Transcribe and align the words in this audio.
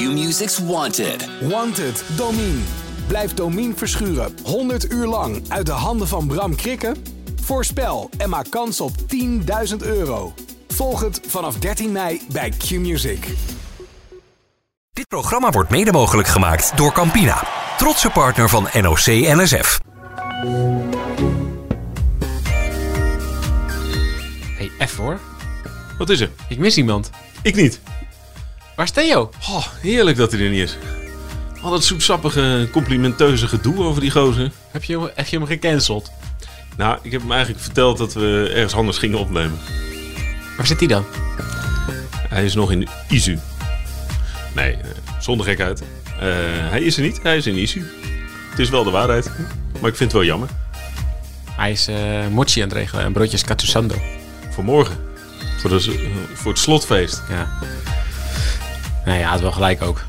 Q-Music's 0.00 0.58
Wanted. 0.58 1.28
Wanted, 1.40 2.04
Domine. 2.16 2.58
Blijf 3.06 3.34
Domine 3.34 3.74
verschuren 3.74 4.34
100 4.44 4.92
uur 4.92 5.06
lang 5.06 5.42
uit 5.48 5.66
de 5.66 5.72
handen 5.72 6.08
van 6.08 6.26
Bram 6.26 6.56
Krikken? 6.56 6.96
Voorspel 7.42 8.10
en 8.18 8.28
maak 8.28 8.50
kans 8.50 8.80
op 8.80 8.92
10.000 9.70 9.76
euro. 9.78 10.34
Volg 10.68 11.00
het 11.00 11.20
vanaf 11.26 11.58
13 11.58 11.92
mei 11.92 12.20
bij 12.32 12.50
Q-Music. 12.50 13.26
Dit 14.92 15.08
programma 15.08 15.50
wordt 15.50 15.70
mede 15.70 15.92
mogelijk 15.92 16.28
gemaakt 16.28 16.76
door 16.76 16.92
Campina, 16.92 17.44
trotse 17.76 18.10
partner 18.10 18.48
van 18.48 18.68
NOC 18.80 19.06
NSF. 19.06 19.80
Hey, 24.56 24.70
even 24.78 25.04
hoor. 25.04 25.20
Wat 25.98 26.10
is 26.10 26.20
er? 26.20 26.30
Ik 26.48 26.58
mis 26.58 26.76
iemand. 26.76 27.10
Ik 27.42 27.54
niet. 27.54 27.80
Waar 28.80 28.88
is 28.88 28.94
Theo? 28.94 29.30
Oh, 29.50 29.66
heerlijk 29.80 30.16
dat 30.16 30.32
hij 30.32 30.40
er 30.40 30.50
niet 30.50 30.60
is. 30.60 30.76
Al 31.62 31.70
dat 31.70 31.84
zoetsappige, 31.84 32.68
complimenteuze 32.72 33.48
gedoe 33.48 33.84
over 33.84 34.00
die 34.00 34.10
gozer. 34.10 34.50
Heb 34.70 34.84
je, 34.84 34.98
hem- 34.98 35.10
heb 35.14 35.26
je 35.26 35.38
hem 35.38 35.46
gecanceld? 35.46 36.10
Nou, 36.76 36.98
ik 37.02 37.12
heb 37.12 37.20
hem 37.20 37.30
eigenlijk 37.32 37.62
verteld 37.62 37.98
dat 37.98 38.12
we 38.14 38.50
ergens 38.54 38.74
anders 38.74 38.98
gingen 38.98 39.18
opnemen. 39.18 39.58
Waar 40.56 40.66
zit 40.66 40.78
hij 40.78 40.88
dan? 40.88 41.04
Hij 42.28 42.44
is 42.44 42.54
nog 42.54 42.72
in 42.72 42.88
ISU. 43.08 43.38
Nee, 44.54 44.72
eh, 44.72 44.88
zonder 45.18 45.46
gekheid. 45.46 45.80
Eh, 45.80 45.86
hij 46.70 46.80
is 46.80 46.96
er 46.96 47.02
niet, 47.02 47.20
hij 47.22 47.36
is 47.36 47.46
in 47.46 47.56
ISU. 47.56 47.82
Het 48.50 48.58
is 48.58 48.68
wel 48.70 48.84
de 48.84 48.90
waarheid. 48.90 49.30
Maar 49.80 49.90
ik 49.90 49.96
vind 49.96 50.12
het 50.12 50.12
wel 50.12 50.24
jammer. 50.24 50.48
Hij 51.50 51.70
is 51.70 51.86
eh 51.88 52.26
mochi 52.30 52.60
aan 52.62 52.68
het 52.68 52.76
regelen 52.76 53.04
en 53.04 53.12
broodjes 53.12 53.44
katusando. 53.44 53.94
Voor 54.50 54.64
morgen. 54.64 54.96
Voor, 55.58 55.70
de, 55.70 56.08
voor 56.34 56.50
het 56.52 56.60
slotfeest. 56.60 57.22
Ja. 57.28 57.58
Nee, 59.04 59.18
ja, 59.18 59.32
het 59.32 59.40
wel 59.40 59.52
gelijk 59.52 59.82
ook. 59.82 60.04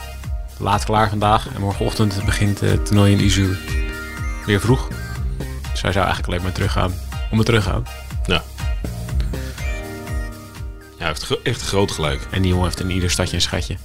Laat 0.57 0.83
klaar 0.83 1.09
vandaag 1.09 1.47
en 1.53 1.61
morgenochtend 1.61 2.25
begint 2.25 2.59
het 2.59 2.85
toernooi 2.85 3.11
in 3.11 3.23
Izu. 3.23 3.55
Weer 4.45 4.59
vroeg. 4.59 4.87
Dus 5.71 5.81
hij 5.81 5.91
zou 5.91 6.05
eigenlijk 6.05 6.27
alleen 6.27 6.41
maar 6.41 6.51
teruggaan. 6.51 6.93
Om 7.31 7.37
het 7.37 7.45
teruggaan. 7.45 7.83
Ja. 8.25 8.43
Ja, 10.97 11.07
hij 11.07 11.07
heeft 11.07 11.41
echt 11.43 11.61
groot 11.61 11.91
gelijk. 11.91 12.27
En 12.31 12.41
die 12.41 12.51
jongen 12.51 12.65
heeft 12.65 12.79
in 12.79 12.89
ieder 12.89 13.11
stadje 13.11 13.35
een 13.35 13.41
schatje. 13.41 13.77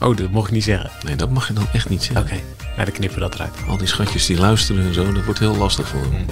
Oh, 0.00 0.16
dat 0.16 0.30
mocht 0.30 0.46
ik 0.46 0.52
niet 0.52 0.64
zeggen. 0.64 0.90
Nee, 1.04 1.16
dat 1.16 1.30
mag 1.30 1.48
je 1.48 1.52
dan 1.52 1.66
echt 1.72 1.88
niet 1.88 2.02
zeggen. 2.02 2.22
Oké, 2.24 2.40
nou, 2.60 2.84
dan 2.84 2.92
knippen 2.92 3.18
we 3.18 3.24
dat 3.24 3.34
eruit. 3.34 3.54
Al 3.68 3.76
die 3.76 3.86
schatjes 3.86 4.26
die 4.26 4.38
luisteren 4.38 4.86
en 4.86 4.94
zo, 4.94 5.12
dat 5.12 5.24
wordt 5.24 5.40
heel 5.40 5.56
lastig 5.56 5.88
voor 5.88 6.00
hem. 6.00 6.26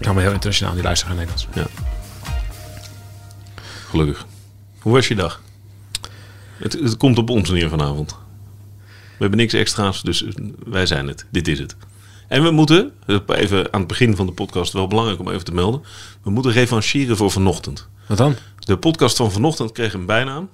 Allemaal 0.00 0.22
heel 0.22 0.32
internationaal, 0.32 0.74
die 0.74 0.82
luisteren 0.82 1.16
naar 1.16 1.26
Nederlands. 1.26 1.58
Ja. 1.60 1.82
Gelukkig. 3.88 4.26
Hoe 4.78 4.92
was 4.92 5.08
je 5.08 5.14
dag? 5.14 5.40
Het, 6.64 6.72
het 6.72 6.96
komt 6.96 7.18
op 7.18 7.30
ons 7.30 7.50
neer 7.50 7.68
vanavond. 7.68 8.16
We 8.86 9.20
hebben 9.20 9.38
niks 9.38 9.52
extra's, 9.52 10.02
dus 10.02 10.24
wij 10.66 10.86
zijn 10.86 11.08
het. 11.08 11.26
Dit 11.30 11.48
is 11.48 11.58
het. 11.58 11.76
En 12.28 12.42
we 12.42 12.50
moeten, 12.50 12.92
even 13.26 13.72
aan 13.72 13.80
het 13.80 13.88
begin 13.88 14.16
van 14.16 14.26
de 14.26 14.32
podcast 14.32 14.72
wel 14.72 14.86
belangrijk 14.86 15.20
om 15.20 15.28
even 15.28 15.44
te 15.44 15.54
melden. 15.54 15.82
We 16.22 16.30
moeten 16.30 16.52
revancheren 16.52 17.16
voor 17.16 17.30
vanochtend. 17.30 17.88
Wat 18.06 18.18
dan? 18.18 18.36
De 18.58 18.78
podcast 18.78 19.16
van 19.16 19.32
vanochtend 19.32 19.72
kreeg 19.72 19.94
een 19.94 20.06
bijnaam. 20.06 20.48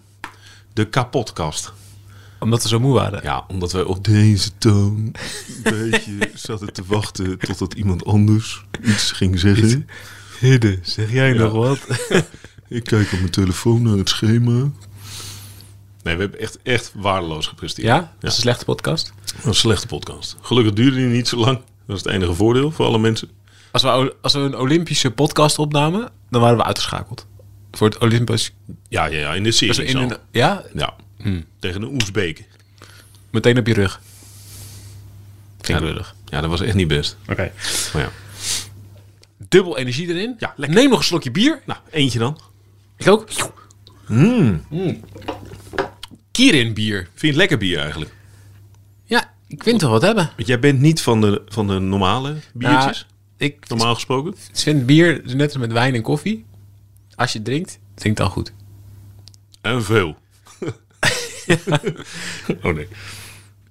De 0.73 0.89
kapotkast. 0.89 1.73
Omdat 2.39 2.63
we 2.63 2.69
zo 2.69 2.81
moe 2.81 2.95
waren. 2.95 3.21
Ja, 3.23 3.45
omdat 3.49 3.73
wij 3.73 3.83
op 3.83 4.05
deze 4.05 4.51
toon 4.59 5.13
een 5.63 5.91
beetje 5.91 6.31
zaten 6.35 6.73
te 6.73 6.83
wachten 6.87 7.39
totdat 7.39 7.75
iemand 7.75 8.05
anders 8.05 8.65
iets 8.85 9.13
ging 9.13 9.39
zeggen. 9.39 9.89
Hidde, 10.41 10.79
zeg 10.83 11.13
jij 11.13 11.33
nog 11.33 11.53
wat? 11.53 11.79
Ik 12.69 12.85
kijk 12.85 13.13
op 13.13 13.19
mijn 13.19 13.31
telefoon 13.31 13.83
naar 13.83 13.97
het 13.97 14.09
schema. 14.09 14.71
Nee, 16.03 16.15
we 16.17 16.21
hebben 16.21 16.41
echt, 16.41 16.59
echt 16.63 16.93
waardeloos 16.95 17.47
gepresteerd. 17.47 17.87
Ja? 17.87 17.99
Dat 18.19 18.31
is 18.31 18.37
een 18.37 18.43
slechte 18.43 18.65
podcast. 18.65 19.13
Een 19.45 19.55
slechte 19.55 19.87
podcast. 19.87 20.37
Gelukkig 20.41 20.73
duurde 20.73 20.97
die 20.97 21.07
niet 21.07 21.29
zo 21.29 21.37
lang. 21.37 21.61
Dat 21.87 21.97
is 21.97 22.03
het 22.05 22.13
enige 22.13 22.35
voordeel 22.35 22.71
voor 22.71 22.87
alle 22.87 22.99
mensen. 22.99 23.31
Als 23.71 23.83
we, 23.83 24.15
als 24.21 24.33
we 24.33 24.39
een 24.39 24.57
Olympische 24.59 25.11
podcast 25.11 25.59
opnamen, 25.59 26.11
dan 26.31 26.41
waren 26.41 26.57
we 26.57 26.65
uitgeschakeld. 26.65 27.27
Voor 27.73 27.89
het 27.89 27.99
Olympisch... 27.99 28.53
Ja, 28.89 29.05
ja, 29.07 29.19
ja 29.19 29.31
in 29.35 29.43
de 29.43 29.49
Dus 29.49 29.57
serie. 29.59 29.85
in 29.85 29.97
een, 29.97 30.17
ja, 30.31 30.65
Ja, 30.75 30.95
tegen 31.59 31.83
een 31.83 31.89
Oezbeek. 31.89 32.45
meteen 33.31 33.59
op 33.59 33.67
je 33.67 33.75
rug. 33.75 34.01
Vind 35.61 35.67
Ja, 35.69 35.75
dat- 35.75 35.83
lullig. 35.95 36.15
Ja, 36.27 36.41
dat 36.41 36.51
was 36.51 36.61
echt 36.61 36.75
niet 36.75 36.89
best. 36.89 37.17
Oké. 37.29 37.53
Maar 37.93 38.03
ja. 38.03 38.11
Dubbel 39.49 39.77
energie 39.79 40.09
erin. 40.09 40.35
Ja, 40.39 40.53
lekker. 40.57 40.79
Neem 40.79 40.91
nog 40.91 40.99
een 40.99 41.05
slokje 41.05 41.31
bier. 41.31 41.63
Nou, 41.67 41.79
eentje 41.91 42.19
dan. 42.19 42.39
Ik 42.97 43.09
ook. 43.09 43.29
Mm. 44.07 44.65
Kirin 46.31 46.75
bier. 46.75 46.99
Vind 47.03 47.21
je 47.21 47.27
het 47.27 47.37
lekker 47.37 47.59
bier 47.59 47.79
eigenlijk? 47.79 48.11
Ja, 49.05 49.33
ik 49.49 49.63
vind 49.63 49.81
toch 49.81 49.91
wat 49.91 50.03
hebben. 50.03 50.31
Want 50.37 50.49
jij 50.49 50.59
bent 50.59 50.81
niet 50.81 51.01
van 51.01 51.21
de, 51.21 51.43
van 51.49 51.67
de 51.67 51.79
normale 51.79 52.37
biertjes, 52.55 53.07
Ja, 53.39 53.47
ik 53.47 53.69
normaal 53.69 53.95
gesproken. 53.95 54.35
vind 54.53 54.87
bier 54.87 55.21
net 55.25 55.49
als 55.49 55.57
met 55.57 55.73
wijn 55.73 55.95
en 55.95 56.03
koffie. 56.03 56.45
Als 57.15 57.33
je 57.33 57.39
het 57.39 57.47
drinkt, 57.47 57.79
drink 57.95 58.17
dan 58.17 58.31
goed. 58.31 58.53
En 59.61 59.85
veel. 59.85 60.17
oh 62.63 62.75
nee. 62.75 62.89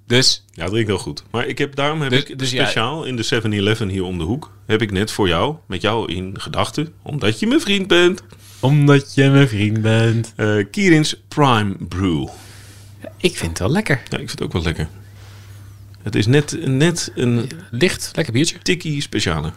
Dus 0.08 0.46
Ja, 0.52 0.66
drink 0.66 0.88
wel 0.88 0.98
goed. 0.98 1.24
Maar 1.32 1.46
ik 1.48 1.58
heb, 1.58 1.76
daarom 1.76 2.02
heb 2.02 2.10
Dus- 2.12 2.24
ik 2.24 2.40
dus 2.40 2.52
ja- 2.52 2.64
speciaal 2.64 3.04
in 3.04 3.16
de 3.16 3.42
7-Eleven 3.44 3.90
hier 3.90 4.04
om 4.04 4.18
de 4.18 4.24
hoek... 4.24 4.52
heb 4.66 4.82
ik 4.82 4.92
net 4.92 5.12
voor 5.12 5.28
jou, 5.28 5.56
met 5.68 5.82
jou 5.82 6.14
in 6.14 6.40
gedachten... 6.40 6.94
omdat 7.02 7.40
je 7.40 7.48
mijn 7.48 7.62
vriend 7.62 7.88
bent... 7.88 8.24
omdat 8.60 9.14
je 9.14 9.30
mijn 9.30 9.48
vriend 9.48 9.82
bent. 9.82 10.34
eh 10.36 10.66
Kierins 10.72 11.16
Prime 11.28 11.76
Brew. 11.80 12.28
Ik 13.18 13.38
vind 13.38 13.50
het 13.50 13.60
wel 13.60 13.70
lekker. 13.72 13.96
Ja, 13.96 14.18
ik 14.18 14.28
vind 14.28 14.32
het 14.32 14.42
ook 14.42 14.54
wel 14.54 14.62
lekker. 14.62 14.88
Het 16.02 16.16
is 16.16 16.26
net, 16.28 16.58
net 16.66 17.12
een 17.16 17.50
Licht, 17.72 18.12
lekker 18.14 18.34
biertje. 18.34 18.58
tikkie 18.60 19.02
speciale. 19.02 19.52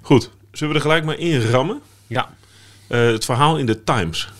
Goed, 0.00 0.30
zullen 0.52 0.72
we 0.72 0.78
er 0.78 0.84
gelijk 0.86 1.04
maar 1.04 1.18
in 1.18 1.40
rammen? 1.40 1.80
Ja. 2.06 2.34
Eh, 2.86 3.00
het 3.06 3.24
verhaal 3.24 3.58
in 3.58 3.66
de 3.66 3.84
Times. 3.84 4.32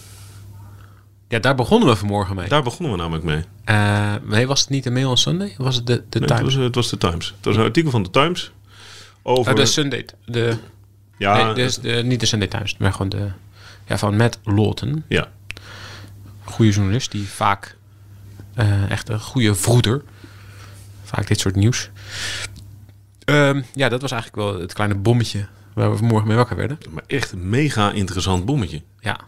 Ja, 1.29 1.39
daar 1.39 1.55
begonnen 1.55 1.89
we 1.89 1.97
vanmorgen 1.97 2.37
mee. 2.37 2.49
Daar 2.49 2.63
begonnen 2.63 2.91
we 2.91 2.99
namelijk 2.99 3.25
mee. 3.25 3.45
Eh, 3.65 4.15
nee, 4.23 4.47
was 4.47 4.61
het 4.61 4.69
niet 4.69 4.85
de 4.85 4.91
Mail 4.91 5.11
on 5.11 5.17
Sunday? 5.17 5.55
Was 5.59 5.77
het 5.77 5.87
de, 5.87 6.03
de 6.09 6.19
Nee, 6.19 6.29
Times? 6.29 6.43
het, 6.43 6.55
was, 6.55 6.65
het 6.65 6.75
was 6.75 6.91
de 6.91 6.99
Times. 6.99 7.35
Het 7.37 7.45
was 7.45 7.57
een 7.57 7.63
artikel 7.63 7.91
van 7.91 8.03
de 8.03 8.11
Times. 8.11 8.53
Over... 9.23 9.53
Oh, 9.53 9.59
de 9.59 9.67
Sunday. 9.67 10.07
De, 10.25 10.57
ja, 11.19 11.45
nee, 11.45 11.55
dus 11.55 11.77
de, 11.79 12.03
niet 12.05 12.21
de 12.21 12.27
Sunday 12.27 12.49
Times, 12.49 12.77
maar 12.77 12.93
gewoon 12.93 13.09
de... 13.09 13.29
Ja, 13.87 13.99
van 13.99 14.17
Matt 14.17 14.39
Lawton. 14.45 15.05
ja, 15.09 15.29
Goede 16.53 16.71
journalist 16.73 17.11
die 17.11 17.29
vaak... 17.29 17.77
eh, 18.55 18.91
echt 18.91 19.09
een 19.09 19.21
goede 19.21 19.55
vroeder. 19.55 20.03
Vaak 21.05 21.27
dit 21.27 21.41
soort 21.41 21.55
nieuws. 21.57 21.91
Ehm, 23.25 23.63
ja, 23.75 23.89
dat 23.89 24.01
was 24.01 24.11
eigenlijk 24.11 24.43
wel 24.43 24.61
het 24.61 24.73
kleine 24.73 24.95
bommetje 24.95 25.47
waar 25.75 25.91
we 25.91 25.97
vanmorgen 25.97 26.29
mee 26.29 26.37
wakker 26.37 26.57
werden. 26.57 26.79
maar 26.91 27.05
echt 27.07 27.33
een 27.33 27.49
mega 27.49 27.93
interessant 27.93 28.45
bommetje. 28.45 28.83
Ja, 29.01 29.21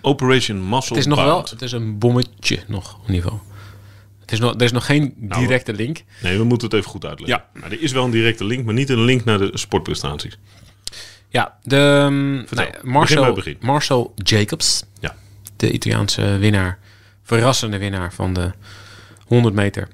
Operation 0.00 0.68
Muscle 0.68 0.96
het 0.96 1.04
is 1.04 1.06
nog 1.06 1.24
wel... 1.24 1.42
Het 1.42 1.62
is 1.62 1.72
een 1.72 1.98
bommetje 1.98 2.62
nog, 2.66 2.98
ieder 3.06 3.22
geval. 3.22 3.42
Het 4.20 4.32
is 4.32 4.38
nog, 4.38 4.54
er 4.54 4.62
is 4.62 4.72
nog 4.72 4.86
geen 4.86 5.14
directe 5.18 5.72
link. 5.72 6.02
Nee, 6.22 6.38
we 6.38 6.44
moeten 6.44 6.68
het 6.68 6.76
even 6.76 6.90
goed 6.90 7.04
uitleggen. 7.04 7.42
Ja. 7.52 7.60
Maar 7.60 7.72
er 7.72 7.80
is 7.80 7.92
wel 7.92 8.04
een 8.04 8.10
directe 8.10 8.44
link, 8.44 8.64
maar 8.64 8.74
niet 8.74 8.88
een 8.90 9.04
link 9.04 9.24
naar 9.24 9.38
de 9.38 9.50
sportprestaties. 9.52 10.38
Ja, 11.28 11.58
de 11.62 11.76
um, 12.06 12.44
Vertel. 12.46 12.64
nee, 12.64 12.92
Marcel, 12.92 13.32
begin. 13.34 13.56
Marcel 13.60 14.12
Jacobs, 14.16 14.84
Ja. 15.00 15.14
De 15.56 15.72
Italiaanse 15.72 16.38
winnaar, 16.38 16.78
verrassende 17.22 17.78
winnaar 17.78 18.12
van 18.12 18.32
de 18.32 18.52
100 19.26 19.54
meter 19.54 19.88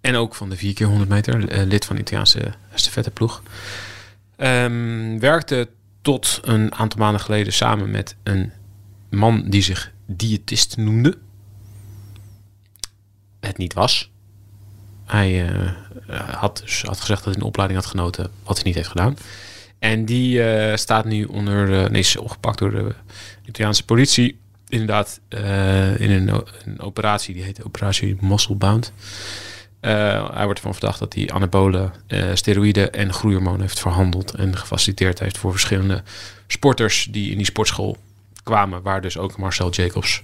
en 0.00 0.14
ook 0.14 0.34
van 0.34 0.50
de 0.50 0.56
4 0.56 0.74
keer 0.74 0.86
100 0.86 1.08
meter, 1.08 1.48
eh, 1.48 1.66
lid 1.66 1.84
van 1.84 1.96
de 1.96 2.02
Italiaanse 2.02 2.52
estafetteploeg, 2.72 3.42
Ehm 4.36 5.18
werkte 5.18 5.68
tot 6.00 6.40
een 6.42 6.74
aantal 6.74 6.98
maanden 6.98 7.20
geleden 7.20 7.52
samen 7.52 7.90
met 7.90 8.16
een 8.22 8.52
man 9.10 9.44
die 9.50 9.62
zich 9.62 9.92
diëtist 10.06 10.76
noemde. 10.76 11.18
Het 13.40 13.58
niet 13.58 13.72
was. 13.72 14.10
Hij 15.04 15.48
eh, 15.48 15.70
had, 16.30 16.58
dus, 16.64 16.82
had 16.82 17.00
gezegd 17.00 17.24
dat 17.24 17.32
hij 17.32 17.42
een 17.42 17.48
opleiding 17.48 17.80
had 17.80 17.90
genoten, 17.90 18.30
wat 18.44 18.56
hij 18.56 18.64
niet 18.64 18.74
heeft 18.74 18.88
gedaan. 18.88 19.16
En 19.78 20.04
die 20.04 20.42
eh, 20.42 20.76
staat 20.76 21.04
nu 21.04 21.24
onder, 21.24 21.90
nee, 21.90 22.00
is 22.00 22.16
opgepakt 22.16 22.58
door 22.58 22.70
de 22.70 22.94
Italiaanse 23.44 23.84
politie. 23.84 24.40
Inderdaad, 24.72 25.20
eh, 25.28 26.00
in 26.00 26.10
een, 26.10 26.80
operatie, 26.80 27.34
die 27.34 27.42
heet 27.42 27.64
Operatie 27.64 28.16
Musclebound. 28.20 28.92
Eh 29.80 30.34
hij 30.34 30.44
wordt 30.44 30.58
ervan 30.58 30.72
verdacht 30.74 30.98
dat 30.98 31.14
hij 31.14 31.30
anabolen, 31.30 31.92
eh, 32.06 32.28
steroïden 32.34 32.92
en 32.92 33.12
groeihormonen 33.12 33.60
heeft 33.60 33.80
verhandeld 33.80 34.34
en 34.34 34.56
gefaciliteerd 34.56 35.18
heeft 35.18 35.38
voor 35.38 35.50
verschillende 35.50 36.02
sporters 36.46 37.08
die 37.10 37.30
in 37.30 37.36
die 37.36 37.46
sportschool 37.46 37.96
kwamen, 38.42 38.82
waar 38.82 39.00
dus 39.00 39.18
ook 39.18 39.36
Marcel 39.38 39.70
Jacobs 39.70 40.22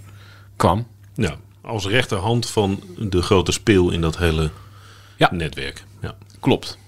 kwam. 0.56 0.86
Ja, 1.14 1.36
als 1.60 1.86
rechterhand 1.86 2.50
van 2.50 2.82
de 2.98 3.22
grote 3.22 3.52
speel 3.52 3.90
in 3.90 4.00
dat 4.00 4.18
hele 4.18 4.50
Ja. 5.16 5.28
netwerk. 5.32 5.84
Ja. 6.02 6.16
Klopt. 6.40 6.78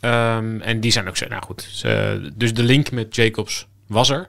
Ehm, 0.00 0.60
en 0.60 0.80
die 0.80 0.90
zijn 0.90 1.08
ook 1.08 1.16
zo, 1.16 1.26
nou 1.28 1.42
goed. 1.42 1.68
ze- 1.72 2.30
dus 2.34 2.54
de 2.54 2.62
link 2.62 2.90
met 2.90 3.14
Jacobs 3.16 3.66
was 3.86 4.08
er. 4.10 4.28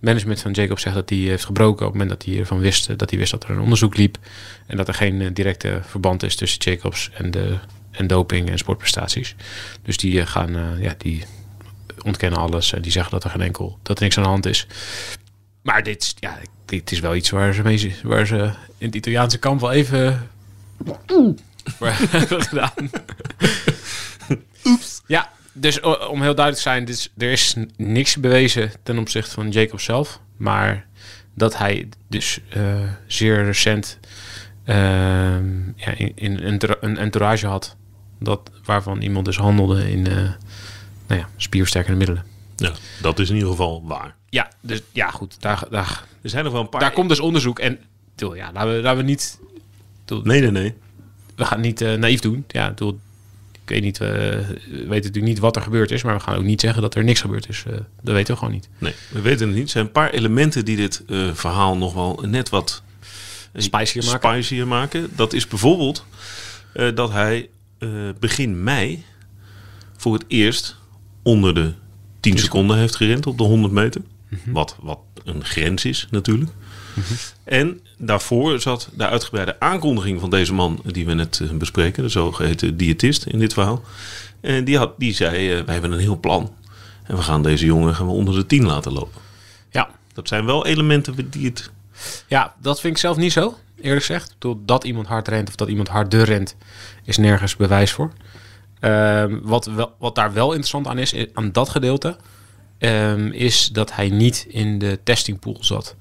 Management 0.00 0.40
van 0.40 0.52
Jacob 0.52 0.78
zegt 0.78 0.94
dat 0.94 1.08
hij 1.10 1.18
heeft 1.18 1.44
gebroken 1.44 1.86
op 1.86 1.92
het 1.92 2.00
moment 2.02 2.20
dat 2.20 2.28
hij 2.28 2.38
ervan 2.40 2.58
wist 2.58 2.88
eh, 2.90 2.96
dat 2.96 3.10
hij 3.10 3.18
wist 3.18 3.30
dat 3.30 3.44
er 3.44 3.50
een 3.50 3.60
onderzoek 3.60 3.96
liep 3.96 4.18
en 4.66 4.76
dat 4.76 4.88
er 4.88 4.94
geen 4.94 5.20
eh, 5.20 5.28
directe 5.32 5.80
verband 5.86 6.22
is 6.22 6.36
tussen 6.36 6.60
Jacobs 6.62 7.10
en 7.14 7.30
de 7.30 7.56
en 7.90 8.06
doping 8.06 8.50
en 8.50 8.58
sportprestaties. 8.58 9.34
Dus 9.82 9.96
die 9.96 10.20
eh, 10.20 10.26
gaan, 10.26 10.56
eh, 10.56 10.82
ja, 10.82 10.94
die 10.98 11.24
ontkennen 12.02 12.38
alles 12.38 12.72
en 12.72 12.82
die 12.82 12.92
zeggen 12.92 13.12
dat 13.12 13.24
er 13.24 13.30
geen 13.30 13.40
enkel, 13.40 13.78
dat 13.82 13.96
er 13.96 14.02
niks 14.02 14.16
aan 14.16 14.22
de 14.22 14.28
hand 14.28 14.46
is. 14.46 14.66
Maar 15.62 15.82
dit, 15.82 16.02
is- 16.02 16.14
ja, 16.20 16.38
dit 16.64 16.92
is 16.92 17.00
wel 17.00 17.14
iets 17.14 17.30
waar 17.30 17.52
ze, 17.54 17.62
mee, 17.62 17.96
waar 18.02 18.26
ze 18.26 18.36
in 18.78 18.86
het 18.86 18.94
Italiaanse 18.94 19.38
kamp 19.38 19.60
wel 19.60 19.72
even 19.72 20.28
waar 21.78 21.98
hebben 22.10 22.42
gedaan. 22.42 22.72
Ja, 25.06 25.30
dus 25.56 25.80
om 25.80 26.22
heel 26.22 26.34
duidelijk 26.34 26.56
te 26.56 26.60
zijn, 26.62 26.88
er 27.16 27.32
is 27.32 27.54
niks 27.76 28.16
bewezen 28.16 28.72
ten 28.82 28.98
opzichte 28.98 29.30
van 29.30 29.50
Jacob 29.50 29.80
zelf. 29.80 30.20
Maar 30.36 30.86
dat 31.34 31.56
hij 31.58 31.88
dus 32.08 32.40
eh, 32.48 32.80
zeer 33.06 33.44
recent 33.44 33.98
ehm, 34.64 35.66
ja, 35.76 35.90
in, 35.96 36.12
in 36.14 36.36
een, 36.36 36.42
entoura- 36.42 36.76
een 36.80 36.96
entourage 36.98 37.46
had. 37.46 37.76
Dat, 38.20 38.50
waarvan 38.64 39.00
iemand 39.00 39.24
dus 39.24 39.36
handelde 39.36 39.90
in 39.90 40.06
eh, 40.06 40.14
nou 41.06 41.20
ja, 41.20 41.28
spierversterkende 41.36 41.98
middelen. 41.98 42.24
Ja, 42.56 42.72
dat 43.02 43.18
is 43.18 43.28
in 43.28 43.34
ieder 43.34 43.50
geval 43.50 43.82
waar. 43.86 44.14
Ja, 44.28 44.50
dus 44.60 44.82
ja, 44.92 45.10
goed. 45.10 45.40
Daar, 45.40 45.64
daar, 45.70 46.04
Er 46.22 46.30
zijn 46.30 46.44
nog 46.44 46.52
wel 46.52 46.62
een 46.62 46.68
paar... 46.68 46.80
daar 46.80 46.92
komt 46.92 47.08
dus 47.08 47.20
onderzoek. 47.20 47.58
En 47.58 47.78
ja, 48.16 48.50
laten 48.52 48.74
we, 48.74 48.82
laten 48.82 48.98
we 48.98 49.04
niet. 49.04 49.38
Nee, 50.22 50.40
nee, 50.40 50.50
nee. 50.50 50.74
we 51.36 51.44
gaan 51.44 51.60
niet 51.60 51.80
eh, 51.80 51.94
naïef 51.94 52.20
doen. 52.20 52.44
Ja, 52.48 52.64
ik 52.64 52.74
bedoel, 52.74 52.98
ik 53.66 53.72
weet 53.72 53.82
niet, 53.82 53.98
we 53.98 54.46
weten 54.68 54.88
natuurlijk 54.88 55.24
niet 55.24 55.38
wat 55.38 55.56
er 55.56 55.62
gebeurd 55.62 55.90
is, 55.90 56.02
maar 56.02 56.14
we 56.14 56.20
gaan 56.20 56.36
ook 56.36 56.44
niet 56.44 56.60
zeggen 56.60 56.82
dat 56.82 56.94
er 56.94 57.04
niks 57.04 57.20
gebeurd 57.20 57.48
is. 57.48 57.64
Eh, 57.66 57.72
dat 58.02 58.14
weten 58.14 58.32
we 58.32 58.38
gewoon 58.38 58.54
niet. 58.54 58.68
Nee, 58.78 58.94
we 59.08 59.20
weten 59.20 59.46
het 59.46 59.56
niet. 59.56 59.64
Er 59.64 59.70
zijn 59.70 59.84
een 59.84 59.92
paar 59.92 60.10
elementen 60.10 60.64
die 60.64 60.76
dit 60.76 61.02
eh, 61.08 61.34
verhaal 61.34 61.76
nog 61.76 61.94
wel 61.94 62.22
net 62.26 62.48
wat 62.48 62.82
eh, 63.56 63.62
Spicier 63.62 64.04
maken. 64.04 64.30
spicier 64.42 64.66
maken. 64.66 65.10
Dat 65.14 65.32
is 65.32 65.46
bijvoorbeeld 65.46 66.04
eh, 66.72 66.94
dat 66.94 67.12
hij 67.12 67.48
eh, 67.78 67.88
begin 68.20 68.62
mei 68.62 69.04
voor 69.96 70.12
het 70.14 70.24
eerst 70.28 70.76
onder 71.22 71.54
de 71.54 71.72
10 72.20 72.38
seconden 72.38 72.78
heeft 72.78 72.96
gerend 72.96 73.26
op 73.26 73.38
de 73.38 73.44
100 73.44 73.72
meter. 73.72 74.00
Mhm. 74.28 74.52
Wat, 74.52 74.76
wat 74.80 74.98
een 75.24 75.44
grens 75.44 75.84
is 75.84 76.06
natuurlijk. 76.10 76.50
En 77.44 77.80
daarvoor 77.96 78.60
zat 78.60 78.88
de 78.94 79.06
uitgebreide 79.06 79.60
aankondiging 79.60 80.20
van 80.20 80.30
deze 80.30 80.54
man 80.54 80.80
die 80.84 81.06
we 81.06 81.14
net 81.14 81.40
eh, 81.42 81.50
bespreken, 81.50 82.02
de 82.02 82.08
zogeheten 82.08 82.76
diëtist 82.76 83.24
in 83.24 83.38
dit 83.38 83.52
verhaal. 83.52 83.82
En 84.40 84.64
die, 84.64 84.78
had, 84.78 84.92
die 84.98 85.14
zei, 85.14 85.52
eh, 85.52 85.64
wij 85.64 85.72
hebben 85.72 85.92
een 85.92 85.98
heel 85.98 86.20
plan. 86.20 86.54
En 87.02 87.16
we 87.16 87.22
gaan 87.22 87.42
deze 87.42 87.64
jongen 87.64 87.94
gaan 87.94 88.06
we 88.06 88.12
onder 88.12 88.34
de 88.34 88.46
10 88.46 88.66
laten 88.66 88.92
lopen. 88.92 89.20
Ja. 89.70 89.88
Dat 90.12 90.28
zijn 90.28 90.46
wel 90.46 90.66
elementen 90.66 91.30
die 91.30 91.46
het... 91.46 91.70
ja, 92.26 92.54
dat 92.60 92.80
vind 92.80 92.94
ik 92.94 93.00
zelf 93.00 93.16
niet 93.16 93.32
zo, 93.32 93.54
eerlijk 93.80 94.04
gezegd. 94.04 94.36
Dat 94.64 94.84
iemand 94.84 95.06
hard 95.06 95.28
rent 95.28 95.48
of 95.48 95.54
dat 95.54 95.68
iemand 95.68 95.88
harder 95.88 96.22
rent, 96.22 96.56
is 97.04 97.16
nergens 97.16 97.56
bewijs 97.56 97.92
voor. 97.92 98.12
Ehm, 98.80 99.38
wat, 99.42 99.64
wel, 99.64 99.94
wat 99.98 100.14
daar 100.14 100.32
wel 100.32 100.48
interessant 100.48 100.86
aan 100.86 100.98
is, 100.98 101.14
aan 101.34 101.52
dat 101.52 101.68
gedeelte, 101.68 102.16
ehm, 102.78 103.26
is 103.26 103.68
dat 103.72 103.94
hij 103.94 104.08
niet 104.08 104.46
in 104.48 104.78
de 104.78 104.98
testingpool 105.02 105.56
zat. 105.60 105.96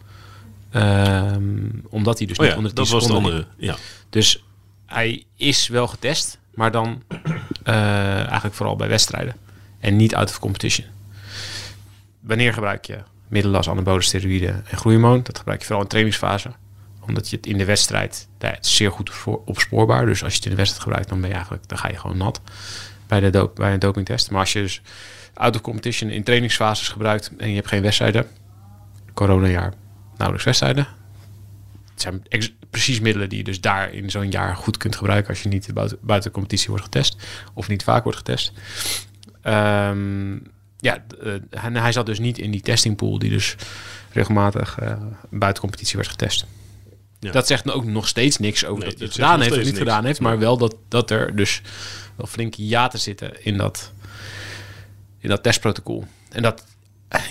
Ehm, 0.76 1.70
omdat 1.90 2.18
hij 2.18 2.28
dus 2.28 2.38
Oh 2.38 2.46
niet 2.46 2.56
onder 2.56 2.76
de 2.76 2.82
10 2.82 2.84
dat 2.84 2.94
was 2.94 3.08
de 3.08 3.14
andere. 3.14 3.46
Ja. 3.58 3.76
Dus 4.10 4.44
hij 4.86 5.24
is 5.36 5.68
wel 5.68 5.88
getest, 5.88 6.40
maar 6.54 6.72
dan 6.72 7.04
eh, 7.64 8.18
eigenlijk 8.18 8.56
vooral 8.56 8.76
bij 8.76 8.88
wedstrijden. 8.88 9.36
En 9.80 9.96
niet 9.96 10.16
out 10.16 10.30
of 10.30 10.40
competition. 10.40 10.86
Wanneer 12.20 12.54
gebruik 12.54 12.86
je 12.86 12.98
middelen 13.28 13.58
als 13.58 13.70
anabole 13.70 14.02
steroïden 14.02 14.66
en 14.68 14.78
groeihormoon? 14.78 15.24
Dat 15.24 15.38
gebruik 15.38 15.60
je 15.60 15.66
vooral 15.66 15.84
in 15.84 15.90
trainingsfase. 15.90 16.52
Omdat 17.08 17.30
je 17.30 17.36
het 17.36 17.46
in 17.46 17.58
de 17.58 17.66
wedstrijd, 17.66 18.28
daar 18.38 18.58
is 18.62 18.76
zeer 18.76 18.92
goed 18.92 19.12
opspoorbaar. 19.46 20.06
Dus 20.06 20.24
als 20.24 20.32
je 20.32 20.38
het 20.38 20.46
in 20.46 20.52
de 20.52 20.58
wedstrijd 20.58 20.84
gebruikt, 20.84 21.10
dan 21.10 21.20
ben 21.20 21.30
je 21.30 21.36
eigenlijk, 21.36 21.68
dan 21.68 21.78
ga 21.78 21.88
je 21.88 21.98
gewoon 21.98 22.18
nat 22.18 22.42
bij, 23.08 23.20
de 23.20 23.30
dop, 23.30 23.56
bij 23.56 23.74
een 23.74 23.80
dopingtest. 23.80 24.32
Maar 24.32 24.40
als 24.40 24.54
je 24.54 24.62
dus 24.62 24.82
out 25.34 25.56
of 25.56 25.62
competition 25.62 26.10
in 26.10 26.24
trainingsfases 26.24 26.88
gebruikt 26.88 27.32
en 27.38 27.50
je 27.50 27.56
hebt 27.56 27.68
geen 27.68 27.82
wedstrijden, 27.82 28.28
coronajaar, 29.14 29.74
nauwelijks 30.18 30.46
wedstrijden, 30.46 30.88
het 31.92 32.02
zijn 32.02 32.24
precies 32.70 33.00
middelen 33.00 33.30
die 33.30 33.38
je 33.38 33.44
dus 33.44 33.62
daar 33.62 33.94
in 33.94 34.10
zo'n 34.10 34.32
jaar 34.32 34.56
goed 34.56 34.78
kunt 34.78 34.96
gebruiken 34.96 35.30
als 35.30 35.44
je 35.44 35.50
niet 35.50 35.74
buiten, 35.74 35.98
buiten 36.02 36.32
competitie 36.32 36.68
wordt 36.70 36.84
getest 36.84 37.16
of 37.54 37.68
niet 37.68 37.84
vaak 37.84 38.04
wordt 38.04 38.18
getest. 38.18 38.52
Ehm, 39.42 40.34
ja, 40.78 41.06
eh, 41.24 41.34
hij, 41.50 41.72
hij 41.72 41.92
zat 41.92 42.06
dus 42.06 42.20
niet 42.20 42.38
in 42.38 42.52
die 42.52 42.62
testingpool 42.62 43.20
die 43.20 43.30
dus 43.30 43.56
regelmatig 44.12 44.78
eh, 44.80 44.98
buiten 45.30 45.62
competitie 45.62 45.96
werd 45.96 46.10
getest. 46.10 46.46
Ja. 47.20 47.32
Dat 47.32 47.48
zegt 47.48 47.72
ook 47.72 47.86
nog 47.86 48.08
steeds 48.08 48.38
niks 48.38 48.66
over 48.66 48.84
Nee, 48.84 48.90
dat 48.90 48.98
hij 48.98 49.08
het 49.08 49.16
gedaan 49.16 49.40
heeft 49.40 49.52
of 49.52 49.58
niet 49.58 49.66
niks. 49.66 49.78
gedaan 49.78 50.06
heeft, 50.06 50.20
maar 50.20 50.40
wel 50.40 50.58
dat, 50.58 50.76
dat 50.88 51.12
er 51.12 51.36
dus 51.36 51.62
wel 52.16 52.28
flinke 52.28 52.62
hiaten 52.62 53.00
zitten 53.00 53.46
in 53.46 53.58
dat, 53.58 53.92
in 55.20 55.30
dat 55.30 55.44
testprotocol. 55.44 56.06
En 56.30 56.42
dat, 56.42 56.64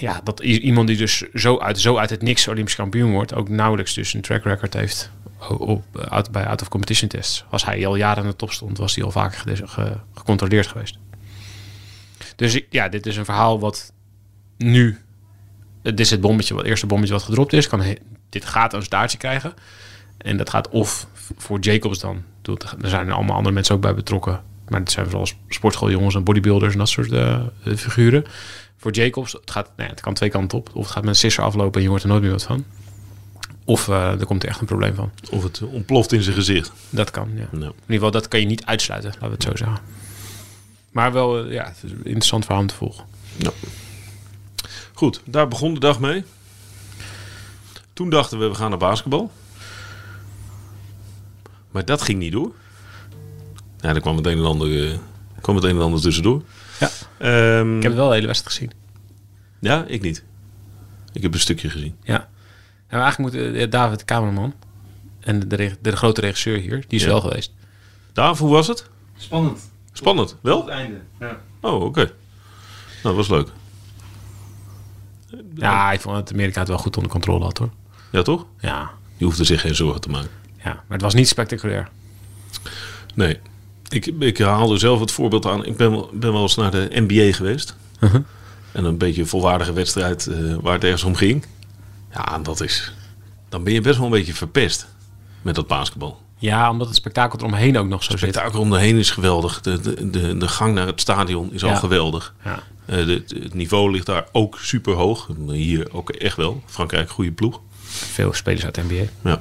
ja, 0.01 0.21
dat 0.25 0.41
iemand 0.41 0.89
die 0.89 0.97
dus 0.97 1.25
zo 1.35 1.59
uit, 1.59 1.81
zo 1.81 1.97
uit 1.97 2.11
het 2.11 2.23
niks 2.23 2.49
Olympisch 2.49 2.75
kampioen 2.75 3.13
wordt, 3.13 3.35
ook 3.35 3.49
nauwelijks 3.49 3.95
dus 3.95 4.15
een 4.15 4.21
track 4.21 4.45
record 4.45 4.75
heeft 4.75 5.11
op, 5.49 5.85
bij 6.31 6.47
out 6.47 6.63
of 6.63 6.69
competition 6.69 7.09
tests. 7.09 7.45
Als 7.51 7.65
hij 7.65 7.87
al 7.87 7.97
jaren 7.97 8.23
aan 8.23 8.29
de 8.29 8.37
top 8.37 8.53
stond, 8.53 8.79
was 8.79 8.95
hij 8.95 9.05
al 9.05 9.11
vaker 9.11 9.63
gecontroleerd 10.15 10.67
geweest. 10.67 10.99
Dus 12.37 12.61
ja, 12.71 12.89
dit 12.89 13.07
is 13.07 13.17
een 13.17 13.25
verhaal 13.25 13.61
wat 13.61 13.93
nu, 14.57 14.99
dit 15.83 16.01
is 16.01 16.11
het 16.11 16.21
bommetje, 16.21 16.55
wat 16.55 16.65
eerste 16.65 16.87
bommetje 16.87 17.15
wat 17.15 17.23
gedropt 17.23 17.53
is. 17.53 17.69
Kan 17.69 17.83
dit 18.29 18.45
gaat 18.45 18.73
een 18.73 18.83
staartje 18.83 19.19
krijgen. 19.19 19.55
En 20.19 20.37
dat 20.37 20.51
gaat 20.51 20.69
of 20.69 21.07
voor 21.37 21.59
Jacobs 21.59 21.99
dan. 21.99 22.23
Er 22.81 22.89
zijn 22.89 23.11
allemaal 23.11 23.37
andere 23.37 23.55
mensen 23.55 23.75
ook 23.75 23.81
bij 23.81 23.95
betrokken. 23.95 24.43
Maar 24.69 24.81
het 24.81 24.91
zijn 24.91 25.07
vooral 25.07 25.29
sportschooljongens 25.49 26.15
en 26.15 26.25
bodybuilders 26.25 26.73
en 26.73 26.79
dat 26.79 26.89
soort 26.89 27.13
eh, 27.13 27.41
figuren. 27.77 28.25
Voor 28.77 28.93
Jacobs, 28.93 29.33
het, 29.33 29.51
gaat, 29.51 29.67
nou 29.77 29.83
ja, 29.89 29.95
het 29.95 30.01
kan 30.01 30.15
twee 30.15 30.31
kanten 30.31 30.59
op. 30.59 30.71
Of 30.75 30.83
het 30.83 30.93
gaat 30.93 31.03
met 31.03 31.11
een 31.11 31.19
sisser 31.19 31.45
aflopen 31.45 31.75
en 31.75 31.83
je 31.83 31.89
hoort 31.89 32.03
er 32.03 32.09
nooit 32.09 32.23
meer 32.23 32.31
wat 32.31 32.43
van. 32.43 32.65
Of 33.65 33.89
eh, 33.89 34.21
er 34.21 34.27
komt 34.27 34.43
er 34.43 34.49
echt 34.49 34.61
een 34.61 34.67
probleem 34.67 34.95
van. 34.95 35.11
Of 35.31 35.43
het 35.43 35.63
ontploft 35.63 36.13
in 36.13 36.23
zijn 36.23 36.35
gezicht. 36.35 36.73
Dat 36.91 37.11
kan, 37.11 37.31
ja. 37.35 37.47
In 37.53 37.59
ieder 37.61 37.75
geval, 37.87 38.11
dat 38.11 38.29
kan 38.29 38.41
je 38.41 38.47
niet 38.47 38.65
uitsluiten, 38.65 39.11
laten 39.11 39.29
we 39.29 39.35
het 39.35 39.43
zo 39.43 39.57
zeggen. 39.57 39.79
Maar 40.91 41.13
wel, 41.13 41.45
eh, 41.45 41.53
ja, 41.53 41.65
het 41.65 41.77
is 41.83 41.91
een 41.91 42.05
interessant 42.05 42.45
verhaal 42.45 42.63
om 42.63 42.69
te 42.69 42.75
volgen. 42.75 43.05
Goed, 44.93 45.21
daar 45.25 45.49
begon 45.49 45.75
de 45.75 45.81
dag 45.81 46.01
mee. 46.01 46.25
Toen 47.93 48.11
dachten 48.11 48.39
we, 48.39 48.49
we 48.49 48.55
gaan 48.55 48.71
naar 48.71 48.79
basketbal. 48.79 49.33
Maar 51.71 51.85
dat 51.85 52.03
ging 52.03 52.19
niet 52.19 52.33
door. 52.33 52.53
Ja, 53.85 53.95
er 53.95 54.01
kwam 54.01 54.17
het 54.17 54.27
een 54.27 54.39
en 54.39 54.45
ander, 54.45 54.91
eh, 54.93 54.99
kwam 55.41 55.55
het 55.57 55.65
een 55.65 55.77
en 55.77 55.83
ander 55.83 56.01
tussendoor. 56.01 56.43
Ja. 56.81 56.91
Ehm, 57.19 57.77
Ik 57.77 57.83
heb 57.83 57.95
wel 57.95 58.09
de 58.09 58.15
hele 58.15 58.27
wedstrijd 58.27 58.57
gezien. 58.57 58.73
Ja, 59.61 59.85
ik 59.87 60.03
niet. 60.03 60.25
Ik 61.13 61.23
heb 61.23 61.35
een 61.35 61.41
stukje 61.41 61.71
gezien. 61.71 61.97
Ja. 62.03 62.29
En 62.87 63.01
eigenlijk 63.01 63.35
moet 63.35 63.55
eh, 63.55 63.71
David, 63.71 63.99
de 63.99 64.05
cameraman, 64.05 64.55
en 65.21 65.49
de, 65.49 65.57
reg- 65.57 65.77
de, 65.81 65.97
grote 65.97 66.21
regisseur 66.21 66.59
hier, 66.59 66.85
die 66.89 66.99
is 66.99 67.03
Ja. 67.05 67.09
wel 67.09 67.21
geweest. 67.21 67.53
Daaf, 68.13 68.39
hoe 68.39 68.51
was 68.51 68.67
het? 68.67 68.89
Spannend. 69.17 69.71
Spannend, 69.93 70.37
wel? 70.41 70.57
Tot 70.59 70.65
het 70.69 70.75
einde. 70.75 71.01
Ja. 71.21 71.41
Oh, 71.61 71.83
oké. 71.83 72.01
Nou, 72.05 72.13
dat 73.03 73.15
was 73.15 73.29
leuk. 73.29 73.49
Ja, 75.55 75.93
ik 75.93 76.01
vond 76.01 76.15
dat 76.17 76.33
Amerika 76.33 76.59
het 76.61 76.69
wel 76.69 76.79
goed 76.79 76.97
onder 76.97 77.13
controle 77.13 77.45
had 77.45 77.59
hoor. 77.59 77.71
Ja, 78.13 78.23
toch? 78.23 78.47
Ja, 78.59 78.91
Je 79.17 79.25
hoefde 79.25 79.45
zich 79.45 79.61
geen 79.61 79.75
zorgen 79.75 80.01
te 80.01 80.09
maken. 80.09 80.31
ja. 80.57 80.73
maar 80.73 80.83
het 80.89 81.01
was 81.03 81.15
niet 81.15 81.29
spectaculair. 81.29 81.89
Nee. 83.15 83.41
Ik, 83.89 84.07
ik 84.07 84.39
haalde 84.39 84.79
zelf 84.79 85.01
het 85.01 85.11
voorbeeld 85.13 85.47
aan. 85.47 85.65
Ik 85.65 85.77
ben, 85.77 85.91
wel- 85.91 86.11
ben 86.13 86.33
wel 86.33 86.43
eens 86.43 86.55
naar 86.55 86.71
de 86.71 86.89
NBA 86.93 87.33
geweest. 87.33 87.77
Uh-huh. 88.01 88.21
En 88.73 88.85
een 88.85 88.99
beetje 88.99 89.21
een 89.21 89.27
volwaardige 89.29 89.73
wedstrijd 89.73 90.27
eh, 90.27 90.55
waar 90.61 90.73
het 90.75 90.85
ergens 90.85 91.03
om 91.05 91.15
ging. 91.15 91.45
Ja, 92.13 92.39
dat 92.39 92.61
is... 92.61 92.93
Dan 93.49 93.65
ben 93.65 93.73
je 93.73 93.81
best 93.81 93.97
wel 93.97 94.07
een 94.07 94.13
beetje 94.13 94.35
verpest 94.35 94.87
met 95.43 95.55
dat 95.55 95.67
basketbal. 95.67 96.23
Ja, 96.39 96.71
omdat 96.71 96.87
het 96.87 96.97
spektakel 96.97 97.39
eromheen 97.39 97.79
ook 97.79 97.87
nog 97.89 98.03
zo 98.05 98.11
Het 98.11 98.21
zit. 98.21 98.29
spektakel 98.29 98.61
om 98.61 98.71
de 98.71 98.79
heen 98.79 98.97
is 98.97 99.11
geweldig. 99.11 99.61
De, 99.61 99.81
de, 99.81 100.11
de, 100.11 100.37
de 100.37 100.49
gang 100.49 100.75
naar 100.75 100.87
het 100.87 101.01
stadion 101.01 101.53
is 101.53 101.65
al 101.65 101.77
geweldig. 101.77 102.35
Ja. 102.45 102.63
Eh, 102.87 103.07
de- 103.07 103.25
het 103.43 103.55
niveau 103.55 103.91
ligt 103.91 104.07
daar 104.07 104.27
ook 104.33 104.59
super 104.61 104.93
hoog. 104.95 105.29
Hier 105.49 105.93
ook 105.93 106.11
echt 106.11 106.37
wel. 106.37 106.63
Frankrijk, 106.67 107.11
goede 107.11 107.33
ploeg. 107.33 107.61
Veel 107.85 108.33
spelers 108.33 108.65
uit 108.65 108.75
de 108.75 108.83
NBA. 108.89 109.31
Ja. 109.31 109.41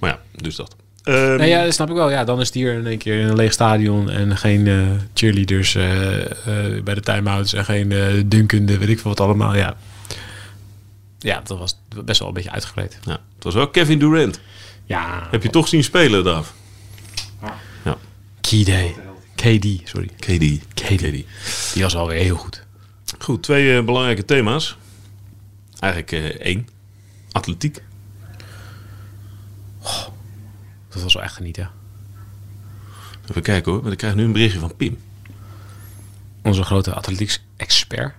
Maar 0.00 0.10
ja, 0.10 0.18
dus 0.42 0.56
dat. 0.56 0.76
Ehm, 1.08 1.36
Nee, 1.36 1.48
ja, 1.48 1.64
dat 1.64 1.74
snap 1.74 1.88
ik 1.88 1.94
wel. 1.94 2.10
Ja, 2.10 2.24
dan 2.24 2.40
is 2.40 2.46
het 2.46 2.54
hier 2.54 2.72
in 2.74 2.86
één 2.86 2.98
keer 2.98 3.20
in 3.20 3.26
een 3.28 3.36
leeg 3.36 3.52
stadion 3.52 4.10
en 4.10 4.36
geen 4.36 4.66
eh, 4.66 4.82
cheerleaders 5.14 5.74
eh, 5.74 6.20
eh, 6.24 6.82
bij 6.84 6.94
de 6.94 7.00
timeouts 7.00 7.52
en 7.52 7.64
geen 7.64 7.92
eh 7.92 8.22
dunkende, 8.26 8.78
weet 8.78 8.88
ik 8.88 8.98
veel 9.00 9.10
wat 9.10 9.20
allemaal. 9.20 9.54
Ja. 9.56 9.76
ja, 11.18 11.40
dat 11.44 11.58
was 11.58 11.78
best 12.04 12.18
wel 12.18 12.28
een 12.28 12.34
beetje 12.34 12.50
uitgekleed. 12.50 12.98
ja, 13.04 13.20
het 13.34 13.44
was 13.44 13.54
wel 13.54 13.68
Kevin 13.68 13.98
Durant. 13.98 14.40
Ja, 14.84 15.26
Heb 15.30 15.42
je 15.42 15.50
toch 15.50 15.68
zien 15.68 15.84
spelen, 15.84 16.24
Daaf? 16.24 16.54
Ja. 17.84 17.96
KD. 18.40 18.70
KD, 19.34 19.66
sorry. 19.88 20.08
KD. 20.16 20.60
KD. 20.74 21.00
Die 21.74 21.82
was 21.82 21.96
alweer 21.96 22.20
heel 22.22 22.36
goed. 22.36 22.62
Goed, 23.18 23.42
twee 23.42 23.82
belangrijke 23.82 24.24
thema's. 24.24 24.76
Eigenlijk 25.78 26.12
eh, 26.12 26.24
één. 26.24 26.68
Atletiek. 27.32 27.82
Dat 30.88 31.02
was 31.02 31.14
wel 31.14 31.22
echt 31.22 31.34
genieten. 31.34 31.70
Even 33.28 33.42
kijken 33.42 33.72
hoor, 33.72 33.80
want 33.80 33.92
ik 33.92 33.98
krijg 33.98 34.14
nu 34.14 34.24
een 34.24 34.32
berichtje 34.32 34.58
van 34.58 34.76
Pim. 34.76 34.98
Onze 36.42 36.62
grote 36.62 36.94
atletieks-expert. 36.94 38.14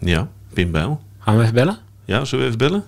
Ja, 0.00 0.30
Pim 0.52 0.70
Bijl. 0.70 1.02
Gaan 1.18 1.36
we 1.36 1.42
even 1.42 1.54
bellen? 1.54 1.78
Ja, 2.04 2.24
zullen 2.24 2.44
we 2.44 2.52
even 2.54 2.68
bellen? 2.68 2.84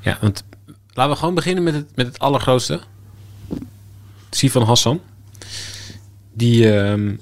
Ja, 0.00 0.18
want 0.20 0.44
laten 0.92 1.12
we 1.12 1.18
gewoon 1.18 1.34
beginnen 1.34 1.62
met 1.64 1.74
het, 1.74 1.96
met 1.96 2.06
het 2.06 2.18
allergrootste. 2.18 2.80
Sifan 4.30 4.62
Hassan. 4.62 5.00
Die 6.32 6.72
ehm, 6.72 7.16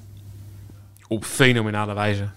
op 1.06 1.24
fenomenale 1.24 1.94
wijze 1.94 2.28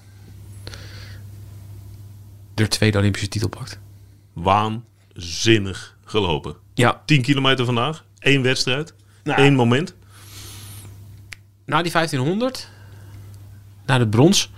de 2.53 2.67
tweede 2.67 2.97
Olympische 2.97 3.27
titel 3.27 3.49
pakt. 3.49 3.79
Waanzinnig 4.33 5.97
gelopen. 6.05 6.55
Ja, 6.73 7.01
10 7.05 7.21
kilometer 7.21 7.65
vandaag, 7.65 8.04
één 8.25 8.41
wedstrijd, 8.41 8.93
Nou. 9.23 9.41
één 9.41 9.53
moment. 9.55 9.93
na 11.65 11.81
die 11.81 11.91
1500, 11.91 12.69
na 13.85 13.97
de 13.97 14.07
brons. 14.07 14.51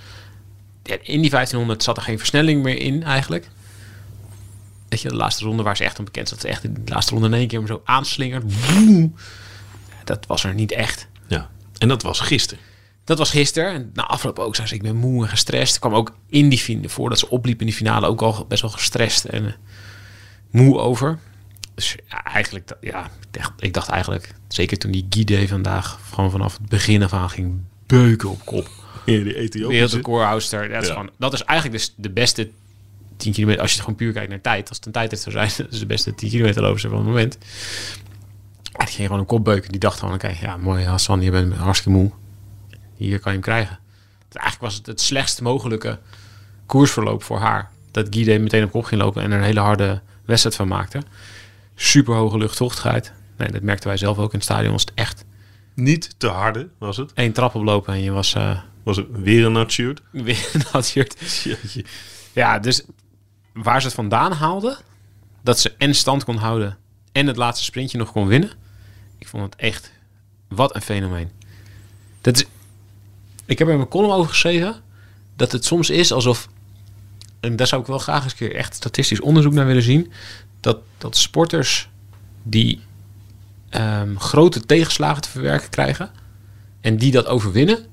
In 0.83 1.21
die 1.21 1.29
1500 1.29 1.83
zat 1.83 1.97
er 1.97 2.03
geen 2.03 2.17
versnelling 2.17 2.63
meer 2.63 2.79
in 2.79 3.03
eigenlijk. 3.03 3.49
Weet 4.89 5.01
je, 5.01 5.09
de 5.09 5.15
laatste 5.15 5.45
ronde 5.45 5.63
waar 5.63 5.77
ze 5.77 5.83
echt 5.83 5.99
om 5.99 6.05
bekend 6.05 6.29
zat. 6.29 6.39
Ze 6.41 6.47
echt 6.47 6.63
in 6.63 6.73
de 6.73 6.91
laatste 6.91 7.11
ronde 7.13 7.27
in 7.27 7.33
één 7.33 7.47
keer 7.47 7.67
zo 7.67 7.81
aanslingerd. 7.85 8.43
Woem. 8.69 9.15
Dat 10.03 10.25
was 10.25 10.43
er 10.43 10.53
niet 10.53 10.71
echt. 10.71 11.07
Ja, 11.27 11.49
en 11.77 11.87
dat 11.87 12.01
was 12.01 12.19
gisteren. 12.19 12.63
Dat 13.03 13.17
was 13.17 13.29
gisteren. 13.29 13.73
En 13.73 13.91
na 13.93 14.03
afloop 14.07 14.39
ook 14.39 14.55
zei 14.55 14.67
ze, 14.67 14.75
ik 14.75 14.81
ben 14.81 14.95
moe 14.95 15.23
en 15.23 15.29
gestrest. 15.29 15.73
Ik 15.75 15.81
kwam 15.81 15.93
ook 15.95 16.15
in 16.29 16.49
die 16.49 16.59
finale, 16.59 16.89
voordat 16.89 17.19
ze 17.19 17.29
opliep 17.29 17.59
in 17.59 17.65
die 17.65 17.75
finale, 17.75 18.07
ook 18.07 18.21
al 18.21 18.45
best 18.47 18.61
wel 18.61 18.71
gestrest 18.71 19.25
en 19.25 19.55
moe 20.51 20.77
over. 20.77 21.19
Dus 21.77 21.95
ja, 22.09 22.23
eigenlijk, 22.23 22.71
ja, 22.81 23.05
ik 23.05 23.11
dacht, 23.31 23.51
ik 23.59 23.73
dacht 23.73 23.89
eigenlijk, 23.89 24.33
zeker 24.47 24.77
toen 24.77 24.91
die 24.91 25.05
Guide 25.09 25.47
vandaag 25.47 25.99
gewoon 26.13 26.31
vanaf 26.31 26.57
het 26.57 26.69
begin 26.69 27.03
af 27.03 27.13
aan 27.13 27.29
ging 27.29 27.61
beuken 27.85 28.29
op 28.29 28.45
kop. 28.45 28.67
Ja, 29.05 29.23
die 29.23 29.35
Ethiopische. 29.35 29.67
Wereldrecordhouster. 29.67 30.69
Dat, 30.69 30.81
is 30.81 30.87
Ja. 30.87 30.93
gewoon- 30.93 31.09
dat 31.17 31.33
is 31.33 31.43
eigenlijk 31.43 31.79
dus 31.79 31.93
de 31.97 32.09
beste 32.09 32.49
10 33.17 33.33
kilometer. 33.33 33.61
Als 33.61 33.73
je 33.73 33.79
gewoon 33.79 33.95
puur 33.95 34.11
kijkt 34.13 34.29
naar 34.29 34.41
tijd. 34.41 34.67
Als 34.67 34.77
het 34.77 34.85
een 34.85 34.91
tijd 34.91 35.19
zou 35.19 35.31
zijn, 35.35 35.51
dat 35.57 35.73
is 35.73 35.79
de 35.79 35.85
beste 35.85 36.15
10 36.15 36.29
kilometer 36.29 36.61
loopster 36.61 36.89
van 36.89 36.99
het 36.99 37.07
moment. 37.07 37.37
Die 38.61 38.87
ging 38.87 38.95
gewoon 39.07 39.19
een 39.19 39.25
kop 39.25 39.43
beuken. 39.43 39.71
Die 39.71 39.79
dacht 39.79 39.99
gewoon, 39.99 40.13
oké, 40.13 40.33
ja, 40.41 40.57
mooi 40.57 40.85
Hassan, 40.85 41.21
je 41.21 41.31
bent 41.31 41.53
hartstikke 41.53 41.97
moe. 41.97 42.11
Hier 42.95 43.19
kan 43.19 43.31
je 43.31 43.37
hem 43.37 43.47
krijgen. 43.47 43.79
Dus 44.29 44.41
eigenlijk 44.41 44.61
was 44.71 44.75
het 44.75 44.85
het 44.85 45.01
slechtst 45.01 45.41
mogelijke 45.41 45.99
koersverloop 46.65 47.23
voor 47.23 47.39
haar. 47.39 47.69
Dat 47.91 48.07
Guide 48.09 48.39
meteen 48.39 48.63
op 48.63 48.71
kop 48.71 48.83
ging 48.83 49.01
lopen 49.01 49.23
en 49.23 49.31
er 49.31 49.37
een 49.37 49.43
hele 49.43 49.59
harde 49.59 50.01
wedstrijd 50.25 50.55
van 50.55 50.67
maakte. 50.67 51.01
Super 51.79 52.15
hoge 52.15 52.37
luchtvochtigheid. 52.37 53.13
Nee, 53.37 53.51
dat 53.51 53.61
merkten 53.61 53.87
wij 53.87 53.97
zelf 53.97 54.17
ook 54.17 54.31
in 54.31 54.39
het 54.39 54.43
stadion. 54.43 54.71
Was 54.71 54.81
het 54.81 54.91
echt 54.93 55.25
Niet 55.73 56.15
te 56.19 56.27
harde 56.27 56.69
was 56.77 56.97
het. 56.97 57.13
één 57.13 57.31
trap 57.33 57.55
oplopen 57.55 57.93
en 57.93 58.01
je 58.01 58.11
was 58.11 58.33
eh, 58.33 58.59
Was 58.83 58.97
het 58.97 59.05
weer 59.11 59.45
een 59.45 59.51
nat 59.51 59.71
shirt. 59.71 60.01
weer 60.11 60.47
shirt. 60.83 61.15
Ja, 62.33 62.59
dus 62.59 62.83
waar 63.53 63.79
ze 63.81 63.87
het 63.87 63.95
vandaan 63.95 64.31
haalden, 64.31 64.77
dat 65.41 65.59
ze 65.59 65.73
en 65.77 65.95
stand 65.95 66.23
kon 66.23 66.35
houden 66.37 66.77
en 67.11 67.27
het 67.27 67.35
laatste 67.37 67.63
sprintje 67.63 67.97
nog 67.97 68.11
kon 68.11 68.27
winnen. 68.27 68.51
Ik 69.17 69.27
vond 69.27 69.43
het 69.43 69.55
echt, 69.55 69.91
wat 70.47 70.75
een 70.75 70.81
fenomeen. 70.81 71.31
Dat 72.21 72.35
is, 72.35 72.45
ik 73.45 73.57
heb 73.57 73.67
er 73.67 73.73
in 73.73 73.79
mijn 73.79 73.89
column 73.89 74.11
over 74.11 74.29
geschreven 74.29 74.75
dat 75.35 75.51
het 75.51 75.65
soms 75.65 75.89
is 75.89 76.11
alsof, 76.11 76.47
en 77.39 77.55
daar 77.55 77.67
zou 77.67 77.81
ik 77.81 77.87
wel 77.87 77.97
graag 77.99 78.23
eens 78.23 78.31
een 78.31 78.37
keer 78.37 78.55
echt 78.55 78.75
statistisch 78.75 79.21
onderzoek 79.21 79.53
naar 79.53 79.65
willen 79.65 79.81
zien, 79.83 80.11
dat, 80.59 80.77
dat 80.97 81.17
sporters 81.17 81.89
die 82.43 82.81
ehm, 83.69 84.15
grote 84.15 84.59
tegenslagen 84.59 85.21
te 85.21 85.29
verwerken 85.29 85.69
krijgen 85.69 86.11
en 86.81 86.97
die 86.97 87.11
dat 87.11 87.25
overwinnen, 87.25 87.85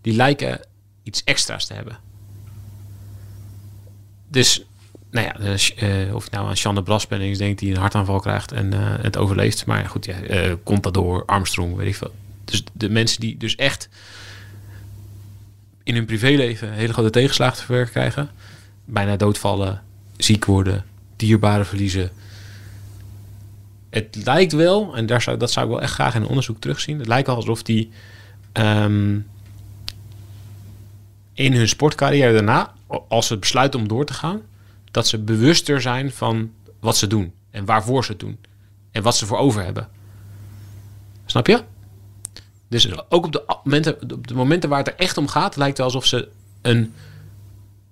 die 0.00 0.14
lijken 0.14 0.60
iets 1.02 1.24
extra's 1.24 1.66
te 1.66 1.74
hebben. 1.74 1.98
Dus, 4.28 4.64
nou 5.10 5.26
ja, 5.26 5.32
dus, 5.32 5.72
of 6.12 6.24
je 6.24 6.30
nou 6.30 6.48
aan 6.48 6.56
Shanne 6.56 6.82
Bras 6.82 7.06
bent 7.06 7.38
denkt 7.38 7.58
die 7.58 7.70
een 7.70 7.80
hartaanval 7.80 8.20
krijgt 8.20 8.52
en 8.52 8.72
eh, 8.72 9.02
het 9.02 9.16
overleeft. 9.16 9.66
Maar 9.66 9.88
goed, 9.88 10.04
ja, 10.04 10.20
eh 10.20 10.52
Contador, 10.64 11.24
Armstrong, 11.24 11.76
weet 11.76 11.86
ik 11.86 11.96
veel. 11.96 12.14
Dus 12.44 12.64
de 12.72 12.88
mensen 12.88 13.20
die 13.20 13.36
dus 13.36 13.56
echt 13.56 13.88
in 15.82 15.94
hun 15.94 16.04
privéleven 16.04 16.72
hele 16.72 16.92
grote 16.92 17.10
tegenslagen 17.10 17.56
te 17.56 17.64
verwerken 17.64 17.92
krijgen. 17.92 18.30
Bijna 18.84 19.16
doodvallen, 19.16 19.82
ziek 20.16 20.44
worden, 20.44 20.84
dierbaren 21.26 21.66
verliezen. 21.66 22.10
Het 23.90 24.16
lijkt 24.24 24.52
wel, 24.52 24.96
en 24.96 25.06
daar 25.06 25.22
zou, 25.22 25.36
dat 25.36 25.50
zou 25.50 25.66
ik 25.66 25.72
wel 25.72 25.82
echt 25.82 25.92
graag 25.92 26.14
in 26.14 26.26
onderzoek 26.26 26.60
terugzien. 26.60 26.98
Het 26.98 27.08
lijkt 27.08 27.26
wel 27.26 27.36
alsof 27.36 27.62
die 27.62 27.90
ehm, 28.52 29.18
in 31.32 31.52
hun 31.52 31.68
sportcarrière 31.68 32.32
daarna, 32.32 32.74
als 33.08 33.26
ze 33.26 33.38
besluiten 33.38 33.80
om 33.80 33.88
door 33.88 34.04
te 34.04 34.14
gaan, 34.14 34.40
dat 34.90 35.08
ze 35.08 35.18
bewuster 35.18 35.80
zijn 35.80 36.12
van 36.12 36.50
wat 36.80 36.96
ze 36.96 37.06
doen 37.06 37.32
en 37.50 37.64
waarvoor 37.64 38.04
ze 38.04 38.10
het 38.10 38.20
doen 38.20 38.38
en 38.90 39.02
wat 39.02 39.16
ze 39.16 39.26
voor 39.26 39.38
over 39.38 39.64
hebben. 39.64 39.88
Snap 41.26 41.46
je? 41.46 41.62
Dus 42.68 43.10
ook 43.10 43.24
op 43.24 43.32
de 43.32 43.56
momenten, 43.64 44.12
op 44.12 44.26
de 44.26 44.34
momenten 44.34 44.68
waar 44.68 44.78
het 44.78 44.88
er 44.88 44.96
echt 44.96 45.16
om 45.16 45.28
gaat, 45.28 45.56
lijkt 45.56 45.76
het 45.76 45.86
alsof 45.86 46.06
ze 46.06 46.28
een, 46.62 46.94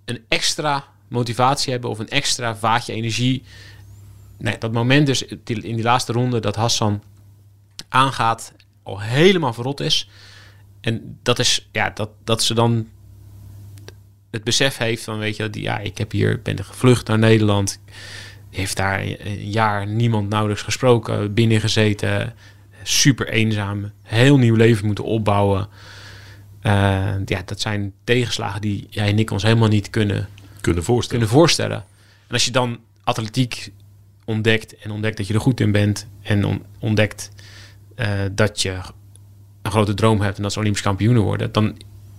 een 0.05 0.25
extra 0.29 0.85
motivatie 1.11 1.73
hebben 1.73 1.91
of 1.91 1.99
een 1.99 2.09
extra 2.09 2.57
vaatje 2.57 2.93
energie. 2.93 3.43
Nee, 4.39 4.59
dat 4.59 4.73
moment 4.73 5.07
dus 5.07 5.25
in 5.25 5.43
die 5.45 5.83
laatste 5.83 6.13
ronde 6.13 6.41
dat 6.41 6.57
Hassan 6.57 7.03
aangaat, 7.89 8.53
al 8.83 9.01
helemaal 9.01 9.53
verrot 9.53 9.81
is. 9.81 10.09
En 10.81 11.19
dat 11.23 11.39
is, 11.39 11.69
ja, 11.73 11.91
dat, 11.91 12.11
dat 12.25 12.43
ze 12.43 12.55
dan 12.55 12.89
het 14.31 14.45
besef 14.45 14.77
heeft 14.77 15.05
van, 15.05 15.19
weet 15.19 15.37
je, 15.37 15.51
die, 15.51 15.63
ja, 15.63 15.79
ik 15.79 15.99
heb 15.99 16.11
hier, 16.11 16.43
ben 16.43 16.65
gevlucht 16.65 17.07
naar 17.07 17.19
Nederland. 17.19 17.81
Heeft 18.51 18.77
daar 18.77 19.01
een 19.01 19.51
jaar 19.51 19.87
niemand 19.87 20.29
nauwelijks 20.29 20.63
gesproken, 20.63 21.35
binnengezeten. 21.35 22.35
Super 22.83 23.29
eenzaam, 23.29 23.93
heel 24.03 24.39
nieuw 24.39 24.55
leven 24.55 24.87
moeten 24.87 25.05
opbouwen. 25.05 25.69
Eh, 26.61 27.15
ja, 27.25 27.43
dat 27.45 27.61
zijn 27.61 27.93
tegenslagen 28.05 28.61
die 28.61 28.87
jij 28.91 29.09
en 29.09 29.19
ik 29.19 29.31
ons 29.31 29.43
helemaal 29.43 29.69
niet 29.69 29.91
kunnen, 29.91 30.29
Kunnen 30.61 30.85
voorstellen. 30.85 31.21
kunnen 31.21 31.39
voorstellen. 31.41 31.77
En 32.27 32.33
als 32.35 32.45
je 32.45 32.51
dan 32.51 32.79
atletiek 33.05 33.73
ontdekt 34.25 34.77
en 34.77 34.91
ontdekt 34.91 35.17
dat 35.17 35.27
je 35.27 35.35
er 35.35 35.41
goed 35.41 35.61
in 35.61 35.73
bent 35.73 36.07
en 36.23 36.45
on- 36.45 36.65
ontdekt 36.79 37.31
eh, 37.95 38.09
dat 38.33 38.63
je 38.63 38.79
een 39.63 39.71
grote 39.71 39.95
droom 39.95 40.21
hebt 40.21 40.37
en 40.37 40.43
dat 40.43 40.53
ze 40.53 40.59
Olympisch 40.59 40.83
kampioenen 40.83 41.23
worden, 41.23 41.53
dan 41.53 41.77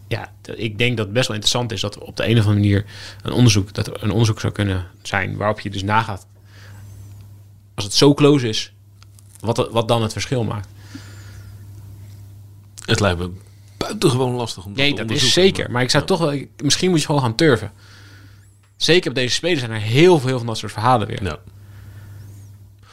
ja, 0.08 0.32
ik 0.56 0.78
denk 0.78 0.98
dat 0.98 1.06
het 1.06 1.14
best 1.14 1.28
wel 1.28 1.36
interessant 1.36 1.72
is 1.72 1.82
dat 1.82 1.98
op 1.98 2.18
de 2.18 2.24
een 2.28 2.38
of 2.38 2.46
andere 2.46 2.54
manier 2.60 2.86
een 3.22 3.32
onderzoek, 3.32 3.74
dat 3.74 3.88
er 3.88 4.04
een 4.04 4.12
onderzoek 4.12 4.40
zou 4.40 4.54
kunnen 4.54 4.88
zijn 5.02 5.38
waarop 5.38 5.60
je 5.60 5.70
dus 5.70 5.84
nagaat, 5.84 6.28
als 7.76 7.86
het 7.86 7.94
zo 7.94 8.14
close 8.14 8.48
is, 8.48 8.74
wat, 9.40 9.70
wat 9.72 9.88
dan 9.88 10.02
het 10.02 10.12
verschil 10.12 10.44
maakt. 10.44 10.68
Het 12.86 13.00
lijkt 13.00 13.20
me 13.20 13.32
buitengewoon 13.78 14.34
lastig 14.34 14.66
om 14.66 14.74
Nee, 14.74 14.94
te 14.94 15.06
dat 15.06 15.16
is 15.16 15.34
zeker. 15.34 15.72
Maar 15.72 15.82
ik 15.82 15.90
zou 15.90 16.06
toch 16.06 16.20
wel, 16.20 16.42
misschien 16.64 16.90
moet 16.90 17.00
je 17.00 17.06
gewoon 17.06 17.22
gaan 17.22 17.36
turven. 17.36 17.72
Zeker 18.84 19.10
op 19.10 19.16
deze 19.16 19.36
spelen 19.36 19.60
zijn 19.60 19.72
er 19.72 19.80
heel 19.80 20.20
veel 20.20 20.38
van 20.38 20.48
dat 20.48 20.58
soort 20.58 20.72
verhalen 20.72 21.08
weer. 21.08 21.24
Ja. 21.24 21.40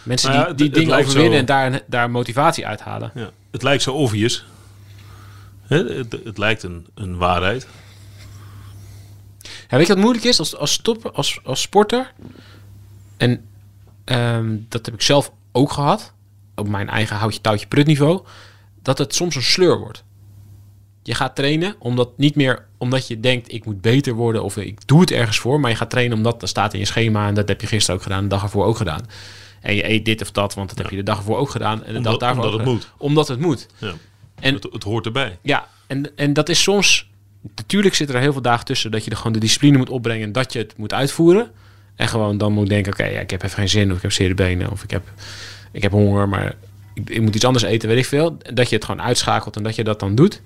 Mensen 0.03 0.31
Nou 0.31 0.41
ja, 0.41 0.47
die, 0.47 0.57
die 0.57 0.67
het 0.67 0.75
dingen 0.75 0.99
overwinnen 0.99 1.33
zo- 1.33 1.39
en 1.39 1.45
daar, 1.45 1.81
daar 1.87 2.11
motivatie 2.11 2.67
uithalen. 2.67 3.11
Ja. 3.15 3.31
Het 3.51 3.63
lijkt 3.63 3.83
zo 3.83 3.93
obvious. 3.93 4.45
Hè, 5.63 5.77
het, 5.77 6.17
het 6.25 6.39
lijkt 6.39 6.63
een, 6.63 6.87
een 6.95 7.17
waarheid. 7.17 7.67
Ja, 9.43 9.77
weet 9.77 9.87
je 9.87 9.93
wat 9.93 10.03
moeilijk 10.03 10.25
is 10.25 10.39
als, 10.39 10.57
als, 10.57 10.73
stopper, 10.73 11.11
als, 11.11 11.41
als 11.45 11.61
sporter? 11.61 12.13
En 13.17 13.49
ehm, 14.05 14.57
dat 14.69 14.87
heb 14.87 14.95
ik 14.95 15.03
zelf 15.03 15.33
ook 15.53 15.73
gehad. 15.73 16.13
Op 16.55 16.69
mijn 16.69 16.89
eigen 16.89 17.17
houtje 17.17 17.41
touwtje 17.41 17.67
prut 17.67 17.87
niveau. 17.87 18.25
Dat 18.83 18.99
het 18.99 19.15
soms 19.15 19.35
een 19.35 19.43
sleur 19.43 19.79
wordt. 19.79 20.05
Je 21.03 21.15
gaat 21.15 21.35
trainen 21.37 21.75
omdat 21.79 22.19
niet 22.19 22.35
meer 22.35 22.68
omdat 22.79 23.09
je 23.09 23.21
denkt 23.21 23.53
ik 23.53 23.65
moet 23.65 23.81
beter 23.81 24.13
worden 24.15 24.43
of 24.43 24.57
ik 24.57 24.87
doe 24.87 25.01
het 25.01 25.11
ergens 25.11 25.39
voor. 25.39 25.61
Maar 25.61 25.71
je 25.71 25.77
gaat 25.77 25.91
trainen 25.91 26.17
omdat 26.17 26.41
dat 26.41 26.49
staat 26.49 26.73
in 26.73 26.79
je 26.79 26.85
schema 26.85 27.27
en 27.29 27.35
dat 27.35 27.49
heb 27.49 27.61
je 27.61 27.67
gisteren 27.67 27.97
ook 27.97 28.03
gedaan, 28.03 28.23
de 28.23 28.29
dag 28.29 28.43
ervoor 28.43 28.65
ook 28.65 28.77
gedaan. 28.77 29.07
En 29.61 29.75
je 29.75 29.89
eet 29.91 30.05
dit 30.05 30.23
of 30.23 30.31
dat, 30.31 30.55
want 30.55 30.69
dat 30.69 30.79
heb 30.79 30.91
je 30.91 30.97
de 30.97 31.03
dag 31.03 31.19
ervoor 31.19 31.37
ook 31.37 31.51
gedaan. 31.51 31.85
En 31.85 31.93
de 31.93 31.97
Omdat- 31.99 32.21
dag 32.21 32.35
daarvoor 32.35 32.45
omdat 32.45 32.61
het 32.61 32.69
gedaan. 32.83 32.93
Omdat 32.99 33.29
het 33.29 33.41
moet. 33.41 33.67
Ja. 33.79 33.93
En 34.41 34.55
het, 34.55 34.69
het 34.73 34.83
hoort 34.83 35.07
erbij. 35.07 35.39
ja, 35.43 35.69
en, 35.87 36.17
en 36.17 36.33
dat 36.33 36.49
is 36.49 36.63
soms... 36.63 37.07
Natuurlijk 37.57 37.95
zitten 37.95 38.17
er 38.17 38.23
heel 38.23 38.33
veel 38.33 38.43
dagen 38.43 38.65
tussen 38.65 38.91
dat 38.91 39.05
je 39.05 39.11
er 39.11 39.17
gewoon 39.17 39.33
de 39.33 39.39
discipline 39.39 39.77
moet 39.79 39.89
opbrengen 39.91 40.25
en 40.27 40.33
dat 40.33 40.53
je 40.53 40.59
het 40.59 40.77
moet 40.77 40.93
uitvoeren. 40.93 41.51
En 41.97 42.09
gewoon 42.09 42.39
dan 42.39 42.53
moet 42.53 42.69
denken, 42.69 42.93
oké, 42.93 43.05
ja, 43.05 43.21
ik 43.21 43.31
heb 43.31 43.43
even 43.43 43.57
geen 43.59 43.69
zin 43.69 43.91
of 43.91 43.97
ik 43.97 44.03
heb 44.03 44.13
zere 44.13 44.35
benen 44.35 44.71
of 44.71 44.83
ik 44.83 44.91
heb, 44.91 45.13
ik 45.73 45.83
heb 45.83 45.93
honger, 45.93 46.29
maar 46.29 46.55
ik, 46.95 47.11
ik 47.11 47.21
moet 47.21 47.35
iets 47.35 47.45
anders 47.45 47.65
eten, 47.65 47.89
weet 47.89 47.99
ik 47.99 48.07
veel. 48.07 48.37
Dat 48.55 48.69
je 48.69 48.75
het 48.75 48.85
gewoon 48.85 49.03
uitschakelt 49.03 49.57
en 49.57 49.63
dat 49.63 49.75
je 49.75 49.85
dat 49.85 50.01
dan 50.01 50.15
doet. 50.15 50.43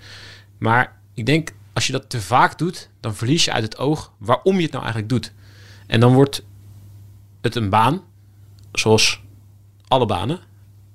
Maar 0.59 0.97
ik 1.15 1.27
denk, 1.27 1.51
als 1.73 1.87
je 1.87 1.93
dat 1.93 2.11
te 2.11 2.21
vaak 2.21 2.59
doet, 2.59 2.88
dan 3.00 3.14
verlies 3.14 3.45
je 3.45 3.52
uit 3.52 3.62
het 3.62 3.79
oog 3.79 4.12
waarom 4.19 4.57
je 4.57 4.62
het 4.62 4.73
nou 4.73 4.85
eigenlijk 4.85 5.12
doet. 5.12 5.33
En 5.87 6.00
dan 6.00 6.14
wordt 6.14 6.45
het 7.41 7.55
een 7.55 7.69
baan, 7.69 8.02
zoals 8.73 9.23
alle 9.88 10.07
banen. 10.07 10.41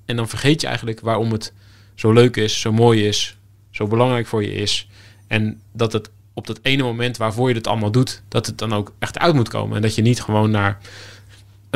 En 0.06 0.16
dan 0.16 0.30
vergeet 0.30 0.62
je 0.62 0.68
eigenlijk 0.68 1.00
waarom 1.00 1.32
het 1.32 1.54
zo 1.96 2.12
leuk 2.12 2.36
is, 2.36 2.62
zo 2.62 2.72
mooi 2.72 3.08
is, 3.08 3.38
zo 3.72 3.88
belangrijk 3.88 4.28
voor 4.28 4.44
je 4.44 4.54
is. 4.54 4.88
En 5.28 5.62
dat 5.72 5.94
het 5.94 6.10
op 6.34 6.48
dat 6.48 6.60
ene 6.62 6.84
moment 6.84 7.18
waarvoor 7.18 7.50
je 7.50 7.56
het 7.56 7.68
allemaal 7.68 7.92
doet, 7.92 8.22
dat 8.28 8.46
het 8.46 8.58
dan 8.58 8.74
ook 8.74 8.94
echt 9.00 9.20
uit 9.20 9.36
moet 9.36 9.50
komen. 9.50 9.76
En 9.76 9.82
dat 9.82 9.96
je 9.96 10.02
niet 10.02 10.22
gewoon 10.22 10.52
naar 10.52 10.78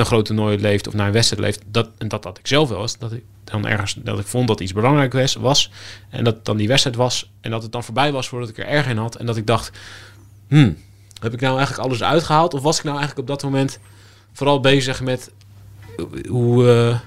een 0.02 0.08
groot 0.08 0.26
toernooi 0.26 0.58
leeft 0.58 0.88
of 0.88 0.94
naar 0.94 1.08
een 1.08 1.14
wedstrijd 1.14 1.44
leeft. 1.44 1.62
Dat, 1.66 1.90
en 1.98 2.08
dat 2.08 2.24
dat 2.24 2.38
ik 2.38 2.48
zelf 2.48 2.70
wel 2.70 2.78
was. 2.78 2.98
Dat 2.98 3.12
ik 3.12 3.24
dan 3.44 3.68
ergens 3.68 3.94
dat 3.94 4.20
ik 4.20 4.26
vond 4.26 4.48
dat 4.48 4.60
iets 4.60 4.74
belangrijk 4.74 5.14
was, 5.14 5.36
was. 5.36 5.72
En 6.10 6.24
dat 6.24 6.46
dan 6.46 6.58
die 6.58 6.68
wedstrijd 6.68 6.96
was. 6.96 7.32
En 7.42 7.52
dat 7.52 7.64
het 7.64 7.72
dan 7.72 7.84
voorbij 7.84 8.12
was 8.12 8.28
voordat 8.28 8.50
ik 8.50 8.58
er 8.58 8.66
erg 8.66 8.88
in 8.88 8.98
had. 8.98 9.16
En 9.16 9.26
dat 9.26 9.38
ik 9.38 9.48
dacht, 9.48 9.78
hmm, 10.48 10.78
heb 11.20 11.34
ik 11.34 11.42
nou 11.42 11.58
eigenlijk 11.58 11.88
alles 11.88 12.04
uitgehaald? 12.04 12.54
Of 12.54 12.62
was 12.62 12.78
ik 12.78 12.84
nou 12.84 12.98
eigenlijk 12.98 13.30
op 13.30 13.36
dat 13.36 13.52
moment 13.52 13.80
vooral 14.34 14.60
bezig 14.60 15.02
met 15.02 15.32
hoe 16.28 16.70
eh, 16.70 17.00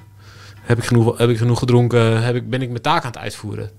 heb, 0.60 0.78
ik 0.78 0.84
genoeg, 0.84 1.18
heb 1.18 1.30
ik 1.30 1.38
genoeg 1.38 1.58
gedronken? 1.58 2.22
Heb 2.22 2.34
ik, 2.34 2.50
ben 2.50 2.62
ik 2.62 2.68
mijn 2.68 2.82
taak 2.82 3.02
aan 3.02 3.10
het 3.10 3.20
uitvoeren? 3.20 3.70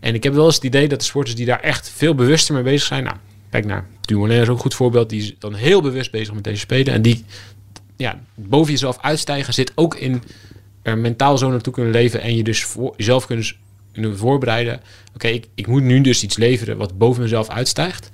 En 0.00 0.14
ik 0.14 0.22
heb 0.22 0.34
wel 0.34 0.44
eens 0.44 0.54
het 0.54 0.64
idee 0.64 0.88
dat 0.88 0.98
de 0.98 1.04
sporters 1.04 1.36
die 1.36 1.46
daar 1.46 1.60
echt 1.60 1.90
veel 1.90 2.14
bewuster 2.14 2.54
mee 2.54 2.62
bezig 2.62 2.86
zijn. 2.86 3.04
Nou, 3.04 3.16
kijk 3.50 3.64
naar 3.64 3.86
Dumoulin 4.00 4.40
is 4.40 4.48
ook 4.48 4.54
een 4.54 4.62
goed 4.62 4.74
voorbeeld. 4.74 5.10
Die 5.10 5.22
is 5.22 5.34
dan 5.38 5.54
heel 5.54 5.82
bewust 5.82 6.10
bezig 6.10 6.34
met 6.34 6.44
deze 6.44 6.58
spelen. 6.58 6.94
En 6.94 7.02
die 7.02 7.24
ja, 8.02 8.20
boven 8.34 8.72
jezelf 8.72 8.98
uitstijgen 9.00 9.54
zit 9.54 9.72
ook 9.74 9.94
in 9.94 10.22
er 10.82 10.98
mentaal 10.98 11.38
zo 11.38 11.50
naartoe 11.50 11.72
kunnen 11.72 11.92
leven. 11.92 12.20
En 12.20 12.36
je 12.36 12.42
dus 12.42 12.64
voor, 12.64 12.94
jezelf 12.96 13.26
kunnen, 13.26 14.18
voorbereiden. 14.18 14.80
Oké, 15.14 15.28
ik, 15.28 15.48
ik 15.54 15.66
moet 15.66 15.82
nu 15.82 16.00
dus 16.00 16.22
iets 16.22 16.36
leveren 16.36 16.76
wat 16.76 16.98
boven 16.98 17.22
mezelf 17.22 17.48
uitstijgt. 17.48 18.12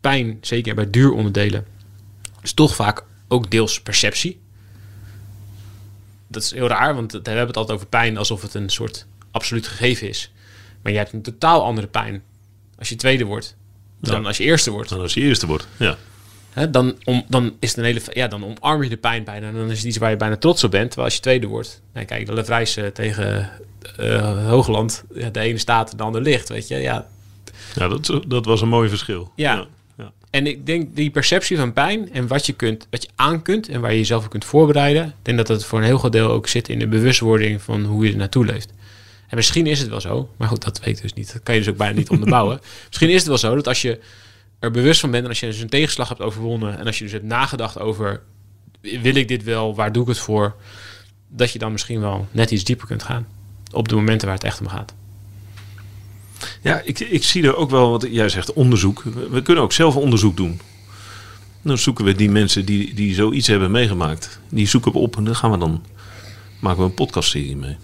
Pijn, 0.00 0.38
zeker 0.40 0.74
bij 0.74 0.90
duuronderdelen, 0.90 1.66
is 2.42 2.52
toch 2.52 2.74
vaak 2.74 3.04
ook 3.28 3.50
deels 3.50 3.80
perceptie. 3.80 4.40
Dat 6.28 6.42
is 6.42 6.50
heel 6.50 6.66
raar, 6.66 6.94
want 6.94 7.12
we 7.12 7.20
hebben 7.22 7.46
het 7.46 7.56
altijd 7.56 7.76
over 7.76 7.88
pijn 7.88 8.16
alsof 8.16 8.42
het 8.42 8.54
een 8.54 8.68
soort 8.68 9.06
absoluut 9.30 9.66
gegeven 9.66 10.08
is. 10.08 10.32
Maar 10.82 10.92
je 10.92 10.98
hebt 10.98 11.12
een 11.12 11.22
totaal 11.22 11.64
andere 11.64 11.86
pijn 11.86 12.22
als 12.78 12.88
je 12.88 12.96
tweede 12.96 13.24
wordt 13.24 13.56
dan 14.00 14.20
Ja. 14.20 14.26
als 14.26 14.36
je 14.36 14.44
eerste 14.44 14.70
wordt. 14.70 14.88
Dan 14.88 15.00
als 15.00 15.14
je 15.14 15.20
eerste 15.20 15.46
wordt. 15.46 15.66
Ja. 15.76 15.96
Hè, 16.54 16.70
dan, 16.70 16.94
om, 17.04 17.24
dan 17.28 17.54
is 17.58 17.68
het 17.68 17.78
een 17.78 17.84
hele, 17.84 18.00
ja, 18.12 18.28
dan 18.28 18.44
omarm 18.44 18.82
je 18.82 18.88
de 18.88 18.96
pijn 18.96 19.24
bijna. 19.24 19.46
En 19.46 19.54
dan 19.54 19.70
is 19.70 19.78
het 19.78 19.86
iets 19.86 19.96
waar 19.96 20.10
je 20.10 20.16
bijna 20.16 20.36
trots 20.36 20.64
op 20.64 20.70
bent. 20.70 20.86
Terwijl 20.86 21.06
als 21.06 21.14
je 21.14 21.22
tweede 21.22 21.46
wordt, 21.46 21.80
nee, 21.92 22.04
kijk, 22.04 22.26
de 22.26 22.34
Levrijs 22.34 22.76
eh, 22.76 22.86
tegen 22.86 23.50
eh, 23.96 24.48
Hoogland, 24.48 25.04
ja, 25.14 25.30
de 25.30 25.40
ene 25.40 25.58
staat, 25.58 25.98
de 25.98 26.02
ander 26.02 26.20
ligt, 26.20 26.48
weet 26.48 26.68
je. 26.68 26.76
Ja. 26.76 27.06
Ja, 27.74 27.88
dat, 27.88 28.20
dat 28.26 28.44
was 28.44 28.60
een 28.60 28.68
mooi 28.68 28.88
verschil. 28.88 29.32
Ja. 29.36 29.54
ja. 29.54 29.66
ja. 29.96 30.12
En 30.30 30.46
ik 30.46 30.66
denk 30.66 30.96
die 30.96 31.10
perceptie 31.10 31.56
van 31.56 31.72
pijn 31.72 32.12
en 32.12 32.26
wat 32.26 32.46
je 32.46 32.52
kunt, 32.52 32.86
wat 32.90 33.02
je 33.02 33.08
aan 33.14 33.42
kunt 33.42 33.68
en 33.68 33.80
waar 33.80 33.92
je 33.92 33.98
jezelf 33.98 34.24
op 34.24 34.30
kunt 34.30 34.44
voorbereiden, 34.44 35.06
ik 35.06 35.14
denk 35.22 35.36
dat 35.36 35.46
dat 35.46 35.64
voor 35.64 35.78
een 35.78 35.84
heel 35.84 35.98
groot 35.98 36.12
deel 36.12 36.30
ook 36.30 36.48
zit 36.48 36.68
in 36.68 36.78
de 36.78 36.88
bewustwording 36.88 37.62
van 37.62 37.84
hoe 37.84 38.04
je 38.04 38.10
er 38.10 38.16
naartoe 38.16 38.44
leeft. 38.44 38.72
En 39.28 39.36
misschien 39.36 39.66
is 39.66 39.80
het 39.80 39.88
wel 39.88 40.00
zo, 40.00 40.28
maar 40.36 40.48
goed, 40.48 40.64
dat 40.64 40.80
weet 40.80 40.96
ik 40.96 41.02
dus 41.02 41.12
niet. 41.12 41.32
Dat 41.32 41.42
kan 41.42 41.54
je 41.54 41.60
dus 41.60 41.70
ook 41.70 41.76
bijna 41.76 41.96
niet 41.96 42.10
onderbouwen. 42.16 42.60
misschien 42.88 43.10
is 43.10 43.18
het 43.18 43.26
wel 43.26 43.38
zo 43.38 43.54
dat 43.54 43.68
als 43.68 43.82
je 43.82 43.98
er 44.64 44.70
bewust 44.70 45.00
van 45.00 45.10
bent 45.10 45.22
en 45.22 45.28
als 45.28 45.40
je 45.40 45.46
dus 45.46 45.60
een 45.60 45.68
tegenslag 45.68 46.08
hebt 46.08 46.20
overwonnen 46.20 46.78
en 46.78 46.86
als 46.86 46.98
je 46.98 47.04
dus 47.04 47.12
hebt 47.12 47.24
nagedacht 47.24 47.78
over 47.78 48.22
wil 48.80 49.14
ik 49.14 49.28
dit 49.28 49.42
wel, 49.42 49.74
waar 49.74 49.92
doe 49.92 50.02
ik 50.02 50.08
het 50.08 50.18
voor, 50.18 50.54
dat 51.28 51.52
je 51.52 51.58
dan 51.58 51.72
misschien 51.72 52.00
wel 52.00 52.26
net 52.30 52.50
iets 52.50 52.64
dieper 52.64 52.86
kunt 52.86 53.02
gaan 53.02 53.26
op 53.72 53.88
de 53.88 53.94
momenten 53.94 54.26
waar 54.26 54.36
het 54.36 54.46
echt 54.46 54.60
om 54.60 54.68
gaat. 54.68 54.94
Ja, 56.62 56.80
ik, 56.84 56.98
ik 56.98 57.24
zie 57.24 57.42
er 57.42 57.56
ook 57.56 57.70
wel 57.70 57.90
wat 57.90 58.06
jij 58.10 58.28
zegt, 58.28 58.52
onderzoek. 58.52 59.02
We, 59.30 59.42
kunnen 59.42 59.64
ook 59.64 59.72
zelf 59.72 59.96
onderzoek 59.96 60.36
doen. 60.36 60.60
Dan 61.62 61.78
zoeken 61.78 62.04
we 62.04 62.14
die 62.14 62.30
mensen 62.30 62.64
die, 62.64 62.94
die 62.94 63.14
zoiets 63.14 63.46
hebben 63.46 63.70
meegemaakt. 63.70 64.40
Die 64.48 64.66
zoeken 64.66 64.92
we 64.92 64.98
op 64.98 65.16
en 65.16 65.24
dan 65.24 65.36
gaan 65.36 65.50
we 65.50 65.58
dan 65.58 65.84
maken 66.60 66.78
we 66.78 66.84
een 66.84 66.94
podcastserie 66.94 67.56
mee. 67.56 67.76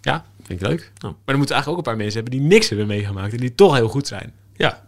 Ja, 0.00 0.24
vind 0.58 0.62
ik 0.62 0.68
leuk. 0.68 0.80
Nou. 0.98 1.12
Maar 1.14 1.22
dan 1.24 1.36
moeten 1.36 1.54
eigenlijk 1.54 1.68
ook 1.68 1.76
een 1.76 1.92
paar 1.92 2.02
mensen 2.04 2.22
hebben 2.22 2.38
die 2.40 2.48
niks 2.48 2.68
hebben 2.68 2.86
meegemaakt 2.86 3.32
en 3.32 3.38
die 3.38 3.54
toch 3.54 3.74
heel 3.74 3.88
goed 3.88 4.06
zijn. 4.06 4.32
Ja. 4.56 4.82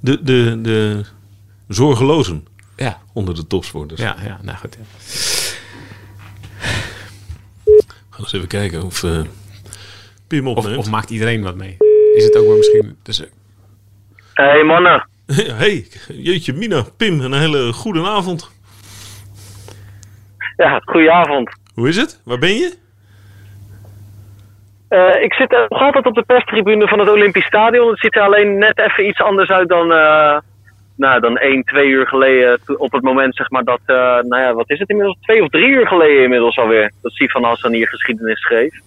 De, 0.00 0.22
de, 0.22 0.58
de 0.62 1.04
zorgelozen 1.68 2.46
Ja, 2.76 3.00
onder 3.12 3.34
de 3.34 3.46
topsporters. 3.46 4.00
ja, 4.00 4.16
ja 4.24 4.38
nou 4.42 4.58
goed. 4.58 4.76
Ja. 4.78 4.84
We 7.64 7.84
gaan 8.10 8.24
eens 8.24 8.32
even 8.32 8.48
kijken 8.48 8.82
of 8.82 9.02
uh, 9.02 9.20
Pim 10.26 10.48
Of, 10.48 10.56
opneemt. 10.56 10.78
of 10.78 10.90
maakt 10.90 11.10
iedereen 11.10 11.42
wat 11.42 11.54
mee? 11.56 11.76
Is 12.16 12.24
het 12.24 12.36
ook 12.36 12.46
wel 12.46 12.56
misschien... 12.56 12.96
Dus, 13.02 13.22
Hey 14.34 14.62
mannen, 14.64 15.08
hey, 15.62 15.86
jeetje 16.08 16.52
Mina, 16.52 16.82
Pim, 16.96 17.20
een 17.20 17.32
hele 17.32 17.72
goede 17.72 18.06
avond. 18.08 18.50
ja, 20.56 20.78
goedenavond. 20.84 21.50
Hoe 21.74 21.88
is 21.88 21.96
het? 21.96 22.20
Waar 22.24 22.38
ben 22.38 22.54
je? 22.54 22.76
Eh, 24.92 25.22
ik 25.22 25.32
zit 25.32 25.52
eh, 25.52 25.58
nog 25.68 25.82
altijd 25.82 26.06
op 26.06 26.14
de 26.14 26.22
perstribune 26.22 26.88
van 26.88 26.98
het 26.98 27.08
Olympisch 27.08 27.44
Stadion. 27.44 27.90
Het 27.90 27.98
ziet 27.98 28.16
er 28.16 28.22
alleen 28.22 28.58
net 28.58 28.78
even 28.78 29.06
iets 29.06 29.22
anders 29.22 29.50
uit 29.50 29.68
dan, 29.68 29.92
eh 29.92 30.38
nou, 30.96 31.20
dan 31.20 31.38
één, 31.38 31.64
twee 31.64 31.88
uur 31.88 32.06
geleden. 32.06 32.60
Op 32.76 32.92
het 32.92 33.02
moment 33.02 33.36
zeg 33.36 33.50
maar 33.50 33.64
dat, 33.64 33.80
nou 33.86 34.38
ja, 34.38 34.54
wat 34.54 34.70
is 34.70 34.78
het 34.78 34.88
inmiddels? 34.88 35.18
Twee 35.20 35.42
of 35.42 35.48
drie 35.48 35.68
uur 35.68 35.86
geleden 35.86 36.22
inmiddels 36.22 36.56
alweer. 36.56 36.92
Dat 37.02 37.12
Sifan 37.12 37.44
Hassan 37.44 37.72
hier 37.72 37.88
geschiedenis 37.88 38.40
schreef. 38.40 38.80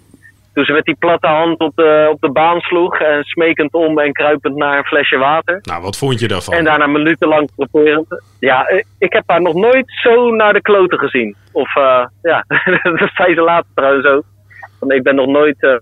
Toen 0.53 0.65
ze 0.65 0.71
met 0.71 0.83
die 0.83 0.95
platte 0.99 1.27
hand 1.27 1.59
op 1.59 1.75
de, 1.75 2.07
op 2.11 2.21
de 2.21 2.31
baan 2.31 2.59
sloeg 2.59 2.99
en 2.99 3.23
smekend 3.23 3.73
om 3.73 3.99
en 3.99 4.11
kruipend 4.11 4.55
naar 4.55 4.77
een 4.77 4.85
flesje 4.85 5.17
water. 5.17 5.59
Nou, 5.61 5.81
wat 5.81 5.97
vond 5.97 6.19
je 6.19 6.27
daarvan? 6.27 6.53
En 6.53 6.63
daarna 6.63 6.87
minutenlang 6.87 7.49
properend. 7.55 8.21
Ja, 8.39 8.69
ik 8.97 9.13
heb 9.13 9.23
haar 9.25 9.41
nog 9.41 9.53
nooit 9.53 9.85
zo 10.03 10.29
naar 10.29 10.53
de 10.53 10.61
kloten 10.61 10.99
gezien. 10.99 11.35
Of 11.51 11.73
ja, 12.21 12.45
dat 12.99 13.11
zei 13.13 13.33
ze 13.33 13.41
later 13.41 13.69
trouwens 13.75 14.05
ook. 14.05 14.23
Want 14.79 14.91
ik 14.91 15.03
ben 15.03 15.15
nog 15.15 15.27
nooit 15.27 15.81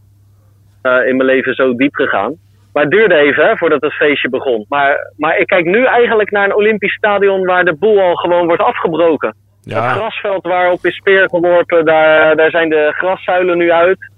eh, 0.84 1.08
in 1.08 1.16
mijn 1.16 1.30
leven 1.30 1.54
zo 1.54 1.76
diep 1.76 1.96
gegaan. 1.96 2.36
Maar 2.74 2.84
het 2.84 2.92
duurde 2.92 3.16
even 3.16 3.46
hè, 3.46 3.58
voordat 3.58 3.82
het 3.82 3.94
feestje 3.94 4.30
begon. 4.30 4.66
Maar, 4.70 5.14
maar 5.18 5.38
ik 5.38 5.48
kijk 5.48 5.66
nu 5.66 5.86
eigenlijk 5.86 6.32
naar 6.32 6.46
een 6.46 6.56
Olympisch 6.56 6.94
stadion 6.94 7.46
waar 7.46 7.66
de 7.66 7.76
boel 7.76 8.02
al 8.02 8.16
gewoon 8.16 8.46
wordt 8.46 8.62
afgebroken. 8.62 9.36
Het 9.64 9.84
grasveld 9.84 10.44
waarop 10.44 10.86
is 10.86 10.96
speer 10.96 11.30
geworpen, 11.30 11.86
daar, 11.86 12.36
daar 12.36 12.50
zijn 12.50 12.70
de 12.70 12.94
graszuilen 12.96 13.58
nu 13.58 13.72
uit. 13.72 14.12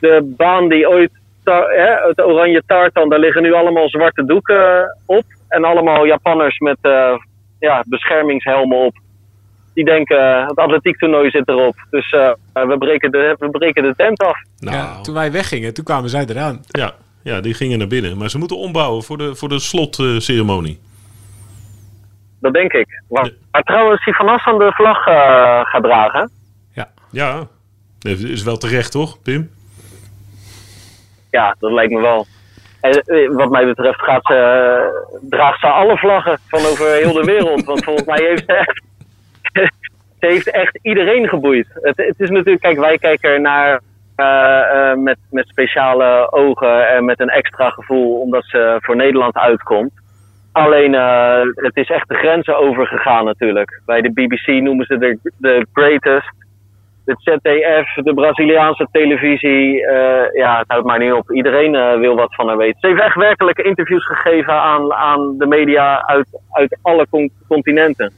De 0.00 0.34
baan 0.36 0.68
die 0.68 0.88
ooit, 0.88 1.10
hè, 1.44 2.08
het 2.08 2.22
oranje 2.22 2.62
tartan, 2.66 3.08
daar 3.08 3.18
liggen 3.18 3.42
nu 3.42 3.52
allemaal 3.52 3.88
zwarte 3.88 4.24
doeken 4.24 4.96
op. 5.06 5.24
En 5.48 5.64
allemaal 5.64 6.06
Japanners 6.06 6.58
met 6.58 6.78
eh, 6.80 7.16
ja, 7.58 7.84
beschermingshelmen 7.86 8.78
op. 8.78 8.94
Die 9.74 9.84
denken, 9.84 10.18
eh, 10.18 10.46
het 10.46 10.56
atletiektoernooi 10.56 11.30
zit 11.30 11.48
erop. 11.48 11.74
Dus 11.90 12.10
eh, 12.10 12.32
we, 12.52 12.78
breken 12.78 13.10
de, 13.10 13.36
we 13.38 13.50
breken 13.50 13.82
de 13.82 13.94
tent 13.96 14.22
af. 14.22 14.38
nou, 14.58 14.76
ja, 14.76 15.00
toen 15.00 15.14
wij 15.14 15.32
weggingen, 15.32 15.74
toen 15.74 15.84
kwamen 15.84 16.10
zij 16.10 16.24
eraan. 16.28 16.60
ja, 16.68 16.94
ja, 17.22 17.40
die 17.40 17.54
gingen 17.54 17.78
naar 17.78 17.86
binnen. 17.86 18.16
Maar 18.16 18.30
ze 18.30 18.38
moeten 18.38 18.56
ombouwen 18.56 19.02
voor 19.02 19.18
de, 19.18 19.34
voor 19.34 19.48
de 19.48 19.58
slotceremonie. 19.58 20.80
Dat 22.40 22.52
denk 22.52 22.72
ik. 22.72 23.02
Maar, 23.08 23.30
maar 23.50 23.62
trouwens, 23.62 24.02
Sifan 24.02 24.28
Hassan 24.28 24.58
de 24.58 24.72
vlag 24.72 25.06
eh, 25.06 25.60
gaat 25.64 25.82
dragen. 25.82 26.30
ja, 27.10 27.46
dat 27.98 28.18
is 28.18 28.42
wel 28.42 28.56
terecht, 28.56 28.92
toch, 28.92 29.22
Pim? 29.22 29.50
Ja, 31.30 31.56
dat 31.58 31.72
lijkt 31.72 31.92
me 31.92 32.00
wel. 32.00 32.26
En 32.80 32.90
eh, 32.90 33.30
wat 33.30 33.50
mij 33.50 33.66
betreft 33.66 34.00
gaat 34.00 34.26
ze, 34.26 34.34
eh, 34.34 35.28
draagt 35.28 35.60
ze 35.60 35.66
alle 35.66 35.96
vlaggen 35.96 36.38
van 36.46 36.60
over 36.60 36.86
heel 36.94 37.12
de 37.12 37.24
wereld. 37.24 37.64
Want 37.64 37.84
volgens 37.84 38.06
mij 38.06 38.22
heeft 38.22 38.44
ze 38.46 38.52
echt, 38.52 38.82
ze 40.20 40.26
heeft 40.26 40.50
echt 40.50 40.78
iedereen 40.82 41.28
geboeid. 41.28 41.66
Het, 41.72 41.96
het 41.96 42.20
is 42.20 42.30
natuurlijk, 42.30 42.60
kijk, 42.60 42.78
wij 42.78 42.98
kijken 42.98 43.42
naar 43.42 43.80
eh, 44.20 44.90
eh, 44.90 44.96
met, 44.96 45.18
met 45.30 45.48
speciale 45.48 46.32
ogen 46.32 46.88
en 46.88 47.04
met 47.04 47.20
een 47.20 47.28
extra 47.28 47.70
gevoel, 47.70 48.20
omdat 48.20 48.44
ze 48.44 48.78
voor 48.80 48.96
Nederland 48.96 49.36
uitkomt. 49.36 49.92
Alleen, 50.52 50.94
eh, 50.94 51.40
het 51.54 51.76
is 51.76 51.88
echt 51.90 52.08
de 52.08 52.14
grenzen 52.14 52.58
overgegaan 52.58 53.24
natuurlijk. 53.24 53.82
Bij 53.86 54.00
de 54.00 54.12
BBC 54.12 54.46
noemen 54.46 54.86
ze 54.86 54.98
de, 54.98 55.18
de 55.38 55.66
greatest 55.72 56.32
het 57.04 57.20
ZDF, 57.20 57.94
de 57.94 58.14
Braziliaanse 58.14 58.88
televisie, 58.92 59.76
ja, 60.32 60.58
het 60.58 60.68
houdt 60.68 60.86
maar 60.86 60.98
niet 60.98 61.12
op. 61.12 61.30
Iedereen 61.30 61.98
wil 61.98 62.16
wat 62.16 62.34
van 62.34 62.48
haar 62.48 62.56
weten. 62.56 62.80
Ze 62.80 62.86
heeft 62.86 63.00
echt 63.00 63.16
werkelijke 63.16 63.62
interviews 63.62 64.06
gegeven 64.06 64.52
aan, 64.52 64.92
aan 64.92 65.38
de 65.38 65.46
media 65.46 66.06
uit, 66.06 66.26
uit 66.50 66.78
alle 66.82 67.06
con- 67.10 67.30
continenten. 67.48 68.12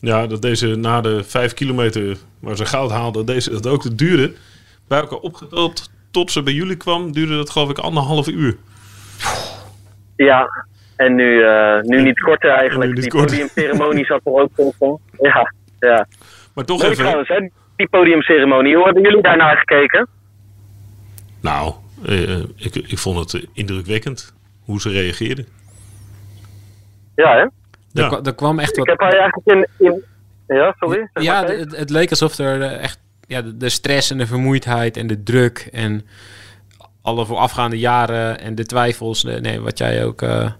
Ja, 0.00 0.26
dat 0.26 0.42
deze 0.42 0.76
na 0.76 1.00
de 1.00 1.24
vijf 1.24 1.54
kilometer 1.54 2.16
waar 2.38 2.56
ze 2.56 2.66
goud 2.66 2.90
haalde, 2.90 3.24
deze 3.24 3.50
dat 3.50 3.66
ook 3.66 3.98
duurde. 3.98 4.32
Bij 4.88 5.00
elkaar 5.00 5.18
opgeteld 5.18 5.90
tot 6.10 6.30
ze 6.30 6.42
bij 6.42 6.52
jullie 6.52 6.76
kwam, 6.76 7.12
duurde 7.12 7.36
dat 7.36 7.50
geloof 7.50 7.70
ik 7.70 7.78
anderhalf 7.78 8.28
uur. 8.28 8.56
Ja, 10.16 10.48
en 10.96 11.14
nu, 11.14 11.42
eh, 11.42 11.80
nu 11.80 12.02
niet 12.02 12.20
korter 12.20 12.50
eigenlijk. 12.50 12.92
Niet 12.92 13.00
die 13.00 13.10
korter. 13.10 13.36
podiumceremonie 13.36 14.04
zat 14.04 14.20
er 14.24 14.32
ook 14.32 14.50
tussen. 14.54 14.98
Ja, 15.18 15.52
ja. 15.78 16.06
Maar 16.54 16.64
toch 16.64 16.80
Leuk 16.80 16.90
even. 16.90 17.02
trouwens, 17.02 17.28
hè, 17.28 17.48
die 17.76 17.88
podiumceremonie. 17.88 18.74
Hoe 18.74 18.84
hebben 18.84 19.02
jullie 19.02 19.22
daarnaar 19.22 19.56
gekeken? 19.56 20.08
Nou, 21.40 21.74
eh, 22.04 22.34
eh, 22.34 22.44
ik, 22.56 22.74
ik 22.74 22.98
vond 22.98 23.32
het 23.32 23.46
indrukwekkend 23.52 24.34
hoe 24.64 24.80
ze 24.80 24.90
reageerden. 24.90 25.46
Ja, 27.14 27.36
hè? 27.36 27.46
Er, 27.92 28.02
Ja. 28.02 28.08
kwa- 28.08 28.20
er 28.22 28.34
kwam 28.34 28.58
echt 28.58 28.70
Ik 28.70 28.76
wat... 28.76 28.86
heb 28.86 29.00
haar 29.00 29.12
eigenlijk 29.12 29.68
in... 29.78 29.86
in 29.86 30.02
ja, 30.56 30.74
sorry? 30.78 31.08
Zeg 31.14 31.22
Ja, 31.24 31.44
het, 31.46 31.76
het 31.76 31.90
leek 31.90 32.10
alsof 32.10 32.38
er 32.38 32.62
eh, 32.62 32.82
echt 32.82 32.98
ja, 33.26 33.42
de, 33.42 33.56
de 33.56 33.68
stress 33.68 34.10
en 34.10 34.18
de 34.18 34.26
vermoeidheid 34.26 34.96
en 34.96 35.06
de 35.06 35.22
druk 35.22 35.68
en 35.72 36.06
alle 37.02 37.26
voorafgaande 37.26 37.78
jaren 37.78 38.40
en 38.40 38.54
de 38.54 38.64
twijfels, 38.66 39.22
de- 39.22 39.40
nee, 39.40 39.60
wat 39.60 39.78
jij 39.78 40.04
ook, 40.04 40.22
eh, 40.22 40.50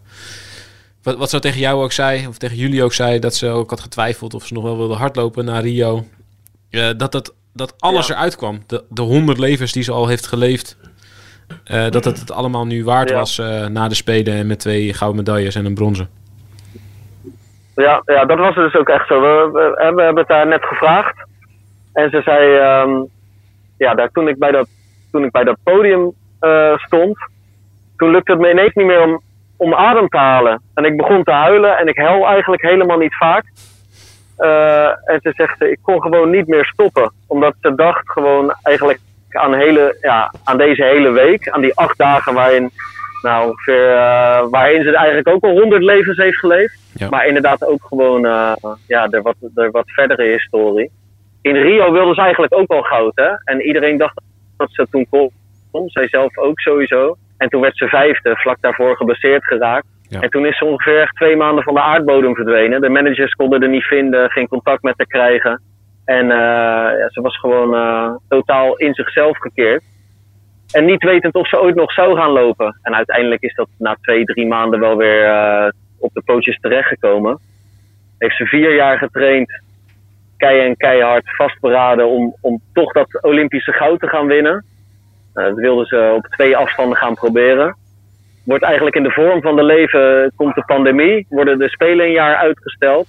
wat, 1.02 1.16
wat 1.16 1.30
ze 1.30 1.38
tegen 1.38 1.60
jou 1.60 1.82
ook 1.82 1.92
zei, 1.92 2.26
of 2.26 2.38
tegen 2.38 2.56
jullie 2.56 2.82
ook 2.84 2.92
zei, 2.92 3.18
dat 3.18 3.34
ze 3.34 3.48
ook 3.48 3.70
had 3.70 3.80
getwijfeld 3.80 4.34
of 4.34 4.46
ze 4.46 4.54
nog 4.54 4.62
wel 4.62 4.76
wilde 4.76 4.94
hardlopen 4.94 5.44
naar 5.44 5.62
Rio, 5.62 6.06
Eh, 6.70 6.88
dat, 6.96 7.12
dat, 7.12 7.34
dat 7.52 7.74
alles 7.78 8.06
Ja. 8.06 8.14
eruit 8.14 8.36
kwam. 8.36 8.62
De, 8.66 8.84
de 8.88 9.02
honderd 9.02 9.38
levens 9.38 9.72
die 9.72 9.82
ze 9.82 9.92
al 9.92 10.06
heeft 10.06 10.26
geleefd, 10.26 10.76
eh, 11.64 11.90
dat 11.90 12.04
het 12.04 12.18
het 12.20 12.30
allemaal 12.30 12.66
nu 12.66 12.84
waard 12.84 13.08
Ja. 13.08 13.14
was 13.14 13.38
eh, 13.38 13.66
na 13.66 13.88
de 13.88 13.94
Spelen 13.94 14.34
en 14.34 14.46
met 14.46 14.58
twee 14.58 14.94
gouden 14.94 15.24
medailles 15.24 15.54
en 15.54 15.64
een 15.64 15.74
bronzen. 15.74 16.08
Ja, 17.74 18.02
ja, 18.04 18.24
dat 18.24 18.38
was 18.38 18.54
dus 18.54 18.74
ook 18.74 18.88
echt 18.88 19.06
zo. 19.06 19.20
We, 19.20 19.72
hebben 19.76 20.16
het 20.16 20.28
daar 20.28 20.46
net 20.46 20.64
gevraagd. 20.64 21.26
En 21.92 22.10
ze 22.10 22.20
zei, 22.22 22.56
ehm, 22.56 23.04
ja, 23.78 23.94
daar, 23.94 24.10
toen, 24.10 24.28
ik 24.28 24.38
bij 24.38 24.50
dat, 24.50 24.68
toen 25.12 25.24
ik 25.24 25.30
bij 25.30 25.44
dat 25.44 25.56
podium 25.64 26.12
eh, 26.40 26.78
stond, 26.78 27.18
toen 27.96 28.10
lukte 28.10 28.32
het 28.32 28.40
me 28.40 28.50
ineens 28.50 28.74
niet 28.74 28.86
meer 28.86 29.02
om, 29.02 29.20
om 29.56 29.74
adem 29.74 30.08
te 30.08 30.18
halen. 30.18 30.62
En 30.74 30.84
ik 30.84 30.96
begon 30.96 31.22
te 31.22 31.32
huilen 31.32 31.78
en 31.78 31.88
ik 31.88 31.96
huil 31.96 32.26
eigenlijk 32.26 32.62
helemaal 32.62 32.98
niet 32.98 33.16
vaak. 33.16 33.44
Eh, 34.36 34.86
en 34.86 35.20
ze 35.22 35.32
zegt, 35.36 35.62
ik 35.62 35.78
kon 35.82 36.02
gewoon 36.02 36.30
niet 36.30 36.46
meer 36.46 36.64
stoppen. 36.64 37.12
Omdat 37.26 37.54
ze 37.60 37.74
dacht 37.74 38.10
gewoon 38.10 38.54
eigenlijk 38.62 38.98
aan, 39.28 39.54
hele, 39.54 39.96
ja, 40.00 40.32
aan 40.44 40.58
deze 40.58 40.84
hele 40.84 41.10
week, 41.10 41.48
aan 41.48 41.60
die 41.60 41.76
acht 41.76 41.98
dagen 41.98 42.34
waarin, 42.34 42.70
nou, 43.22 43.48
ongeveer, 43.48 43.90
eh, 43.90 44.46
waarin 44.50 44.82
ze 44.82 44.96
eigenlijk 44.96 45.28
ook 45.28 45.44
al 45.44 45.60
honderd 45.60 45.82
levens 45.82 46.16
heeft 46.16 46.38
geleefd. 46.38 46.78
Ja. 46.94 47.08
Maar 47.08 47.26
inderdaad 47.26 47.66
ook 47.66 47.82
gewoon 47.84 48.26
eh, 48.26 48.52
ja, 48.86 49.06
de, 49.06 49.22
wat, 49.22 49.34
de 49.40 49.68
wat 49.70 49.90
verdere 49.90 50.24
historie. 50.24 50.90
In 51.42 51.56
Rio 51.56 51.92
wilde 51.92 52.14
ze 52.14 52.20
eigenlijk 52.20 52.54
ook 52.54 52.70
al 52.70 52.82
goud, 52.82 53.12
hè? 53.14 53.30
En 53.44 53.60
iedereen 53.60 53.96
dacht 53.96 54.20
dat 54.56 54.68
ze 54.72 54.86
toen 54.90 55.06
kon. 55.10 55.30
Zij 55.86 56.08
zelf 56.08 56.38
ook 56.38 56.60
sowieso. 56.60 57.16
En 57.36 57.48
toen 57.48 57.60
werd 57.60 57.76
ze 57.76 57.88
vijfde, 57.88 58.36
vlak 58.36 58.56
daarvoor 58.60 58.96
geblesseerd 58.96 59.44
geraakt. 59.44 59.86
Ja. 60.08 60.20
En 60.20 60.30
toen 60.30 60.46
is 60.46 60.58
ze 60.58 60.64
ongeveer 60.64 61.10
twee 61.14 61.36
maanden 61.36 61.64
van 61.64 61.74
de 61.74 61.80
aardbodem 61.80 62.34
verdwenen. 62.34 62.80
De 62.80 62.88
managers 62.88 63.34
konden 63.34 63.62
er 63.62 63.68
niet 63.68 63.84
vinden, 63.84 64.30
geen 64.30 64.48
contact 64.48 64.82
met 64.82 64.94
haar 64.96 65.06
krijgen. 65.06 65.62
En 66.04 66.30
eh, 66.30 66.98
ja, 66.98 67.08
ze 67.08 67.20
was 67.20 67.38
gewoon 67.38 67.70
totaal 68.28 68.76
in 68.76 68.94
zichzelf 68.94 69.38
gekeerd. 69.38 69.82
En 70.72 70.84
niet 70.84 71.02
wetend 71.02 71.34
of 71.34 71.48
ze 71.48 71.60
ooit 71.60 71.74
nog 71.74 71.92
zou 71.92 72.16
gaan 72.16 72.30
lopen. 72.30 72.78
En 72.82 72.94
uiteindelijk 72.94 73.42
is 73.42 73.54
dat 73.54 73.68
na 73.78 73.96
twee, 74.00 74.24
drie 74.24 74.46
maanden 74.46 74.80
wel 74.80 74.96
weer 74.96 75.24
eh, 75.24 75.68
op 75.98 76.12
de 76.12 76.22
pootjes 76.24 76.60
terechtgekomen. 76.60 77.38
Heeft 78.18 78.36
ze 78.36 78.46
vier 78.46 78.74
jaar 78.74 78.98
getraind, 78.98 79.62
kei 80.36 80.60
en 80.60 80.76
keihard 80.76 81.36
vastberaden 81.36 82.08
om, 82.08 82.34
om 82.40 82.60
toch 82.72 82.92
dat 82.92 83.22
Olympische 83.22 83.72
goud 83.72 84.00
te 84.00 84.08
gaan 84.08 84.26
winnen. 84.26 84.64
Eh, 85.34 85.44
dat 85.44 85.54
wilden 85.54 85.86
ze 85.86 86.12
op 86.16 86.26
twee 86.26 86.56
afstanden 86.56 86.96
gaan 86.96 87.14
proberen. 87.14 87.76
Wordt 88.44 88.64
eigenlijk 88.64 88.96
in 88.96 89.02
de 89.02 89.10
vorm 89.10 89.40
van 89.40 89.56
de 89.56 89.64
leven, 89.64 90.32
komt 90.36 90.54
de 90.54 90.64
pandemie, 90.64 91.26
worden 91.28 91.58
de 91.58 91.68
Spelen 91.68 92.06
een 92.06 92.12
jaar 92.12 92.36
uitgesteld. 92.36 93.06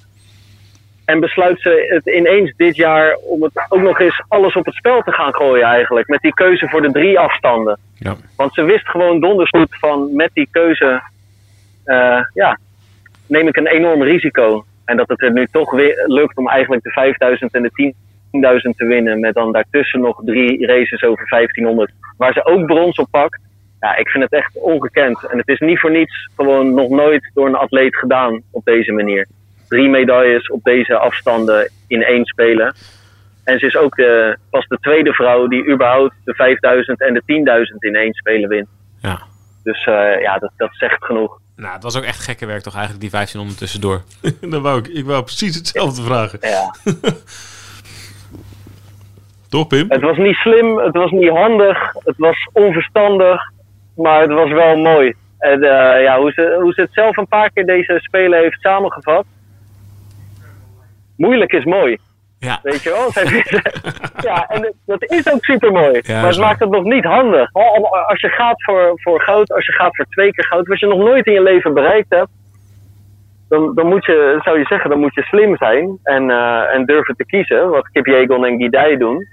En 1.11 1.19
besluit 1.19 1.61
ze 1.61 1.85
het 1.87 2.15
ineens 2.15 2.53
dit 2.57 2.75
jaar 2.75 3.15
om 3.15 3.43
het 3.43 3.65
ook 3.69 3.81
nog 3.81 3.99
eens 3.99 4.23
alles 4.27 4.55
op 4.55 4.65
het 4.65 4.75
spel 4.75 5.01
te 5.01 5.11
gaan 5.11 5.33
gooien 5.33 5.65
eigenlijk. 5.65 6.07
Met 6.07 6.21
die 6.21 6.33
keuze 6.33 6.67
voor 6.67 6.81
de 6.81 6.91
drie 6.91 7.19
afstanden. 7.19 7.79
Ja. 7.95 8.15
Want 8.35 8.53
ze 8.53 8.63
wist 8.63 8.89
gewoon 8.89 9.19
donders 9.19 9.49
goed 9.49 9.77
van 9.79 10.15
met 10.15 10.29
die 10.33 10.47
keuze, 10.51 11.01
eh, 11.83 12.21
ja, 12.33 12.57
neem 13.27 13.47
ik 13.47 13.55
een 13.55 13.67
enorm 13.67 14.03
risico. 14.03 14.65
En 14.85 14.97
dat 14.97 15.07
het 15.07 15.21
er 15.21 15.31
nu 15.31 15.47
toch 15.51 15.71
weer 15.71 16.03
lukt 16.07 16.37
om 16.37 16.47
eigenlijk 16.47 16.83
de 16.83 16.91
5000 16.91 17.53
en 17.53 17.63
de 17.63 17.93
10.000 18.31 18.77
te 18.77 18.85
winnen. 18.85 19.19
Met 19.19 19.33
dan 19.33 19.51
daartussen 19.51 19.99
nog 19.99 20.21
drie 20.25 20.65
races 20.65 21.03
over 21.03 21.27
1500. 21.27 21.91
Waar 22.17 22.33
ze 22.33 22.45
ook 22.45 22.65
brons 22.65 22.97
op 22.97 23.07
pakt. 23.11 23.39
Ja, 23.79 23.95
ik 23.95 24.09
vind 24.09 24.23
het 24.23 24.33
echt 24.33 24.57
ongekend. 24.59 25.27
En 25.27 25.37
het 25.37 25.47
is 25.47 25.59
niet 25.59 25.79
voor 25.79 25.91
niets 25.91 26.29
gewoon 26.35 26.73
nog 26.73 26.89
nooit 26.89 27.31
door 27.33 27.47
een 27.47 27.55
atleet 27.55 27.95
gedaan 27.95 28.41
op 28.51 28.65
deze 28.65 28.91
manier. 28.91 29.27
Drie 29.71 29.89
medailles 29.89 30.49
op 30.49 30.63
deze 30.63 30.97
afstanden 30.97 31.71
in 31.87 32.03
één 32.03 32.25
spelen. 32.25 32.75
En 33.43 33.59
ze 33.59 33.65
is 33.65 33.75
ook 33.75 33.95
de, 33.95 34.37
pas 34.49 34.67
de 34.67 34.77
tweede 34.81 35.13
vrouw 35.13 35.47
die 35.47 35.71
überhaupt 35.71 36.13
de 36.23 36.33
5000 36.33 37.01
en 37.01 37.13
de 37.13 37.21
10.000 37.71 37.75
in 37.77 37.95
één 37.95 38.13
spelen 38.13 38.49
wint. 38.49 38.67
Ja. 39.01 39.21
Dus 39.63 39.85
eh, 39.85 40.21
ja, 40.21 40.37
dat, 40.37 40.51
dat 40.57 40.69
zegt 40.71 41.05
genoeg. 41.05 41.39
Nou, 41.55 41.73
het 41.73 41.83
was 41.83 41.97
ook 41.97 42.03
echt 42.03 42.19
gekke 42.19 42.45
werk 42.45 42.61
toch 42.61 42.73
eigenlijk, 42.73 43.01
die 43.01 43.11
1500 43.11 43.59
tussendoor. 43.59 44.01
Dan 44.51 44.61
wou 44.61 44.79
ik, 44.79 44.87
ik 44.87 45.05
wou 45.05 45.23
precies 45.23 45.55
hetzelfde 45.55 46.01
vragen. 46.01 46.39
Ja. 46.41 46.73
Toch, 49.49 49.67
Pim? 49.67 49.85
Het 49.89 50.01
was 50.01 50.17
niet 50.17 50.35
slim, 50.35 50.77
het 50.77 50.95
was 50.95 51.11
niet 51.11 51.29
handig, 51.29 51.93
het 51.93 52.17
was 52.17 52.49
onverstandig, 52.53 53.51
maar 53.95 54.21
het 54.21 54.31
was 54.31 54.51
wel 54.51 54.77
mooi. 54.77 55.13
En 55.37 55.63
eh, 55.63 56.03
ja, 56.03 56.19
hoe, 56.19 56.31
ze, 56.31 56.57
hoe 56.61 56.73
ze 56.73 56.81
het 56.81 56.93
zelf 56.93 57.17
een 57.17 57.27
paar 57.27 57.51
keer 57.51 57.65
deze 57.65 57.99
spelen 58.01 58.39
heeft 58.39 58.61
samengevat. 58.61 59.25
Moeilijk 61.21 61.51
is 61.53 61.63
mooi. 61.65 61.97
Ja. 62.39 62.59
Weet 62.63 62.83
je 62.83 62.89
wel? 62.89 63.07
Ja, 64.29 64.47
en 64.47 64.73
dat 64.85 65.03
is 65.11 65.31
ook 65.33 65.43
super 65.43 65.71
mooi. 65.71 65.99
Ja, 66.03 66.21
maar 66.21 66.29
het 66.29 66.39
maakt 66.39 66.59
het 66.59 66.69
nog 66.69 66.83
niet 66.83 67.03
handig. 67.03 67.49
Al- 67.53 67.95
Als 67.97 68.21
je 68.21 68.29
gaat 68.29 68.63
voor, 68.63 68.91
voor 68.95 69.21
goud, 69.21 69.53
als 69.53 69.65
je 69.65 69.71
gaat 69.71 69.95
voor 69.95 70.05
twee 70.09 70.31
keer 70.33 70.45
goud, 70.45 70.67
wat 70.67 70.79
je 70.79 70.87
nog 70.87 70.97
nooit 70.97 71.25
in 71.25 71.33
je 71.33 71.41
leven 71.41 71.73
bereikt 71.73 72.09
hebt, 72.09 72.29
dan, 73.49 73.75
dan 73.75 73.87
moet 73.87 74.05
je, 74.05 74.39
zou 74.43 74.57
je 74.59 74.65
zeggen, 74.65 74.89
dan 74.89 74.99
moet 74.99 75.13
je 75.15 75.21
slim 75.21 75.57
zijn 75.57 75.97
en, 76.03 76.29
eh, 76.29 76.73
en 76.73 76.85
durven 76.85 77.15
te 77.15 77.25
kiezen. 77.25 77.69
Wat 77.69 77.89
Kip 77.91 78.05
Jegon 78.05 78.45
en 78.45 78.57
Gidei 78.57 78.97
doen. 78.97 79.27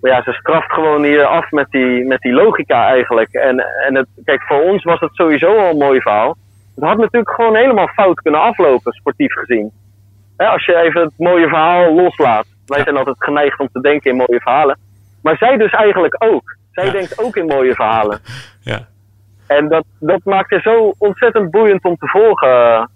Maar 0.00 0.10
ja, 0.12 0.22
ze 0.22 0.32
straft 0.32 0.72
gewoon 0.72 1.02
hier 1.04 1.24
af 1.24 1.50
met 1.50 1.66
die, 1.70 2.04
met 2.06 2.20
die 2.20 2.32
logica 2.32 2.86
eigenlijk. 2.88 3.32
En, 3.32 3.64
en 3.86 3.94
het, 3.96 4.06
kijk, 4.24 4.42
voor 4.42 4.62
ons 4.62 4.82
was 4.84 5.00
het 5.00 5.14
sowieso 5.14 5.56
al 5.58 5.70
een 5.70 5.76
mooi 5.78 6.00
verhaal. 6.00 6.36
Het 6.74 6.84
had 6.84 6.98
natuurlijk 6.98 7.30
gewoon 7.34 7.56
helemaal 7.56 7.86
fout 7.88 8.20
kunnen 8.20 8.40
aflopen, 8.40 8.92
sportief 8.92 9.32
gezien. 9.32 9.70
Hè, 10.36 10.46
als 10.46 10.64
je 10.64 10.76
even 10.76 11.00
het 11.00 11.12
mooie 11.16 11.48
verhaal 11.48 11.94
loslaat. 11.94 12.46
Wij 12.66 12.82
zijn 12.82 12.96
altijd 12.96 13.16
geneigd 13.18 13.60
om 13.60 13.68
te 13.72 13.80
denken 13.80 14.10
in 14.10 14.16
mooie 14.16 14.40
verhalen. 14.40 14.78
Maar 15.22 15.36
zij 15.36 15.56
dus 15.56 15.70
eigenlijk 15.72 16.16
ook. 16.18 16.56
Zij 16.72 16.84
Ja. 16.86 16.92
denkt 16.92 17.22
ook 17.24 17.36
in 17.36 17.46
mooie 17.46 17.74
verhalen. 17.74 18.18
Ja. 18.60 18.78
En 19.46 19.68
dat, 19.68 19.84
dat 20.00 20.20
maakt 20.24 20.50
het 20.50 20.62
zo 20.62 20.94
ontzettend 20.98 21.50
boeiend 21.50 21.84
om 21.84 21.96
te 21.96 22.06
volgen, 22.06 22.90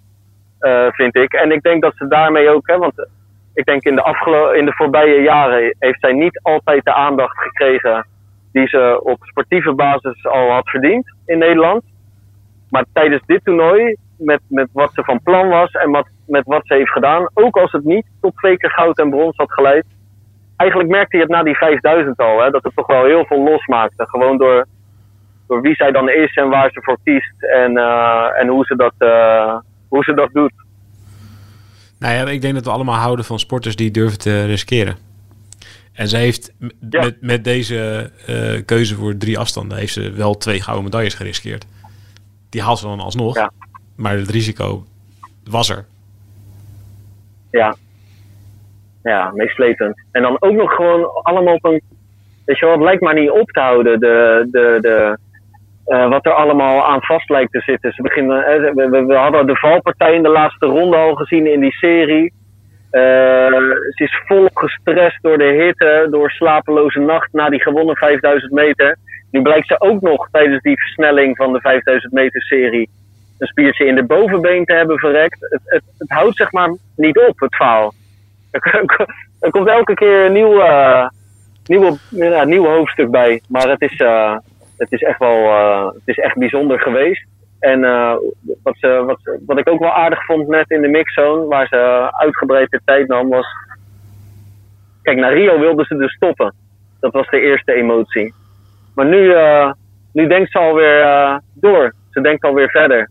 eh, 0.59 0.85
vind 0.91 1.15
ik. 1.15 1.33
En 1.33 1.51
ik 1.51 1.61
denk 1.61 1.81
dat 1.81 1.93
ze 1.95 2.07
daarmee 2.07 2.49
ook, 2.49 2.67
hè, 2.67 2.77
want 2.77 3.07
ik 3.53 3.65
denk 3.65 3.83
in 3.83 3.95
de, 3.95 4.01
afgelo- 4.01 4.51
in 4.51 4.65
de 4.65 4.73
voorbije 4.73 5.21
jaren 5.21 5.75
heeft 5.79 5.99
zij 5.99 6.13
niet 6.13 6.39
altijd 6.43 6.85
de 6.85 6.93
aandacht 6.93 7.37
gekregen 7.37 8.07
die 8.51 8.67
ze 8.67 8.99
op 9.03 9.17
sportieve 9.21 9.73
basis 9.73 10.25
al 10.25 10.51
had 10.51 10.69
verdiend 10.69 11.13
in 11.25 11.37
Nederland. 11.37 11.83
Maar 12.69 12.85
tijdens 12.93 13.21
dit 13.25 13.43
toernooi, 13.43 13.95
met, 14.17 14.39
met 14.47 14.69
wat 14.73 14.93
ze 14.93 15.03
van 15.03 15.21
plan 15.23 15.47
was 15.49 15.71
en 15.71 15.91
wat, 15.91 16.07
met 16.29 16.45
wat 16.45 16.61
ze 16.63 16.73
heeft 16.73 16.91
gedaan, 16.91 17.29
ook 17.33 17.57
als 17.57 17.71
het 17.71 17.83
niet 17.83 18.05
tot 18.21 18.35
twee 18.35 18.57
keer 18.57 18.71
goud 18.71 18.97
en 18.99 19.09
brons 19.09 19.35
had 19.37 19.51
geleid, 19.51 19.85
eigenlijk 20.55 20.89
merkte 20.89 21.15
je 21.17 21.23
het 21.23 21.31
na 21.31 21.43
die 21.43 21.57
5000 21.57 22.17
al, 22.17 22.41
hè, 22.41 22.49
dat 22.49 22.63
het 22.63 22.75
toch 22.75 22.87
wel 22.87 23.05
heel 23.05 23.25
veel 23.25 23.43
losmaakte. 23.43 24.07
Gewoon 24.07 24.37
door, 24.37 24.65
door 25.47 25.61
wie 25.61 25.75
zij 25.75 25.91
dan 25.91 26.09
is 26.09 26.35
en 26.35 26.49
waar 26.49 26.71
ze 26.71 26.81
voor 26.81 26.97
kiest 27.03 27.43
en, 27.43 27.77
eh, 27.77 28.41
en 28.41 28.47
hoe, 28.47 28.65
ze 28.65 28.75
dat, 28.75 28.93
eh, 28.97 29.55
hoe 29.87 30.03
ze 30.03 30.13
dat 30.13 30.29
doet. 30.33 30.53
Nou 31.99 32.13
ja, 32.13 32.25
ik 32.31 32.41
denk 32.41 32.53
dat 32.53 32.65
we 32.65 32.71
allemaal 32.71 32.95
houden 32.99 33.25
van 33.25 33.39
sporters 33.39 33.75
die 33.75 33.91
durven 33.91 34.19
te 34.19 34.45
riskeren. 34.45 34.95
En 35.93 36.07
ze 36.07 36.17
heeft 36.17 36.53
Ja. 36.89 37.01
met, 37.01 37.21
met 37.21 37.43
deze 37.43 38.11
eh, 38.25 38.65
keuze 38.65 38.95
voor 38.95 39.17
drie 39.17 39.39
afstanden 39.39 39.77
heeft 39.77 39.93
ze 39.93 40.11
wel 40.11 40.37
twee 40.37 40.61
gouden 40.61 40.83
medailles 40.83 41.13
geriskeerd. 41.13 41.65
Die 42.49 42.61
haalt 42.61 42.79
ze 42.79 42.85
dan 42.85 42.99
alsnog. 42.99 43.35
Ja. 43.35 43.51
Maar 43.95 44.17
het 44.17 44.29
risico 44.29 44.85
was 45.49 45.69
er. 45.69 45.85
Ja. 47.51 47.75
Ja, 49.03 49.31
meeslepend. 49.33 50.01
En 50.11 50.21
dan 50.21 50.37
ook 50.39 50.53
nog 50.53 50.75
gewoon 50.75 51.05
allemaal 51.23 51.53
op 51.53 51.65
een. 51.65 51.81
Weet 52.45 52.59
je 52.59 52.65
wel, 52.65 52.75
het 52.75 52.83
lijkt 52.83 53.01
maar 53.01 53.13
niet 53.13 53.29
op 53.29 53.51
te 53.51 53.59
houden. 53.59 53.99
De, 53.99 54.47
de, 54.51 54.77
de, 54.81 55.17
eh, 55.85 56.09
wat 56.09 56.25
er 56.25 56.31
allemaal 56.31 56.85
aan 56.85 57.01
vast 57.01 57.29
lijkt 57.29 57.51
te 57.51 57.61
zitten. 57.61 57.91
Ze 57.91 58.01
beginnen, 58.01 58.45
eh, 58.45 58.73
we, 58.73 59.05
we, 59.05 59.15
hadden 59.15 59.47
de 59.47 59.55
valpartij 59.55 60.13
in 60.13 60.23
de 60.23 60.29
laatste 60.29 60.65
ronde 60.65 60.97
al 60.97 61.15
gezien 61.15 61.51
in 61.51 61.59
die 61.59 61.71
serie. 61.71 62.33
Eh, 62.91 63.01
ze 63.89 64.03
is 64.03 64.21
volop 64.25 64.57
gestrest 64.57 65.21
door 65.21 65.37
de 65.37 65.43
hitte, 65.43 66.07
door 66.11 66.31
slapeloze 66.31 66.99
nacht 66.99 67.33
na 67.33 67.49
die 67.49 67.61
gewonnen 67.61 67.95
5000 67.95 68.51
meter. 68.51 68.97
Nu 69.31 69.41
blijkt 69.41 69.67
ze 69.67 69.81
ook 69.81 70.01
nog 70.01 70.27
tijdens 70.31 70.61
die 70.61 70.79
versnelling 70.79 71.35
van 71.35 71.53
de 71.53 71.59
5000 71.59 72.13
meter 72.13 72.41
serie 72.41 72.89
een 73.39 73.47
spiertje 73.47 73.85
in 73.85 73.95
de 73.95 74.03
bovenbeen 74.03 74.65
te 74.65 74.73
hebben 74.73 74.97
verrekt. 74.97 75.37
Het, 75.39 75.61
het, 75.65 75.83
het 75.97 76.09
houdt 76.09 76.35
zeg 76.35 76.51
maar 76.51 76.75
niet 76.95 77.17
op, 77.17 77.39
het 77.39 77.55
verhaal. 77.55 77.93
Er, 79.39 79.51
komt 79.51 79.67
elke 79.67 79.93
keer 79.93 80.25
een 80.25 80.33
nieuw, 80.33 80.63
ja, 82.09 82.43
nieuw 82.43 82.65
hoofdstuk 82.65 83.11
bij. 83.11 83.41
Maar 83.47 83.69
het 83.69 83.81
is, 83.81 83.97
eh, 83.97 84.37
het 84.77 84.91
is 84.91 85.01
echt 85.01 85.19
wel 85.19 85.37
eh, 85.37 85.85
het 85.85 86.01
is 86.05 86.17
echt 86.17 86.37
bijzonder 86.37 86.79
geweest. 86.79 87.25
En 87.59 87.81
wat, 88.63 88.75
ze, 88.77 89.03
wat, 89.05 89.19
wat 89.45 89.57
ik 89.57 89.69
ook 89.69 89.79
wel 89.79 89.93
aardig 89.93 90.25
vond 90.25 90.47
net 90.47 90.69
in 90.69 90.81
de 90.81 90.87
mixzone, 90.87 91.45
waar 91.45 91.67
ze 91.67 92.07
uitgebreid 92.11 92.69
de 92.69 92.81
tijd 92.85 93.07
nam, 93.07 93.29
was... 93.29 93.47
Kijk, 95.01 95.17
naar 95.17 95.33
Rio 95.33 95.59
wilden 95.59 95.85
ze 95.85 95.97
dus 95.97 96.13
stoppen. 96.13 96.53
Dat 96.99 97.13
was 97.13 97.29
de 97.29 97.41
eerste 97.41 97.73
emotie. 97.73 98.33
Maar 98.95 99.05
nu, 99.05 99.33
nu 100.13 100.27
denkt 100.27 100.51
ze 100.51 100.59
alweer 100.59 101.41
door. 101.53 101.93
Ze 102.11 102.21
denkt 102.21 102.43
alweer 102.43 102.69
verder. 102.69 103.09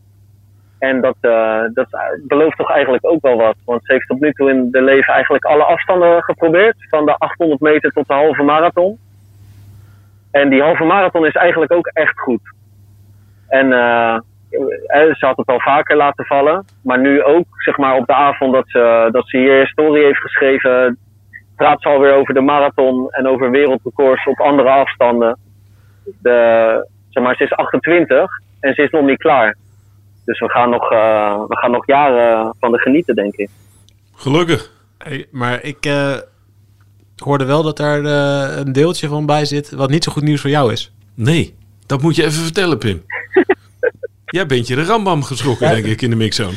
En 0.79 1.01
dat, 1.01 1.17
eh, 1.21 1.63
dat 1.75 1.89
belooft 2.27 2.57
toch 2.57 2.71
eigenlijk 2.71 3.07
ook 3.07 3.23
wel 3.23 3.37
wat. 3.37 3.57
Want 3.65 3.81
ze 3.85 3.93
heeft 3.93 4.07
tot 4.07 4.21
nu 4.21 4.33
toe 4.33 4.51
in 4.51 4.71
de 4.71 4.83
leven 4.83 5.15
eigenlijk 5.15 5.45
alle 5.45 5.65
afstanden 5.65 6.23
geprobeerd. 6.23 6.77
Van 6.91 7.07
de 7.07 7.15
800 7.19 7.61
meter 7.61 7.91
tot 7.91 8.09
de 8.09 8.15
halve 8.15 8.43
marathon. 8.43 8.99
En 10.31 10.49
die 10.49 10.63
halve 10.63 10.85
marathon 10.85 11.27
is 11.27 11.35
eigenlijk 11.35 11.73
ook 11.73 11.87
echt 11.87 12.19
goed. 12.19 12.41
En 13.49 13.73
eh, 13.73 14.19
eh, 14.87 15.15
ze 15.15 15.27
had 15.27 15.37
het 15.37 15.47
al 15.47 15.61
vaker 15.61 15.97
laten 15.97 16.25
vallen. 16.25 16.65
Maar 16.83 16.99
nu 16.99 17.23
ook, 17.23 17.47
zeg 17.57 17.77
maar, 17.77 17.97
op 17.97 18.07
de 18.07 18.15
avond 18.15 18.53
dat 18.53 18.69
ze, 18.69 19.09
dat 19.13 19.29
ze 19.29 19.37
hier 19.37 19.61
historie 19.61 20.05
heeft 20.05 20.21
geschreven. 20.21 20.99
Praat 21.57 21.83
ze 21.83 21.89
alweer 21.89 22.15
over 22.15 22.35
de 22.35 22.41
marathon 22.41 23.11
en 23.11 23.27
over 23.27 23.51
wereldrecords 23.51 24.27
op 24.27 24.41
andere 24.41 24.69
afstanden. 24.69 25.39
De, 26.23 26.89
zeg 27.09 27.23
maar, 27.23 27.37
ze 27.37 27.45
is 27.45 27.53
28 27.53 28.31
en 28.61 28.75
ze 28.75 28.83
is 28.83 28.91
nog 28.91 29.05
niet 29.05 29.19
klaar. 29.19 29.57
Dus 30.29 30.41
we 30.41 30.51
gaan 30.51 30.71
nog, 30.71 30.91
eh, 30.91 31.43
we 31.49 31.57
gaan 31.57 31.71
nog 31.71 31.87
jaren 31.87 32.55
van 32.61 32.73
de 32.73 32.79
genieten, 32.79 33.15
denk 33.15 33.35
ik. 33.35 33.49
Gelukkig. 34.15 34.73
Hey, 34.99 35.27
maar 35.31 35.63
ik 35.63 35.87
eh, 35.87 36.17
hoorde 37.17 37.45
wel 37.45 37.63
dat 37.63 37.77
daar 37.77 38.05
eh, 38.05 38.57
een 38.57 38.73
deeltje 38.73 39.09
van 39.09 39.27
bij 39.27 39.45
zit... 39.45 39.71
wat 39.71 39.91
niet 39.91 40.05
zo 40.05 40.13
goed 40.13 40.23
nieuws 40.23 40.41
voor 40.41 40.51
jou 40.51 40.73
is. 40.73 40.93
Nee, 41.15 41.55
dat 41.87 42.03
moet 42.03 42.17
je 42.17 42.25
even 42.25 42.43
vertellen, 42.43 42.79
Pim. 42.79 43.05
Jij 44.37 44.47
bent 44.47 44.67
je 44.67 44.75
de 44.75 44.85
rambam 44.85 45.23
geschrokken, 45.23 45.69
denk 45.69 45.85
ik, 45.85 46.03
in 46.03 46.11
de 46.11 46.17
mixzone. 46.17 46.57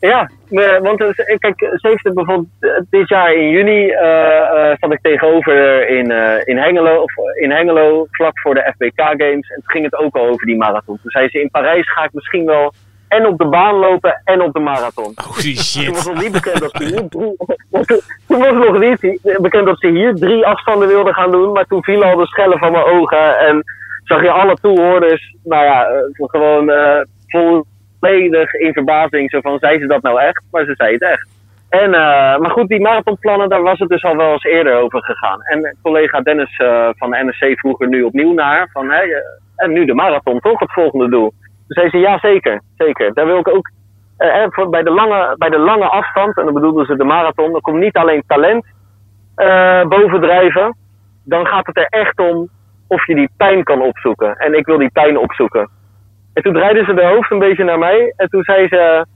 Ja, 0.00 0.30
nee, 0.48 0.80
want 0.80 1.00
is- 1.00 1.36
kijk, 1.38 1.58
ze 1.58 1.88
heeft 1.88 2.04
het 2.04 2.14
bijvoorbeeld 2.14 2.48
eh, 2.60 2.70
dit 2.90 3.08
jaar 3.08 3.34
in 3.34 3.48
juni 3.50 3.88
eh, 3.90 4.70
eh, 4.70 4.76
zat 4.80 4.92
ik 4.92 5.00
tegenover 5.02 5.88
in, 5.88 6.10
eh, 6.10 6.40
in, 6.44 6.58
Hengelo, 6.58 7.02
of 7.02 7.12
in 7.40 7.50
Hengelo, 7.50 8.06
vlak 8.10 8.38
voor 8.40 8.54
de 8.54 8.72
FBK 8.74 9.00
Games. 9.00 9.48
En 9.48 9.54
toen 9.54 9.62
ging 9.70 9.84
het 9.84 9.94
ook 9.98 10.16
al 10.16 10.26
over 10.26 10.46
die 10.46 10.56
marathon. 10.56 10.98
Toen 11.02 11.10
zei 11.10 11.28
ze, 11.28 11.40
in 11.40 11.50
Parijs 11.50 11.92
ga 11.92 12.04
ik 12.04 12.12
misschien 12.12 12.44
wel 12.46 12.72
en 13.08 13.26
op 13.26 13.38
de 13.38 13.46
baan 13.46 13.74
lopen 13.74 14.20
en 14.24 14.42
op 14.42 14.52
de 14.52 14.60
marathon. 14.60 15.12
Holy 15.14 15.42
Toen 15.42 15.54
was 15.54 15.72
shit. 15.72 16.06
nog 16.06 16.22
niet 16.22 16.32
bekend 16.32 16.58
dat 16.60 16.70
ze 16.76 16.84
hier 16.84 17.08
drie, 17.08 17.36
toen 18.28 18.38
was 18.38 18.66
nog 18.66 18.78
niet 18.78 19.20
bekend 19.40 19.66
dat 19.66 19.78
ze 19.80 19.88
hier 19.88 20.14
drie 20.14 20.46
afstanden 20.46 20.88
wilden 20.88 21.14
gaan 21.14 21.30
doen. 21.30 21.52
Maar 21.52 21.64
toen 21.64 21.82
vielen 21.84 22.08
al 22.10 22.16
de 22.16 22.26
schellen 22.26 22.58
van 22.58 22.72
mijn 22.72 22.84
ogen 22.84 23.38
en 23.38 23.62
zag 24.04 24.22
je 24.22 24.30
alle 24.30 24.56
toehoorders, 24.60 25.34
nou 25.44 25.64
ja, 25.64 25.86
eh, 25.86 26.00
gewoon 26.16 26.70
eh, 26.70 27.00
volledig 28.00 28.52
in 28.52 28.72
verbazing. 28.72 29.30
Zo 29.30 29.40
van, 29.40 29.58
zei 29.58 29.78
ze 29.78 29.86
dat 29.86 30.02
nou 30.02 30.20
echt? 30.20 30.42
Maar 30.50 30.64
ze 30.64 30.74
zei 30.76 30.92
het 30.92 31.02
echt. 31.02 31.28
En, 31.68 31.94
eh, 31.94 32.38
maar 32.38 32.50
goed, 32.50 32.68
die 32.68 32.80
marathonplannen, 32.80 33.48
daar 33.48 33.62
was 33.62 33.78
het 33.78 33.88
dus 33.88 34.04
al 34.04 34.16
wel 34.16 34.32
eens 34.32 34.44
eerder 34.44 34.76
over 34.76 35.04
gegaan. 35.04 35.42
En 35.42 35.76
collega 35.82 36.20
Dennis 36.20 36.56
eh, 36.56 36.88
van 36.96 37.10
de 37.10 37.24
NSC 37.24 37.58
vroeg 37.58 37.80
er 37.80 37.88
nu 37.88 38.02
opnieuw 38.02 38.32
naar. 38.32 38.68
Van, 38.72 38.90
hè, 38.90 39.02
en 39.56 39.72
nu 39.72 39.84
de 39.84 39.94
marathon, 39.94 40.40
toch 40.40 40.58
het 40.58 40.72
volgende 40.72 41.08
doel? 41.08 41.32
Toen 41.40 41.64
zei 41.66 41.90
ze, 41.90 41.98
ja 41.98 42.18
zeker, 42.18 42.62
zeker. 42.76 43.14
Daar 43.14 43.26
wil 43.26 43.38
ik 43.38 43.48
ook 43.48 43.70
eh, 44.16 44.44
voor, 44.48 44.68
bij, 44.68 44.82
de 44.82 44.90
lange, 44.90 45.34
bij 45.38 45.50
de 45.50 45.58
lange 45.58 45.86
afstand, 45.86 46.36
en 46.36 46.44
dan 46.44 46.54
bedoelden 46.54 46.86
ze 46.86 46.96
de 46.96 47.04
marathon, 47.04 47.52
dan 47.52 47.60
komt 47.60 47.78
niet 47.78 47.96
alleen 47.96 48.22
talent 48.26 48.64
bovendrijven. 49.88 50.76
Dan 51.24 51.46
gaat 51.46 51.66
het 51.66 51.76
er 51.76 51.86
echt 51.86 52.18
om 52.18 52.48
of 52.86 53.06
je 53.06 53.14
die 53.14 53.30
pijn 53.36 53.64
kan 53.64 53.82
opzoeken. 53.82 54.36
En 54.36 54.54
ik 54.54 54.66
wil 54.66 54.78
die 54.78 54.90
pijn 54.90 55.18
opzoeken. 55.18 55.70
En 56.38 56.44
toen 56.44 56.52
draaide 56.52 56.84
ze 56.84 56.94
de 56.94 57.06
hoofd 57.06 57.30
een 57.30 57.38
beetje 57.38 57.64
naar 57.64 57.78
mij. 57.78 58.12
En 58.16 58.28
toen 58.28 58.42
zei 58.42 58.68
ze, 58.68 59.06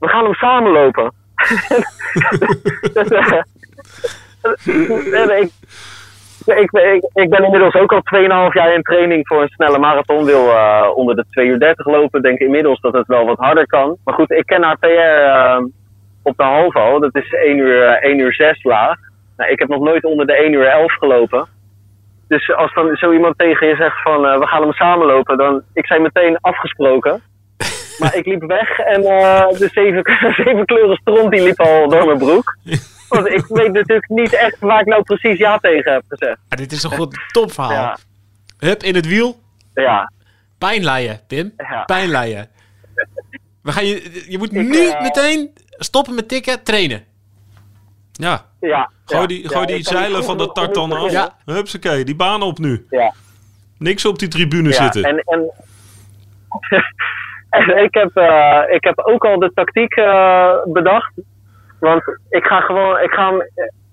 we 0.00 0.08
gaan 0.08 0.24
hem 0.24 0.34
samen 0.34 0.72
lopen. 0.72 1.12
Eh, 4.44 5.20
en 5.20 5.40
ik, 5.40 5.50
ik, 6.70 7.08
ik, 7.12 7.30
ben 7.30 7.44
inmiddels 7.44 7.74
ook 7.74 7.92
al 7.92 8.00
2,5 8.48 8.52
jaar 8.52 8.74
in 8.74 8.82
training 8.82 9.26
voor 9.26 9.42
een 9.42 9.48
snelle 9.48 9.78
marathon. 9.78 10.24
Wil 10.24 10.50
eh, 10.50 10.90
onder 10.94 11.16
de 11.16 11.24
2 11.30 11.46
uur 11.46 11.58
30 11.58 11.86
lopen. 11.86 12.22
Denk 12.22 12.38
inmiddels 12.38 12.80
dat 12.80 12.92
het 12.92 13.06
wel 13.06 13.26
wat 13.26 13.38
harder 13.38 13.66
kan. 13.66 13.96
Maar 14.04 14.14
goed, 14.14 14.30
ik 14.30 14.46
ken 14.46 14.62
haar 14.62 14.78
PR 14.78 14.86
eh, 14.86 15.64
op 16.22 16.36
de 16.36 16.42
halve 16.42 16.78
al. 16.78 17.00
Dat 17.00 17.14
is 17.14 17.32
1 17.32 17.58
uur, 17.58 17.82
eh, 17.82 18.10
1 18.10 18.18
uur 18.18 18.34
6 18.34 18.62
laag. 18.62 18.96
Nou, 19.36 19.50
ik 19.50 19.58
heb 19.58 19.68
nog 19.68 19.80
nooit 19.80 20.04
onder 20.04 20.26
de 20.26 20.36
1 20.36 20.52
uur 20.52 20.66
11 20.66 20.92
gelopen. 20.92 21.46
Dus 22.28 22.54
als 22.54 22.74
dan 22.74 22.96
zo 22.96 23.12
iemand 23.12 23.38
tegen 23.38 23.66
je 23.66 23.76
zegt 23.76 24.02
van 24.02 24.26
eh, 24.26 24.38
we 24.38 24.46
gaan 24.46 24.62
hem 24.62 24.72
samen 24.72 25.06
lopen, 25.06 25.36
dan 25.36 25.62
ik 25.72 25.86
zei 25.86 26.00
meteen 26.00 26.38
afgesproken. 26.40 27.22
Maar 27.98 28.14
ik 28.16 28.26
liep 28.26 28.42
weg 28.42 28.78
en 28.78 29.04
eh, 29.04 29.48
de 29.48 29.68
zeven, 29.72 30.02
zeven 30.44 30.64
kleuren 30.64 30.96
stront 30.96 31.30
die 31.30 31.42
liep 31.42 31.60
al 31.60 31.88
door 31.88 32.06
mijn 32.06 32.18
broek. 32.18 32.56
Want 33.08 33.28
ik 33.28 33.46
weet 33.46 33.72
natuurlijk 33.72 34.08
niet 34.08 34.34
echt 34.34 34.56
waar 34.60 34.80
ik 34.80 34.86
nou 34.86 35.02
precies 35.02 35.38
ja 35.38 35.58
tegen 35.58 35.92
heb 35.92 36.02
gezegd. 36.08 36.38
Ja, 36.48 36.56
dit 36.56 36.72
is 36.72 36.80
toch 36.80 36.98
een 36.98 37.12
topverhaal. 37.32 37.72
Ja, 37.72 37.96
Hup, 38.58 38.82
in 38.82 38.94
het 38.94 39.06
wiel. 39.06 39.36
ja, 39.74 40.10
Pijnleien, 40.58 41.20
Pim. 41.26 41.52
Ja. 41.56 41.82
Pijnleien. 41.84 42.48
We 43.62 43.72
gaan 43.72 43.86
je, 43.86 44.24
je 44.28 44.38
moet 44.38 44.54
Ik, 44.54 44.68
nu 44.68 44.88
eh, 44.88 45.02
meteen 45.02 45.50
stoppen 45.78 46.14
met 46.14 46.28
tikken, 46.28 46.62
trainen. 46.62 47.04
Ja, 48.12 48.44
ja. 48.66 48.90
gooi 49.04 49.20
ja, 49.20 49.26
die, 49.26 49.42
ja, 49.42 49.48
gooi 49.48 49.66
die 49.66 49.82
zeilen 49.82 50.24
van 50.24 50.38
dat 50.38 50.54
tak 50.54 50.74
dan 50.74 50.92
af. 50.92 51.02
beginnen. 51.02 51.32
Hupsakee, 51.44 52.04
die 52.04 52.16
baan 52.16 52.42
op 52.42 52.58
nu. 52.58 52.86
Ja. 52.90 53.12
Niks 53.78 54.04
op 54.06 54.18
die 54.18 54.28
tribune 54.28 54.68
Ja, 54.68 54.74
zitten. 54.82 55.02
En, 55.04 55.18
en, 55.18 55.50
en 57.68 57.82
ik, 57.84 57.94
heb, 57.94 58.16
eh, 58.16 58.60
ik 58.70 58.84
heb 58.84 58.98
ook 58.98 59.24
al 59.24 59.38
de 59.38 59.50
tactiek 59.54 59.92
eh, 59.94 60.50
bedacht. 60.64 61.12
Want 61.80 62.02
ik 62.30 62.44
ga 62.44 62.60
gewoon, 62.60 63.00
ik 63.00 63.10
ga, 63.10 63.28
hem- 63.30 63.48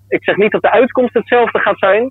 ik 0.08 0.24
zeg 0.24 0.36
niet 0.36 0.52
dat 0.52 0.62
de 0.62 0.70
uitkomst 0.70 1.14
hetzelfde 1.14 1.58
gaat 1.58 1.78
zijn. 1.78 2.10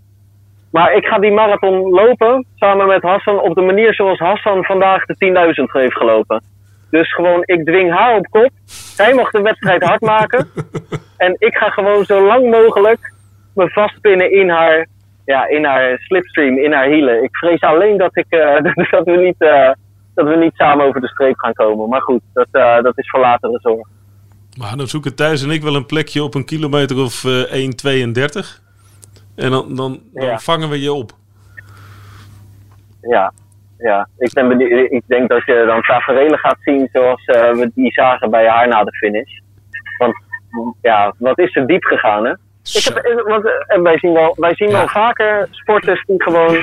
Maar 0.71 0.93
ik 0.93 1.05
ga 1.05 1.19
die 1.19 1.31
marathon 1.31 1.89
lopen 1.89 2.45
samen 2.55 2.87
met 2.87 3.01
Hassan 3.01 3.39
op 3.41 3.55
de 3.55 3.61
manier 3.61 3.93
zoals 3.93 4.19
Hassan 4.19 4.63
vandaag 4.63 5.05
de 5.05 5.15
10.000 5.65 5.71
heeft 5.71 5.97
gelopen. 5.97 6.43
Dus 6.89 7.13
gewoon, 7.13 7.41
ik 7.45 7.65
dwing 7.65 7.91
haar 7.91 8.15
op 8.15 8.25
kop. 8.29 8.49
Zij 8.65 9.13
mag 9.13 9.31
de 9.31 9.41
wedstrijd 9.41 9.83
hard 9.83 10.01
maken. 10.01 10.47
En 11.21 11.35
ik 11.37 11.55
ga 11.55 11.69
gewoon 11.69 12.05
zo 12.05 12.25
lang 12.25 12.49
mogelijk 12.49 13.13
me 13.53 13.69
vastpinnen 13.69 14.31
in 14.31 14.49
haar, 14.49 14.87
ja, 15.25 15.47
in 15.47 15.65
haar 15.65 15.97
slipstream, 15.99 16.57
in 16.57 16.71
haar 16.73 16.87
hielen. 16.87 17.23
Ik 17.23 17.35
vrees 17.35 17.61
alleen 17.61 17.97
dat, 17.97 18.17
ik, 18.17 18.25
eh, 18.29 18.63
dat, 18.91 19.05
we 19.05 19.17
niet, 19.17 19.41
eh, 19.41 19.71
dat 20.15 20.27
we 20.27 20.35
niet 20.35 20.55
samen 20.55 20.85
over 20.85 21.01
de 21.01 21.07
streep 21.07 21.37
gaan 21.39 21.53
komen. 21.53 21.89
Maar 21.89 22.01
goed, 22.01 22.21
dat, 22.33 22.47
eh, 22.51 22.81
dat 22.81 22.97
is 22.97 23.09
voor 23.09 23.19
latere 23.19 23.59
zorg. 23.61 23.87
Maar 24.57 24.77
dan 24.77 24.87
zoeken 24.87 25.15
Thijs 25.15 25.43
en 25.43 25.49
ik 25.51 25.61
wel 25.61 25.75
een 25.75 25.85
plekje 25.85 26.23
op 26.23 26.33
een 26.33 26.45
kilometer 26.45 26.97
of 26.97 27.23
eh 27.25 27.53
1,32. 27.53 28.61
En 29.35 29.51
dan, 29.51 29.75
dan, 29.75 29.99
dan 30.13 30.25
Ja. 30.27 30.39
vangen 30.39 30.69
we 30.69 30.81
je 30.81 30.93
op. 30.93 31.11
Ja, 33.01 33.33
ja. 33.77 34.07
Ik, 34.17 34.33
ben 34.33 34.47
benieuwd, 34.47 34.91
ik 34.91 35.03
denk 35.07 35.29
dat 35.29 35.45
je 35.45 35.63
dan 35.67 35.81
tafereelen 35.81 36.39
gaat 36.39 36.57
zien 36.63 36.89
zoals 36.93 37.25
we 37.25 37.71
die 37.75 37.91
zagen 37.91 38.29
bij 38.29 38.47
haar 38.47 38.67
na 38.67 38.83
de 38.83 38.91
finish. 38.91 39.39
Want 39.97 40.29
ja, 40.81 41.13
wat 41.17 41.39
is 41.39 41.55
er 41.55 41.67
diep 41.67 41.83
gegaan, 41.83 42.25
hè? 42.25 42.31
Ik 42.73 42.83
heb, 42.83 42.95
eh, 42.97 43.23
want, 43.25 43.45
eh, 43.45 43.51
en 43.67 43.83
wij 43.83 43.97
zien, 43.97 44.13
wel, 44.13 44.33
wij 44.37 44.55
zien 44.55 44.69
Ja. 44.69 44.77
wel 44.77 44.87
vaker 44.87 45.47
sporters 45.51 46.03
die 46.05 46.23
gewoon 46.23 46.57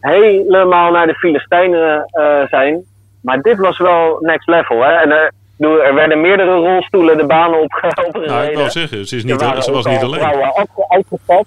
helemaal 0.00 0.90
naar 0.90 1.06
de 1.06 1.14
Filistijnen 1.14 2.04
eh, 2.04 2.42
zijn. 2.48 2.82
Maar 3.22 3.40
dit 3.40 3.58
was 3.58 3.78
wel 3.78 4.18
next 4.20 4.48
level, 4.48 4.82
hè? 4.82 4.92
En 4.92 5.32
bedoel, 5.56 5.82
er 5.82 5.94
werden 5.94 6.20
meerdere 6.20 6.54
rolstoelen 6.56 7.16
de 7.16 7.26
banen 7.26 7.60
op, 7.62 7.72
opgereden. 8.04 8.26
Nou, 8.26 8.44
ik 8.46 8.56
wou 8.56 8.70
zeggen, 8.70 9.06
ze, 9.06 9.16
is 9.16 9.22
Er 9.22 9.30
niet, 9.30 9.40
waren 9.40 9.62
ze 9.62 9.72
was 9.72 9.86
niet 9.86 9.98
al 10.02 10.04
alleen. 10.04 10.20
vrouwen. 10.20 11.46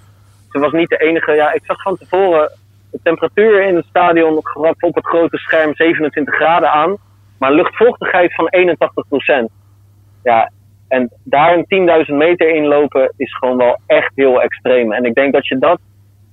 Ze 0.50 0.58
was 0.58 0.72
niet 0.72 0.88
de 0.88 0.96
enige. 0.96 1.32
Ja, 1.32 1.52
ik 1.52 1.62
zag 1.64 1.82
van 1.82 1.96
tevoren 1.96 2.50
de 2.90 2.98
temperatuur 3.02 3.62
in 3.62 3.76
het 3.76 3.84
stadion 3.88 4.36
op 4.80 4.94
het 4.94 5.06
grote 5.06 5.36
scherm 5.36 5.74
27 5.74 6.34
graden 6.34 6.70
aan. 6.70 6.96
Maar 7.38 7.52
luchtvochtigheid 7.52 8.34
van 8.34 8.48
81% 8.50 9.48
Ja, 10.22 10.50
en 10.92 11.10
daar 11.24 11.64
een 11.68 12.06
10.000 12.08 12.14
meter 12.14 12.54
in 12.54 12.66
lopen 12.66 13.12
is 13.16 13.36
gewoon 13.36 13.56
wel 13.56 13.80
echt 13.86 14.12
heel 14.14 14.42
extreem. 14.42 14.92
En 14.92 15.04
ik 15.04 15.14
denk 15.14 15.32
dat, 15.32 15.46
je 15.46 15.58
dat, 15.58 15.80